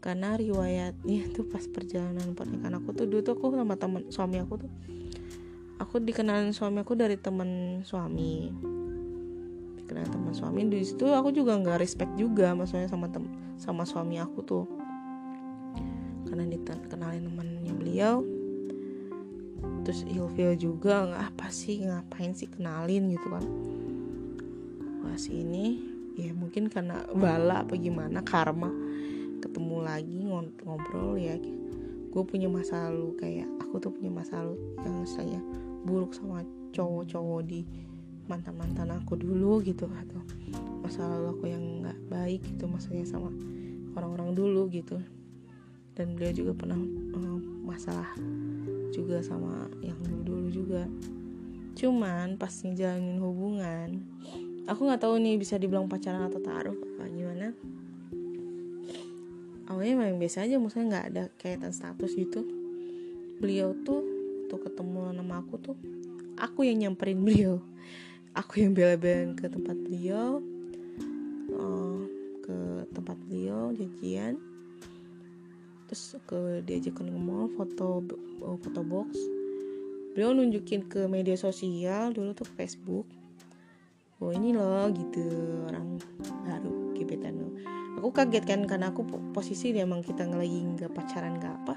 Karena 0.00 0.32
riwayatnya 0.32 1.28
tuh 1.36 1.44
pas 1.44 1.64
perjalanan 1.68 2.32
pernikahan 2.32 2.80
aku 2.80 2.96
tuh 2.96 3.04
dulu 3.04 3.20
tuh 3.20 3.36
aku 3.36 3.52
sama 3.52 3.76
temen 3.76 4.08
suami 4.08 4.36
aku 4.40 4.64
tuh 4.64 4.70
aku 5.76 6.00
dikenalin 6.00 6.56
suami 6.56 6.80
aku 6.80 6.96
dari 6.96 7.20
temen 7.20 7.82
suami. 7.84 8.48
Dikenal 9.76 10.08
teman 10.08 10.32
suami 10.32 10.60
di 10.72 10.80
situ 10.80 11.04
aku 11.12 11.28
juga 11.36 11.60
nggak 11.60 11.76
respect 11.76 12.16
juga 12.16 12.56
maksudnya 12.56 12.88
sama 12.88 13.12
tem 13.12 13.28
sama 13.60 13.84
suami 13.84 14.16
aku 14.16 14.40
tuh 14.40 14.64
karena 16.30 16.46
dikenalin 16.46 17.26
temannya 17.26 17.74
beliau. 17.74 18.22
Terus 19.82 20.06
ilfil 20.06 20.54
juga 20.54 21.10
nggak 21.10 21.22
apa 21.34 21.50
sih? 21.50 21.82
Ngapain 21.82 22.32
sih 22.32 22.46
kenalin? 22.46 23.10
gitu 23.10 23.26
kan. 23.26 23.44
Pas 25.02 25.26
ini 25.26 25.82
ya 26.14 26.30
mungkin 26.30 26.70
karena 26.70 27.02
bala 27.10 27.66
apa 27.66 27.74
gimana 27.74 28.22
karma. 28.22 28.70
Ketemu 29.42 29.76
lagi 29.82 30.18
ngobrol 30.62 31.18
ya. 31.18 31.34
Gue 32.10 32.22
punya 32.22 32.46
masa 32.46 32.88
lalu 32.88 33.18
kayak 33.18 33.50
aku 33.66 33.82
tuh 33.82 33.90
punya 33.90 34.10
masa 34.10 34.38
lalu 34.38 34.58
yang 34.86 35.02
saya 35.06 35.38
buruk 35.82 36.14
sama 36.14 36.46
cowok-cowok 36.70 37.42
di 37.46 37.66
mantan-mantan 38.30 38.94
aku 38.94 39.18
dulu 39.18 39.58
gitu 39.66 39.90
atau 39.90 40.22
masa 40.86 41.06
lalu 41.06 41.26
aku 41.34 41.44
yang 41.50 41.82
nggak 41.82 41.98
baik 42.06 42.40
gitu 42.46 42.70
maksudnya 42.70 43.02
sama 43.02 43.30
orang-orang 43.98 44.38
dulu 44.38 44.70
gitu 44.70 45.02
dan 45.94 46.14
beliau 46.14 46.32
juga 46.32 46.52
pernah 46.54 46.80
uh, 47.16 47.40
masalah 47.66 48.10
juga 48.90 49.22
sama 49.22 49.70
yang 49.82 49.98
dulu-dulu 50.02 50.48
juga. 50.50 50.82
Cuman 51.78 52.36
pas 52.36 52.50
ngejalanin 52.50 53.22
hubungan 53.22 53.88
aku 54.70 54.86
nggak 54.86 55.02
tahu 55.02 55.18
nih 55.18 55.34
bisa 55.34 55.58
dibilang 55.58 55.90
pacaran 55.90 56.30
atau 56.30 56.38
taruh 56.38 56.78
apa 56.78 57.04
gimana. 57.10 57.50
Awalnya 59.70 59.94
memang 59.98 60.18
biasa 60.18 60.46
aja 60.46 60.58
maksudnya 60.58 60.86
nggak 60.90 61.06
ada 61.14 61.22
kaitan 61.38 61.74
status 61.74 62.14
gitu. 62.14 62.46
Beliau 63.42 63.74
tuh 63.86 64.02
tuh 64.46 64.58
ketemu 64.62 65.14
nama 65.14 65.42
aku 65.42 65.58
tuh 65.58 65.76
aku 66.38 66.66
yang 66.66 66.86
nyamperin 66.86 67.22
beliau. 67.22 67.58
Aku 68.30 68.62
yang 68.62 68.78
bela-belain 68.78 69.34
ke 69.34 69.50
tempat 69.50 69.74
beliau 69.74 70.38
uh, 71.50 71.98
ke 72.46 72.86
tempat 72.94 73.18
beliau 73.26 73.74
janjian 73.74 74.38
terus 75.90 76.14
ke 76.22 76.62
diajakin 76.62 77.10
ke 77.10 77.18
mall 77.18 77.50
foto 77.50 78.06
uh, 78.46 78.54
foto 78.62 78.80
box. 78.86 79.18
Beliau 80.14 80.30
nunjukin 80.38 80.86
ke 80.86 81.10
media 81.10 81.34
sosial 81.34 82.14
dulu 82.14 82.30
tuh 82.30 82.46
Facebook. 82.46 83.10
Oh 84.22 84.30
ini 84.30 84.54
loh 84.54 84.86
gitu 84.94 85.26
orang 85.66 85.98
baru 86.46 86.94
gebetan 86.94 87.40
lo 87.40 87.50
aku 88.00 88.16
kaget 88.16 88.44
kan 88.48 88.64
karena 88.64 88.96
aku 88.96 89.04
posisi 89.36 89.76
dia 89.76 89.84
emang 89.84 90.00
kita 90.00 90.24
lagi 90.24 90.64
nggak 90.64 90.88
pacaran 90.96 91.36
nggak 91.36 91.54
apa. 91.64 91.74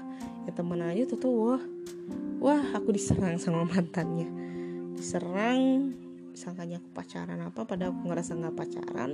Ya 0.48 0.50
temen 0.56 0.80
aja 0.80 1.02
tuh 1.04 1.18
tuh 1.20 1.32
wah. 1.34 1.62
Wah 2.40 2.64
aku 2.72 2.96
diserang 2.96 3.36
sama 3.36 3.66
mantannya. 3.70 4.30
Diserang 4.96 5.92
sangkanya 6.32 6.80
aku 6.80 6.88
pacaran 6.96 7.40
apa 7.44 7.66
pada 7.68 7.92
aku 7.92 8.10
ngerasa 8.10 8.34
nggak 8.40 8.56
pacaran 8.56 9.10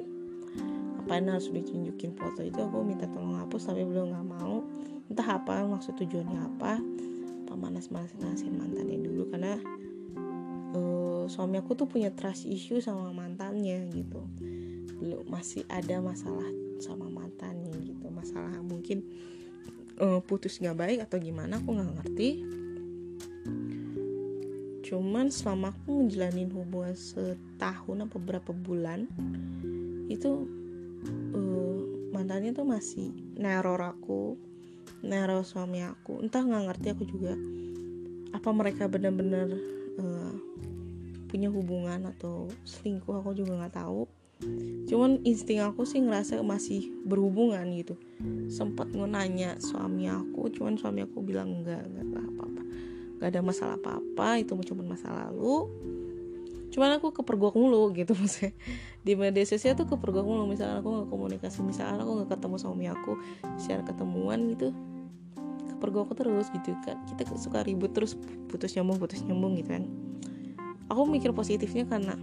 apain 1.11 1.27
harus 1.27 1.51
ditunjukin 1.51 2.15
foto 2.15 2.39
itu? 2.47 2.63
Aku 2.63 2.87
minta 2.87 3.03
tolong 3.11 3.35
hapus 3.35 3.67
tapi 3.67 3.83
belum 3.83 4.15
nggak 4.15 4.27
mau. 4.31 4.63
Entah 5.11 5.43
apa 5.43 5.67
maksud 5.67 5.99
tujuannya 5.99 6.39
apa? 6.39 6.79
Apa 7.43 7.59
manas 7.59 7.91
manasin 7.91 8.55
mantannya 8.55 9.03
dulu? 9.03 9.27
Karena 9.27 9.59
uh, 10.71 11.27
suami 11.27 11.59
aku 11.59 11.75
tuh 11.75 11.91
punya 11.91 12.15
trust 12.15 12.47
issue 12.47 12.79
sama 12.79 13.11
mantannya 13.11 13.91
gitu. 13.91 14.23
Belum 15.03 15.27
masih 15.27 15.67
ada 15.67 15.99
masalah 15.99 16.47
sama 16.79 17.11
mantannya 17.11 17.75
gitu. 17.83 18.07
Masalah 18.07 18.63
mungkin 18.63 19.03
uh, 19.99 20.23
putus 20.23 20.63
nggak 20.63 20.79
baik 20.79 20.99
atau 21.11 21.19
gimana 21.19 21.59
aku 21.59 21.75
nggak 21.75 21.91
ngerti. 21.91 22.31
Cuman 24.87 25.35
selama 25.35 25.75
aku 25.75 26.07
ngejalanin 26.07 26.55
hubungan 26.55 26.95
setahun 26.95 27.99
apa 27.99 28.15
beberapa 28.15 28.55
bulan 28.55 29.11
itu 30.07 30.60
uh, 31.09 31.81
mantannya 32.13 32.53
tuh 32.53 32.67
masih 32.69 33.13
neror 33.39 33.81
aku 33.81 34.37
neror 35.01 35.45
suami 35.45 35.85
aku. 35.85 36.21
Entah 36.21 36.45
nggak 36.45 36.65
ngerti 36.71 36.87
aku 36.93 37.05
juga 37.09 37.33
apa 38.31 38.49
mereka 38.55 38.87
benar-benar 38.87 39.49
uh, 39.99 40.35
punya 41.27 41.49
hubungan 41.51 42.11
atau 42.11 42.51
selingkuh 42.67 43.23
aku 43.23 43.33
juga 43.37 43.57
nggak 43.65 43.77
tahu. 43.81 44.05
Cuman 44.89 45.21
insting 45.29 45.61
aku 45.61 45.85
sih 45.85 46.01
ngerasa 46.01 46.41
masih 46.41 46.89
berhubungan 47.05 47.65
gitu. 47.77 47.95
Sempat 48.49 48.89
nanya 48.93 49.61
suami 49.61 50.09
aku 50.09 50.49
cuman 50.53 50.81
suami 50.81 51.05
aku 51.05 51.21
bilang 51.21 51.61
enggak 51.61 51.85
enggak 51.85 52.25
apa-apa. 52.25 52.63
Gak 53.21 53.37
ada 53.37 53.41
masalah 53.45 53.77
apa-apa 53.77 54.41
itu 54.41 54.57
cuma 54.73 54.81
masa 54.81 55.13
lalu 55.13 55.69
cuman 56.71 57.03
aku 57.03 57.11
kepergok 57.11 57.55
mulu 57.59 57.91
gitu 57.93 58.15
maksudnya. 58.21 58.55
Di 59.03 59.19
media 59.19 59.45
sosial 59.45 59.75
tuh 59.75 59.91
kepergok 59.91 60.25
mulu. 60.25 60.47
Misalnya 60.47 60.81
aku 60.81 60.89
nggak 60.89 61.09
komunikasi 61.11 61.61
misalnya 61.67 62.03
aku 62.03 62.23
nggak 62.23 62.31
ketemu 62.39 62.57
suami 62.57 62.87
aku 62.87 63.13
secara 63.59 63.83
ketemuan 63.85 64.39
gitu 64.55 64.71
kepergok 65.81 66.13
terus 66.13 66.53
gitu 66.53 66.77
kan 66.85 67.01
kita 67.09 67.25
suka 67.41 67.65
ribut 67.65 67.97
terus 67.97 68.13
putus 68.53 68.77
nyambung 68.77 69.01
putus 69.01 69.25
nyambung 69.25 69.57
gitu 69.57 69.81
kan. 69.81 69.89
Aku 70.93 71.07
mikir 71.09 71.33
positifnya 71.33 71.89
karena 71.89 72.19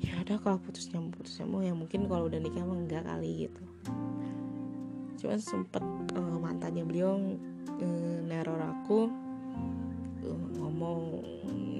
ya 0.00 0.14
udah 0.24 0.40
kalau 0.40 0.56
putus 0.56 0.88
nyambung 0.88 1.12
putus 1.12 1.36
nyambung 1.36 1.62
ya 1.68 1.74
mungkin 1.76 2.08
kalau 2.08 2.32
udah 2.32 2.40
nikah 2.40 2.64
emang 2.64 2.88
enggak 2.88 3.04
kali 3.04 3.44
gitu. 3.44 3.62
Cuman 5.20 5.38
sempet 5.42 5.84
uh, 6.16 6.38
mantannya 6.40 6.86
beliau 6.88 7.20
uh, 7.76 8.18
neror 8.24 8.62
aku 8.62 9.27
mau 10.78 11.18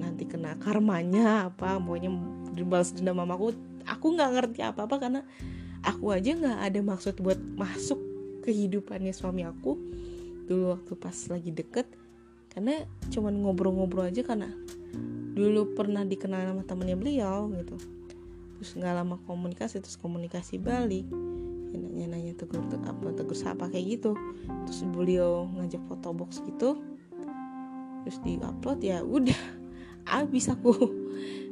nanti 0.03 0.27
kena 0.27 0.59
karmanya 0.59 1.47
apa 1.47 1.79
maunya 1.79 2.11
dibalas 2.51 2.91
dendam 2.91 3.15
mamaku 3.15 3.55
aku 3.87 4.05
nggak 4.19 4.31
ngerti 4.35 4.59
apa 4.59 4.83
apa 4.83 4.95
karena 4.99 5.21
aku 5.87 6.11
aja 6.11 6.35
nggak 6.35 6.59
ada 6.59 6.79
maksud 6.83 7.15
buat 7.23 7.39
masuk 7.55 7.99
kehidupannya 8.43 9.15
suami 9.15 9.47
aku 9.47 9.79
dulu 10.49 10.73
waktu 10.73 10.93
pas 10.97 11.13
lagi 11.29 11.53
deket. 11.53 11.85
Karena 12.49 12.81
cuman 13.13 13.45
ngobrol-ngobrol 13.45 14.09
aja 14.09 14.25
karena 14.25 14.49
dulu 15.37 15.77
pernah 15.77 16.01
dikenal 16.01 16.49
sama 16.49 16.65
temennya 16.65 16.97
beliau 16.97 17.53
gitu. 17.53 17.77
Terus 18.57 18.71
nggak 18.73 18.93
lama 18.97 19.21
komunikasi 19.29 19.79
terus 19.79 20.01
komunikasi 20.01 20.57
balik. 20.57 21.05
Ya 21.69 21.77
nanya-nanya 21.77 22.33
tegur 22.33 22.65
apa 22.65 23.13
tegur 23.13 23.37
sapa 23.37 23.69
kayak 23.69 24.01
gitu. 24.01 24.17
Terus 24.65 24.81
beliau 24.89 25.45
ngajak 25.53 25.85
foto 25.85 26.09
box 26.17 26.41
gitu 26.41 26.81
terus 28.09 28.25
di 28.25 28.41
upload 28.41 28.81
ya 28.81 29.05
udah 29.05 29.37
abis 30.25 30.49
aku. 30.49 30.73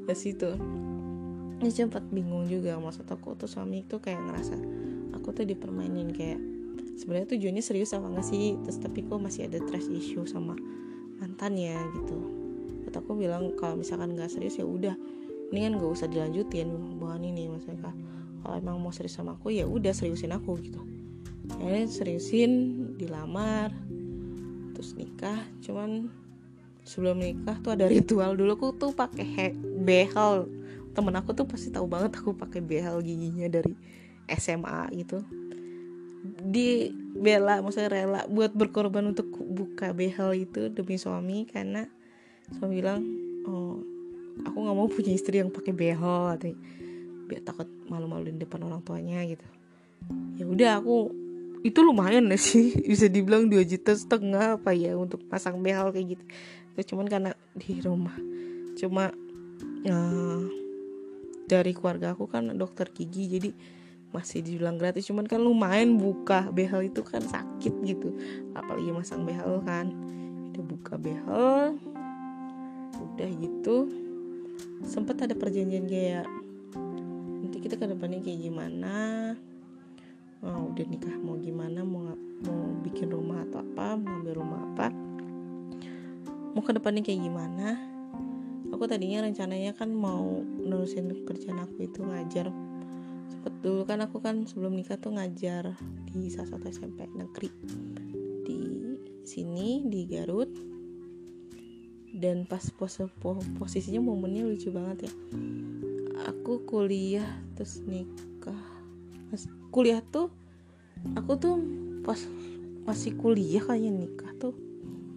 Ke 0.09 0.17
situ. 0.17 0.57
Ya 1.61 1.69
sempat 1.69 2.01
bingung 2.09 2.49
juga 2.49 2.81
maksud 2.81 3.05
aku 3.05 3.37
tuh 3.37 3.45
suami 3.45 3.85
itu 3.85 4.01
kayak 4.01 4.17
ngerasa 4.25 4.57
aku 5.13 5.37
tuh 5.37 5.45
dipermainin 5.45 6.09
kayak 6.09 6.41
sebenarnya 6.97 7.37
tujuannya 7.37 7.61
serius 7.61 7.93
apa 7.93 8.09
enggak 8.09 8.25
sih? 8.25 8.57
Terus 8.65 8.81
tapi 8.81 9.05
kok 9.05 9.21
masih 9.21 9.45
ada 9.45 9.61
trust 9.69 9.93
issue 9.93 10.25
sama 10.25 10.57
mantannya 11.21 11.77
gitu. 12.01 12.17
Terus 12.89 12.95
aku 12.97 13.13
bilang 13.13 13.53
kalau 13.53 13.77
misalkan 13.77 14.17
nggak 14.17 14.33
serius 14.33 14.57
ya 14.57 14.65
udah 14.65 14.97
mendingan 15.53 15.77
gak 15.77 15.93
usah 15.93 16.09
dilanjutin 16.09 16.73
hubungan 16.73 17.23
ini 17.23 17.47
maksudnya 17.47 17.93
kalau 18.41 18.55
emang 18.57 18.81
mau 18.81 18.91
serius 18.91 19.15
sama 19.15 19.37
aku 19.37 19.53
ya 19.53 19.69
udah 19.69 19.93
seriusin 19.93 20.33
aku 20.33 20.57
gitu. 20.57 20.81
Akhirnya 21.53 21.85
seriusin 21.85 22.51
dilamar 22.97 23.69
terus 24.73 24.93
nikah 24.93 25.41
cuman 25.65 26.09
sebelum 26.88 27.19
nikah 27.19 27.59
tuh 27.59 27.75
ada 27.75 27.85
ritual 27.85 28.33
dulu. 28.39 28.55
Aku 28.55 28.67
tuh 28.79 28.95
pakai 28.95 29.51
behel. 29.83 30.47
Temen 30.95 31.13
aku 31.19 31.35
tuh 31.35 31.45
pasti 31.45 31.69
tahu 31.69 31.85
banget 31.85 32.17
aku 32.17 32.33
pakai 32.33 32.63
behel 32.63 33.03
giginya 33.03 33.51
dari 33.51 33.75
SMA 34.31 34.88
gitu. 34.95 35.21
Di 36.47 36.89
bela 37.13 37.59
maksudnya 37.59 37.91
rela 37.91 38.21
buat 38.31 38.55
berkorban 38.55 39.11
untuk 39.11 39.27
buka 39.35 39.91
behel 39.91 40.47
itu 40.47 40.71
demi 40.71 40.95
suami 40.95 41.43
karena 41.45 41.85
suami 42.55 42.79
bilang 42.79 43.03
oh 43.45 43.83
aku 44.47 44.57
nggak 44.57 44.77
mau 44.77 44.88
punya 44.88 45.11
istri 45.11 45.43
yang 45.43 45.51
pakai 45.51 45.75
behel 45.75 46.33
atau 46.33 46.55
biar 47.27 47.43
takut 47.43 47.67
malu-maluin 47.91 48.39
depan 48.39 48.63
orang 48.63 48.81
tuanya 48.81 49.21
gitu. 49.27 49.43
Ya 50.39 50.45
udah 50.47 50.71
aku 50.79 51.11
itu 51.61 51.79
lumayan 51.83 52.31
sih. 52.39 52.73
Bisa 52.89 53.11
dibilang 53.11 53.51
dua 53.51 53.61
juta 53.67 53.93
setengah 53.93 54.57
apa 54.57 54.71
ya 54.71 54.95
untuk 54.95 55.21
pasang 55.27 55.59
behel 55.61 55.91
kayak 55.91 56.17
gitu 56.17 56.25
itu 56.78 56.93
cuman 56.93 57.09
karena 57.09 57.34
di 57.57 57.82
rumah. 57.82 58.13
Cuma 58.78 59.09
uh, 59.89 60.41
dari 61.49 61.73
keluarga 61.73 62.13
aku 62.13 62.30
kan 62.30 62.53
dokter 62.53 62.93
gigi 62.93 63.25
jadi 63.25 63.49
masih 64.13 64.45
dibilang 64.45 64.78
gratis. 64.78 65.09
Cuman 65.09 65.25
kan 65.25 65.41
lumayan 65.41 65.97
buka 65.97 66.53
behel 66.53 66.86
itu 66.86 67.01
kan 67.01 67.25
sakit 67.25 67.73
gitu. 67.82 68.13
Apalagi 68.53 68.93
masang 68.93 69.25
behel 69.25 69.57
kan. 69.65 69.89
Udah 70.53 70.63
buka 70.63 70.93
behel 71.01 71.82
udah 72.97 73.30
gitu. 73.41 73.89
Sempet 74.86 75.17
ada 75.25 75.34
perjanjian 75.34 75.89
kayak 75.89 76.30
nanti 77.41 77.57
kita 77.57 77.73
ke 77.82 77.89
depannya 77.89 78.21
kayak 78.21 78.38
gimana? 78.45 78.95
Oh, 80.45 80.69
udah 80.69 80.86
nikah 80.86 81.17
mau 81.17 81.41
gimana? 81.41 81.82
Mau 81.82 82.13
mau 82.45 82.61
bikin 82.86 83.09
rumah 83.09 83.41
atau 83.49 83.65
apa? 83.65 83.97
Mau 83.97 84.21
ambil 84.21 84.38
rumah 84.38 84.61
apa 84.73 85.06
mau 86.57 86.65
ke 86.65 86.73
depannya 86.73 87.05
kayak 87.05 87.21
gimana? 87.21 87.77
Aku 88.73 88.89
tadinya 88.89 89.21
rencananya 89.21 89.77
kan 89.77 89.93
mau 89.93 90.41
nerusin 90.41 91.05
kerjaan 91.21 91.61
aku 91.61 91.85
itu 91.85 92.01
ngajar. 92.01 92.49
Sempet 93.29 93.53
dulu 93.61 93.85
kan 93.85 94.01
aku 94.01 94.17
kan 94.17 94.41
sebelum 94.49 94.73
nikah 94.73 94.97
tuh 94.97 95.13
ngajar 95.13 95.77
di 96.09 96.33
salah 96.33 96.57
satu 96.57 96.65
SMP 96.65 97.05
negeri. 97.13 97.53
Di 98.41 98.57
sini 99.21 99.85
di 99.85 100.09
Garut. 100.09 100.49
Dan 102.17 102.49
pas 102.49 102.65
pos 102.73 103.05
posisinya 103.61 104.01
momennya 104.01 104.49
lucu 104.49 104.73
banget 104.73 105.05
ya. 105.05 105.13
Aku 106.33 106.65
kuliah 106.65 107.37
terus 107.53 107.85
nikah. 107.85 108.65
Pas 109.29 109.45
kuliah 109.69 110.01
tuh 110.01 110.33
aku 111.13 111.37
tuh 111.37 111.61
pas 112.01 112.17
masih 112.89 113.13
kuliah 113.13 113.61
kayaknya 113.61 114.09
nikah 114.09 114.33
tuh 114.41 114.57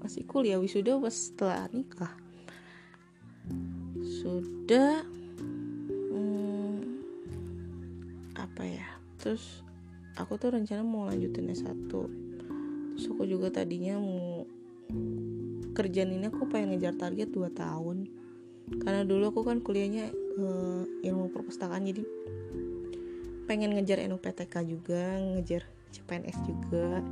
masih 0.00 0.24
kuliah 0.24 0.56
wisuda 0.56 0.96
pas 0.96 1.12
setelah 1.12 1.68
nikah. 1.70 2.12
Sudah 4.00 5.04
hmm, 6.10 6.76
apa 8.34 8.62
ya 8.64 8.88
terus 9.20 9.60
aku 10.16 10.40
tuh 10.40 10.56
rencana 10.56 10.80
mau 10.80 11.04
lanjutin 11.08 11.52
S1 11.52 11.92
terus 11.92 13.04
aku 13.06 13.28
juga 13.28 13.52
tadinya 13.52 14.00
mau 14.00 14.48
kerjaan 15.76 16.12
ini 16.12 16.28
aku 16.28 16.48
pengen 16.48 16.76
ngejar 16.76 16.96
target 16.96 17.28
2 17.30 17.52
tahun. 17.52 18.08
Karena 18.70 19.02
dulu 19.02 19.34
aku 19.34 19.40
kan 19.42 19.58
kuliahnya 19.60 20.14
uh, 20.38 20.84
ilmu 21.02 21.34
perpustakaan 21.34 21.90
jadi 21.90 22.06
pengen 23.50 23.74
ngejar 23.74 23.98
NUPTK 24.06 24.54
juga 24.62 25.18
ngejar 25.18 25.66
CPNS 25.90 26.38
juga 26.46 27.02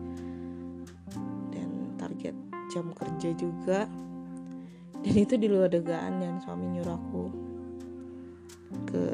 jam 2.69 2.93
kerja 2.93 3.33
juga. 3.35 3.89
Dan 4.99 5.15
itu 5.15 5.35
di 5.39 5.47
luar 5.47 5.71
degaan 5.71 6.21
dan 6.21 6.43
suami 6.43 6.75
nyuruh 6.75 6.97
aku 6.99 7.25
ke 8.91 9.05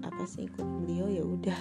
apa 0.00 0.22
sih 0.24 0.46
ikut 0.46 0.62
beliau 0.62 1.10
ya 1.10 1.24
udah 1.24 1.60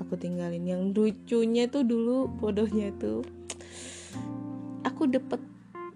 aku 0.00 0.14
tinggalin. 0.20 0.64
Yang 0.64 0.82
lucunya 0.94 1.66
tuh 1.66 1.82
dulu 1.82 2.28
bodohnya 2.38 2.92
tuh 3.00 3.24
aku 4.86 5.08
dapet 5.10 5.40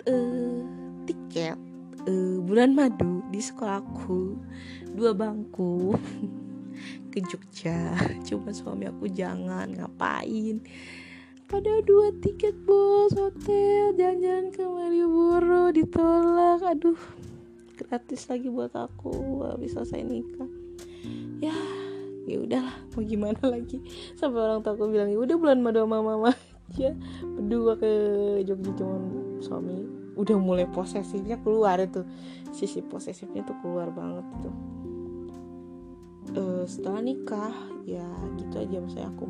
uh, 0.09 0.61
tiket 1.05 1.57
uh, 2.09 2.38
bulan 2.42 2.74
madu 2.74 3.22
di 3.30 3.40
sekolahku 3.40 4.36
dua 4.96 5.12
bangku 5.12 5.94
ke 7.12 7.20
Jogja. 7.28 7.94
Cuma 8.24 8.51
suami 8.51 8.88
aku 8.88 9.07
jangan 9.11 9.68
ngapain 9.68 10.64
pada 11.51 11.82
dua 11.82 12.14
tiket 12.22 12.55
bos 12.62 13.11
hotel 13.18 13.90
jalan-jalan 13.98 14.55
ke 14.55 14.62
Malioboro 14.62 15.74
ditolak. 15.74 16.62
Aduh 16.62 17.01
gratis 17.74 18.30
lagi 18.30 18.46
buat 18.46 18.70
aku 18.70 19.42
habis 19.51 19.74
selesai 19.74 20.07
nikah. 20.07 20.46
Ya 21.42 21.51
ya 22.30 22.38
udahlah 22.38 22.76
mau 22.94 23.03
gimana 23.03 23.42
lagi? 23.42 23.82
Sampai 24.14 24.38
orang 24.46 24.62
tua 24.62 24.78
aku 24.78 24.94
bilang 24.94 25.11
ya 25.11 25.18
udah 25.18 25.36
bulan 25.36 25.59
madu 25.59 25.82
sama 25.82 25.98
mama 25.98 26.30
aja. 26.70 26.94
Berdua 27.26 27.74
ke 27.74 27.90
Jogja 28.46 28.70
cuman 28.78 29.03
suami 29.42 29.82
udah 30.14 30.36
mulai 30.38 30.70
posesifnya 30.70 31.42
keluar 31.42 31.82
itu. 31.82 32.07
Sisi 32.55 32.78
posesifnya 32.78 33.42
tuh 33.42 33.59
keluar 33.59 33.90
banget 33.90 34.22
tuh 34.46 34.55
uh, 36.36 36.64
setelah 36.68 37.01
nikah 37.03 37.55
ya 37.88 38.07
gitu 38.38 38.61
aja 38.61 38.76
misalnya 38.78 39.09
aku 39.11 39.26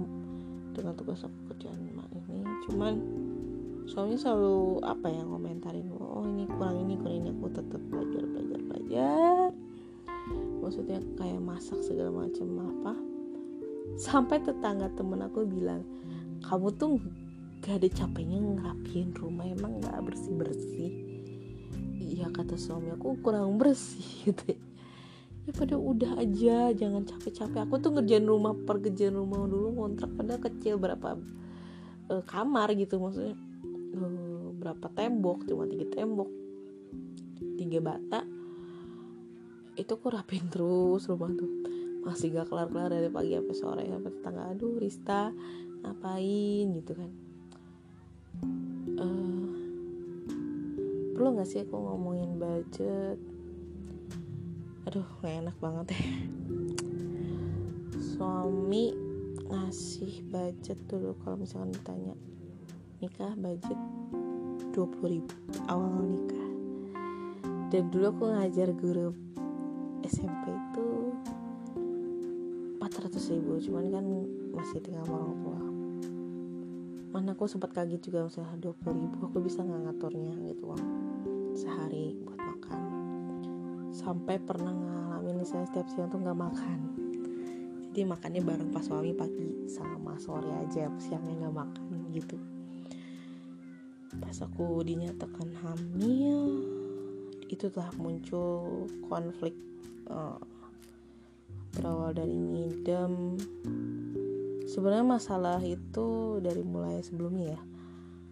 dengan 0.74 0.92
tugas 0.96 1.22
aku 1.24 1.38
kerjaan 1.54 1.69
ini 1.69 1.69
cuman 2.68 3.00
soalnya 3.88 4.18
selalu 4.20 4.78
apa 4.86 5.10
ya 5.10 5.22
ngomentarin 5.26 5.90
oh 5.98 6.22
ini 6.22 6.46
kurang 6.46 6.86
ini 6.86 6.94
kurang 7.00 7.16
ini 7.24 7.28
aku 7.34 7.46
tetap 7.50 7.82
belajar 7.90 8.22
belajar 8.26 8.60
belajar. 8.64 9.48
Maksudnya 10.60 11.00
kayak 11.18 11.40
masak 11.42 11.80
segala 11.82 12.26
macam 12.26 12.46
apa. 12.62 12.94
Sampai 13.98 14.38
tetangga 14.38 14.92
temen 14.94 15.18
aku 15.24 15.42
bilang 15.48 15.82
kamu 16.46 16.68
tuh 16.78 17.02
gak 17.60 17.82
ada 17.82 17.88
capeknya 17.90 18.38
ngerapiin 18.40 19.12
rumah 19.18 19.44
emang 19.44 19.82
gak 19.84 20.00
bersih 20.00 20.32
bersih 20.32 20.92
iya 22.00 22.26
kata 22.32 22.56
suami 22.56 22.90
aku 22.90 23.20
kurang 23.20 23.60
bersih 23.60 24.04
gitu 24.28 24.56
ya. 24.56 24.60
Ya 25.48 25.50
pada 25.56 25.80
udah 25.80 26.20
aja 26.20 26.68
jangan 26.76 27.08
capek-capek. 27.08 27.64
Aku 27.64 27.80
tuh 27.80 27.96
ngerjain 27.96 28.28
rumah 28.28 28.52
perkerjaan 28.52 29.16
rumah 29.16 29.48
dulu 29.48 29.72
kontrak 29.72 30.12
padahal 30.12 30.40
kecil 30.44 30.76
berapa 30.76 31.16
uh, 32.10 32.24
kamar 32.26 32.74
gitu 32.74 32.98
maksudnya. 32.98 33.38
Uh, 33.94 34.52
berapa 34.58 34.90
tembok? 34.92 35.46
Cuma 35.46 35.64
tiga 35.70 35.86
tembok. 35.88 36.28
Tiga 37.56 37.78
bata. 37.80 38.20
Itu 39.78 39.96
kok 39.96 40.12
rapin 40.12 40.50
terus 40.50 41.06
rumah 41.06 41.30
tuh. 41.32 41.48
Masih 42.04 42.32
gak 42.34 42.50
kelar-kelar 42.50 42.90
dari 42.90 43.08
pagi 43.12 43.36
sampai 43.36 43.56
sore 43.56 43.84
sampai 43.84 44.12
tetangga 44.12 44.42
aduh 44.50 44.76
Rista 44.80 45.30
ngapain? 45.86 46.66
Gitu 46.74 46.92
kan. 46.98 47.10
Uh, 49.00 49.48
perlu 51.16 51.28
nggak 51.36 51.48
sih 51.48 51.62
aku 51.64 51.76
ngomongin 51.76 52.40
budget? 52.40 53.20
Aduh 54.88 55.06
gak 55.22 55.44
enak 55.44 55.56
banget 55.60 55.86
ya. 55.94 56.02
Suami 58.00 59.09
ngasih 59.50 60.22
budget 60.30 60.78
dulu 60.86 61.18
kalau 61.26 61.42
misalkan 61.42 61.74
ditanya. 61.74 62.14
Nikah 63.02 63.34
budget 63.34 63.78
20 64.70 65.10
ribu. 65.10 65.34
Awal 65.66 66.06
nikah. 66.06 66.48
Dan 67.74 67.90
dulu 67.90 68.04
aku 68.14 68.24
ngajar 68.30 68.70
guru 68.70 69.10
SMP 70.06 70.54
itu 70.54 70.86
400 72.78 73.32
ribu. 73.34 73.58
Cuman 73.58 73.84
kan 73.90 74.06
masih 74.54 74.78
tinggal 74.78 75.02
sama 75.02 75.18
orang 75.18 75.38
tua. 75.42 75.60
Mana 77.10 77.34
aku 77.34 77.50
sempat 77.50 77.74
kaget 77.74 78.06
juga 78.06 78.30
misalnya 78.30 78.54
20 78.62 79.02
ribu. 79.02 79.18
Aku 79.26 79.38
bisa 79.42 79.66
nggak 79.66 79.82
ngaturnya 79.90 80.34
gitu 80.46 80.62
uang 80.70 80.84
sehari 81.58 82.14
buat 82.22 82.38
makan. 82.38 82.82
Sampai 83.90 84.38
pernah 84.38 84.70
ngalamin 84.70 85.42
misalnya 85.42 85.66
setiap 85.66 85.90
siang 85.90 86.06
tuh 86.06 86.22
nggak 86.22 86.38
makan 86.38 86.99
jadi 87.90 88.06
makannya 88.06 88.46
bareng 88.46 88.70
pas 88.70 88.86
suami 88.86 89.10
pagi 89.10 89.66
sama 89.66 90.14
sore 90.22 90.46
aja 90.46 90.86
siangnya 91.02 91.46
nggak 91.46 91.56
makan 91.58 92.14
gitu. 92.14 92.38
Pas 94.22 94.38
aku 94.46 94.86
dinyatakan 94.86 95.50
hamil 95.58 96.62
itu 97.50 97.66
telah 97.66 97.90
muncul 97.98 98.86
konflik 99.10 99.58
uh, 100.06 100.38
berawal 101.74 102.14
dari 102.14 102.30
ngidam. 102.30 103.34
Sebenarnya 104.70 105.06
masalah 105.18 105.58
itu 105.58 106.38
dari 106.38 106.62
mulai 106.62 107.02
sebelumnya 107.02 107.58
ya. 107.58 107.60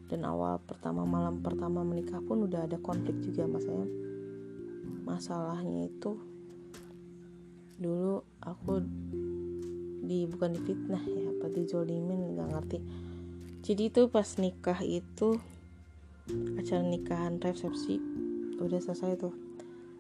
Dan 0.07 0.23
awal 0.23 0.63
pertama 0.63 1.03
malam 1.03 1.43
pertama 1.43 1.83
menikah 1.83 2.23
pun 2.23 2.47
udah 2.47 2.63
ada 2.71 2.79
konflik 2.79 3.19
juga 3.27 3.45
masalahnya 3.51 4.09
masalahnya 5.09 5.89
itu 5.89 6.21
dulu 7.81 8.21
aku 8.45 8.85
di 10.09 10.25
bukan 10.25 10.57
di 10.57 10.61
fitnah 10.65 11.05
ya 11.05 11.29
apa 11.37 11.53
dijolimin 11.53 12.33
nggak 12.33 12.49
ngerti. 12.57 12.79
Jadi 13.61 13.83
itu 13.93 14.09
pas 14.09 14.25
nikah 14.41 14.81
itu 14.81 15.37
acara 16.57 16.81
nikahan 16.81 17.37
resepsi 17.37 18.01
udah 18.57 18.81
selesai 18.81 19.21
tuh. 19.21 19.35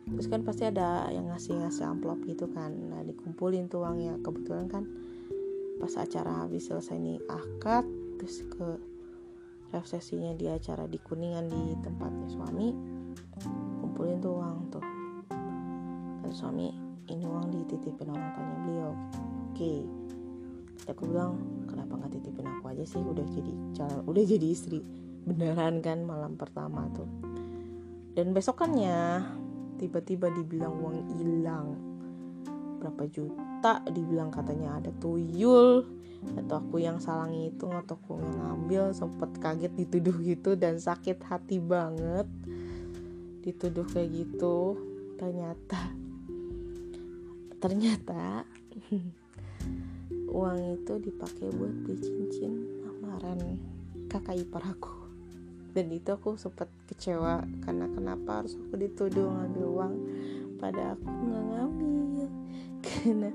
Terus 0.08 0.26
kan 0.32 0.40
pasti 0.40 0.64
ada 0.64 1.12
yang 1.12 1.28
ngasih 1.28 1.60
ngasih 1.60 1.84
amplop 1.84 2.24
gitu 2.24 2.48
kan. 2.48 2.72
Nah 2.72 3.04
dikumpulin 3.04 3.68
tuh 3.68 3.84
uangnya. 3.84 4.16
Kebetulan 4.24 4.72
kan 4.72 4.88
pas 5.76 5.92
acara 6.00 6.48
habis 6.48 6.66
selesai 6.72 6.96
nih 6.96 7.20
akad 7.28 7.84
terus 8.18 8.42
ke 8.48 8.80
resepsinya 9.68 10.32
di 10.32 10.48
acara 10.48 10.88
di 10.88 10.96
kuningan 10.96 11.52
di 11.52 11.76
tempatnya 11.84 12.26
suami 12.32 12.72
kumpulin 13.84 14.16
tuh 14.24 14.32
uang 14.32 14.58
tuh. 14.72 14.84
Dan 16.24 16.32
suami 16.32 16.72
ini 17.08 17.24
uang 17.28 17.52
dititipin 17.52 18.08
orang 18.08 18.32
tuanya. 18.32 18.56
Beliau 18.64 18.90
oke. 18.92 18.96
okay. 19.52 19.97
Aku 20.86 21.10
bilang 21.10 21.64
kenapa 21.66 21.98
nggak 21.98 22.12
titipin 22.14 22.46
aku 22.46 22.64
aja 22.70 22.84
sih? 22.86 23.02
Udah 23.02 23.26
jadi 23.26 23.52
calon 23.74 24.02
udah 24.06 24.22
jadi 24.22 24.46
istri. 24.46 24.80
Beneran 25.26 25.82
kan 25.82 26.06
malam 26.06 26.38
pertama 26.38 26.86
tuh. 26.94 27.08
Dan 28.14 28.30
besokannya 28.30 29.26
tiba-tiba 29.82 30.30
dibilang 30.30 30.78
uang 30.78 30.98
hilang. 31.18 31.66
Berapa 32.78 33.10
juta 33.10 33.82
dibilang 33.90 34.30
katanya 34.30 34.78
ada 34.78 34.94
tuyul. 35.02 35.86
Atau 36.34 36.58
aku 36.58 36.82
yang 36.82 36.98
salah 36.98 37.30
ngitung 37.30 37.74
atau 37.78 37.94
aku 37.94 38.18
yang 38.18 38.34
ngambil 38.42 38.90
sempet 38.90 39.38
kaget 39.38 39.70
dituduh 39.74 40.18
gitu 40.22 40.58
dan 40.58 40.82
sakit 40.82 41.22
hati 41.26 41.62
banget. 41.62 42.26
Dituduh 43.42 43.86
kayak 43.86 44.10
gitu 44.26 44.88
ternyata 45.18 45.90
ternyata 47.58 48.46
uang 50.28 50.80
itu 50.80 50.92
dipakai 51.00 51.48
buat 51.56 51.74
beli 51.84 51.96
cincin 51.98 52.52
lamaran 52.84 53.58
kakak 54.12 54.40
ipar 54.40 54.64
aku. 54.64 54.92
Dan 55.72 55.92
itu 55.92 56.10
aku 56.10 56.34
sempat 56.40 56.66
kecewa 56.88 57.44
karena 57.64 57.86
kenapa 57.92 58.42
harus 58.42 58.56
aku 58.56 58.80
dituduh 58.80 59.28
ngambil 59.28 59.64
uang? 59.68 59.94
Pada 60.58 60.96
aku 60.96 61.06
nggak 61.06 61.44
ngambil. 61.54 62.28
Karena 62.86 63.30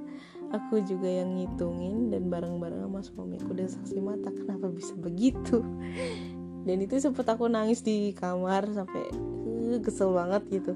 aku 0.52 0.84
juga 0.84 1.08
yang 1.08 1.36
ngitungin 1.40 2.12
dan 2.12 2.28
bareng-bareng 2.28 2.84
sama 2.84 3.00
suamiku 3.04 3.52
dan 3.56 3.70
saksi 3.70 3.98
mata 4.02 4.30
kenapa 4.34 4.68
bisa 4.72 4.94
begitu? 4.98 5.62
Dan 6.68 6.80
itu 6.80 6.96
sempet 6.96 7.28
aku 7.28 7.52
nangis 7.52 7.84
di 7.84 8.16
kamar 8.16 8.64
sampai 8.72 9.12
uh, 9.12 9.80
kesel 9.84 10.16
banget 10.16 10.48
gitu. 10.48 10.72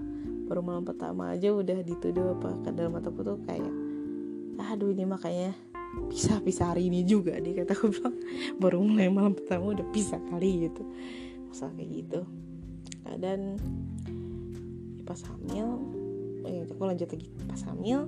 Baru 0.52 0.60
malam 0.60 0.84
pertama 0.84 1.32
aja 1.32 1.52
udah 1.56 1.80
dituduh 1.80 2.36
apa 2.36 2.60
ke 2.64 2.70
dalam 2.76 2.96
mataku 2.96 3.24
tuh 3.24 3.40
kayak 3.48 3.72
aduh 4.68 4.92
ini 4.92 5.08
makanya 5.08 5.56
bisa 6.42 6.72
hari 6.74 6.88
ini 6.88 7.04
juga 7.04 7.36
nih 7.38 7.64
kata 7.64 7.74
aku 7.76 7.92
bilang. 7.92 8.16
Baru 8.62 8.84
mulai 8.84 9.10
malam 9.12 9.34
pertama 9.36 9.76
udah 9.76 9.88
bisa 9.92 10.18
kali 10.32 10.70
gitu. 10.70 10.84
Masalah 11.52 11.74
kayak 11.76 11.92
gitu. 11.92 12.22
Nah, 13.08 13.16
dan 13.20 13.40
pas 15.08 15.20
hamil 15.32 15.68
eh, 16.48 16.64
aku 16.68 16.84
lanjut 16.84 17.10
lagi. 17.12 17.28
Pas 17.48 17.62
hamil 17.68 18.00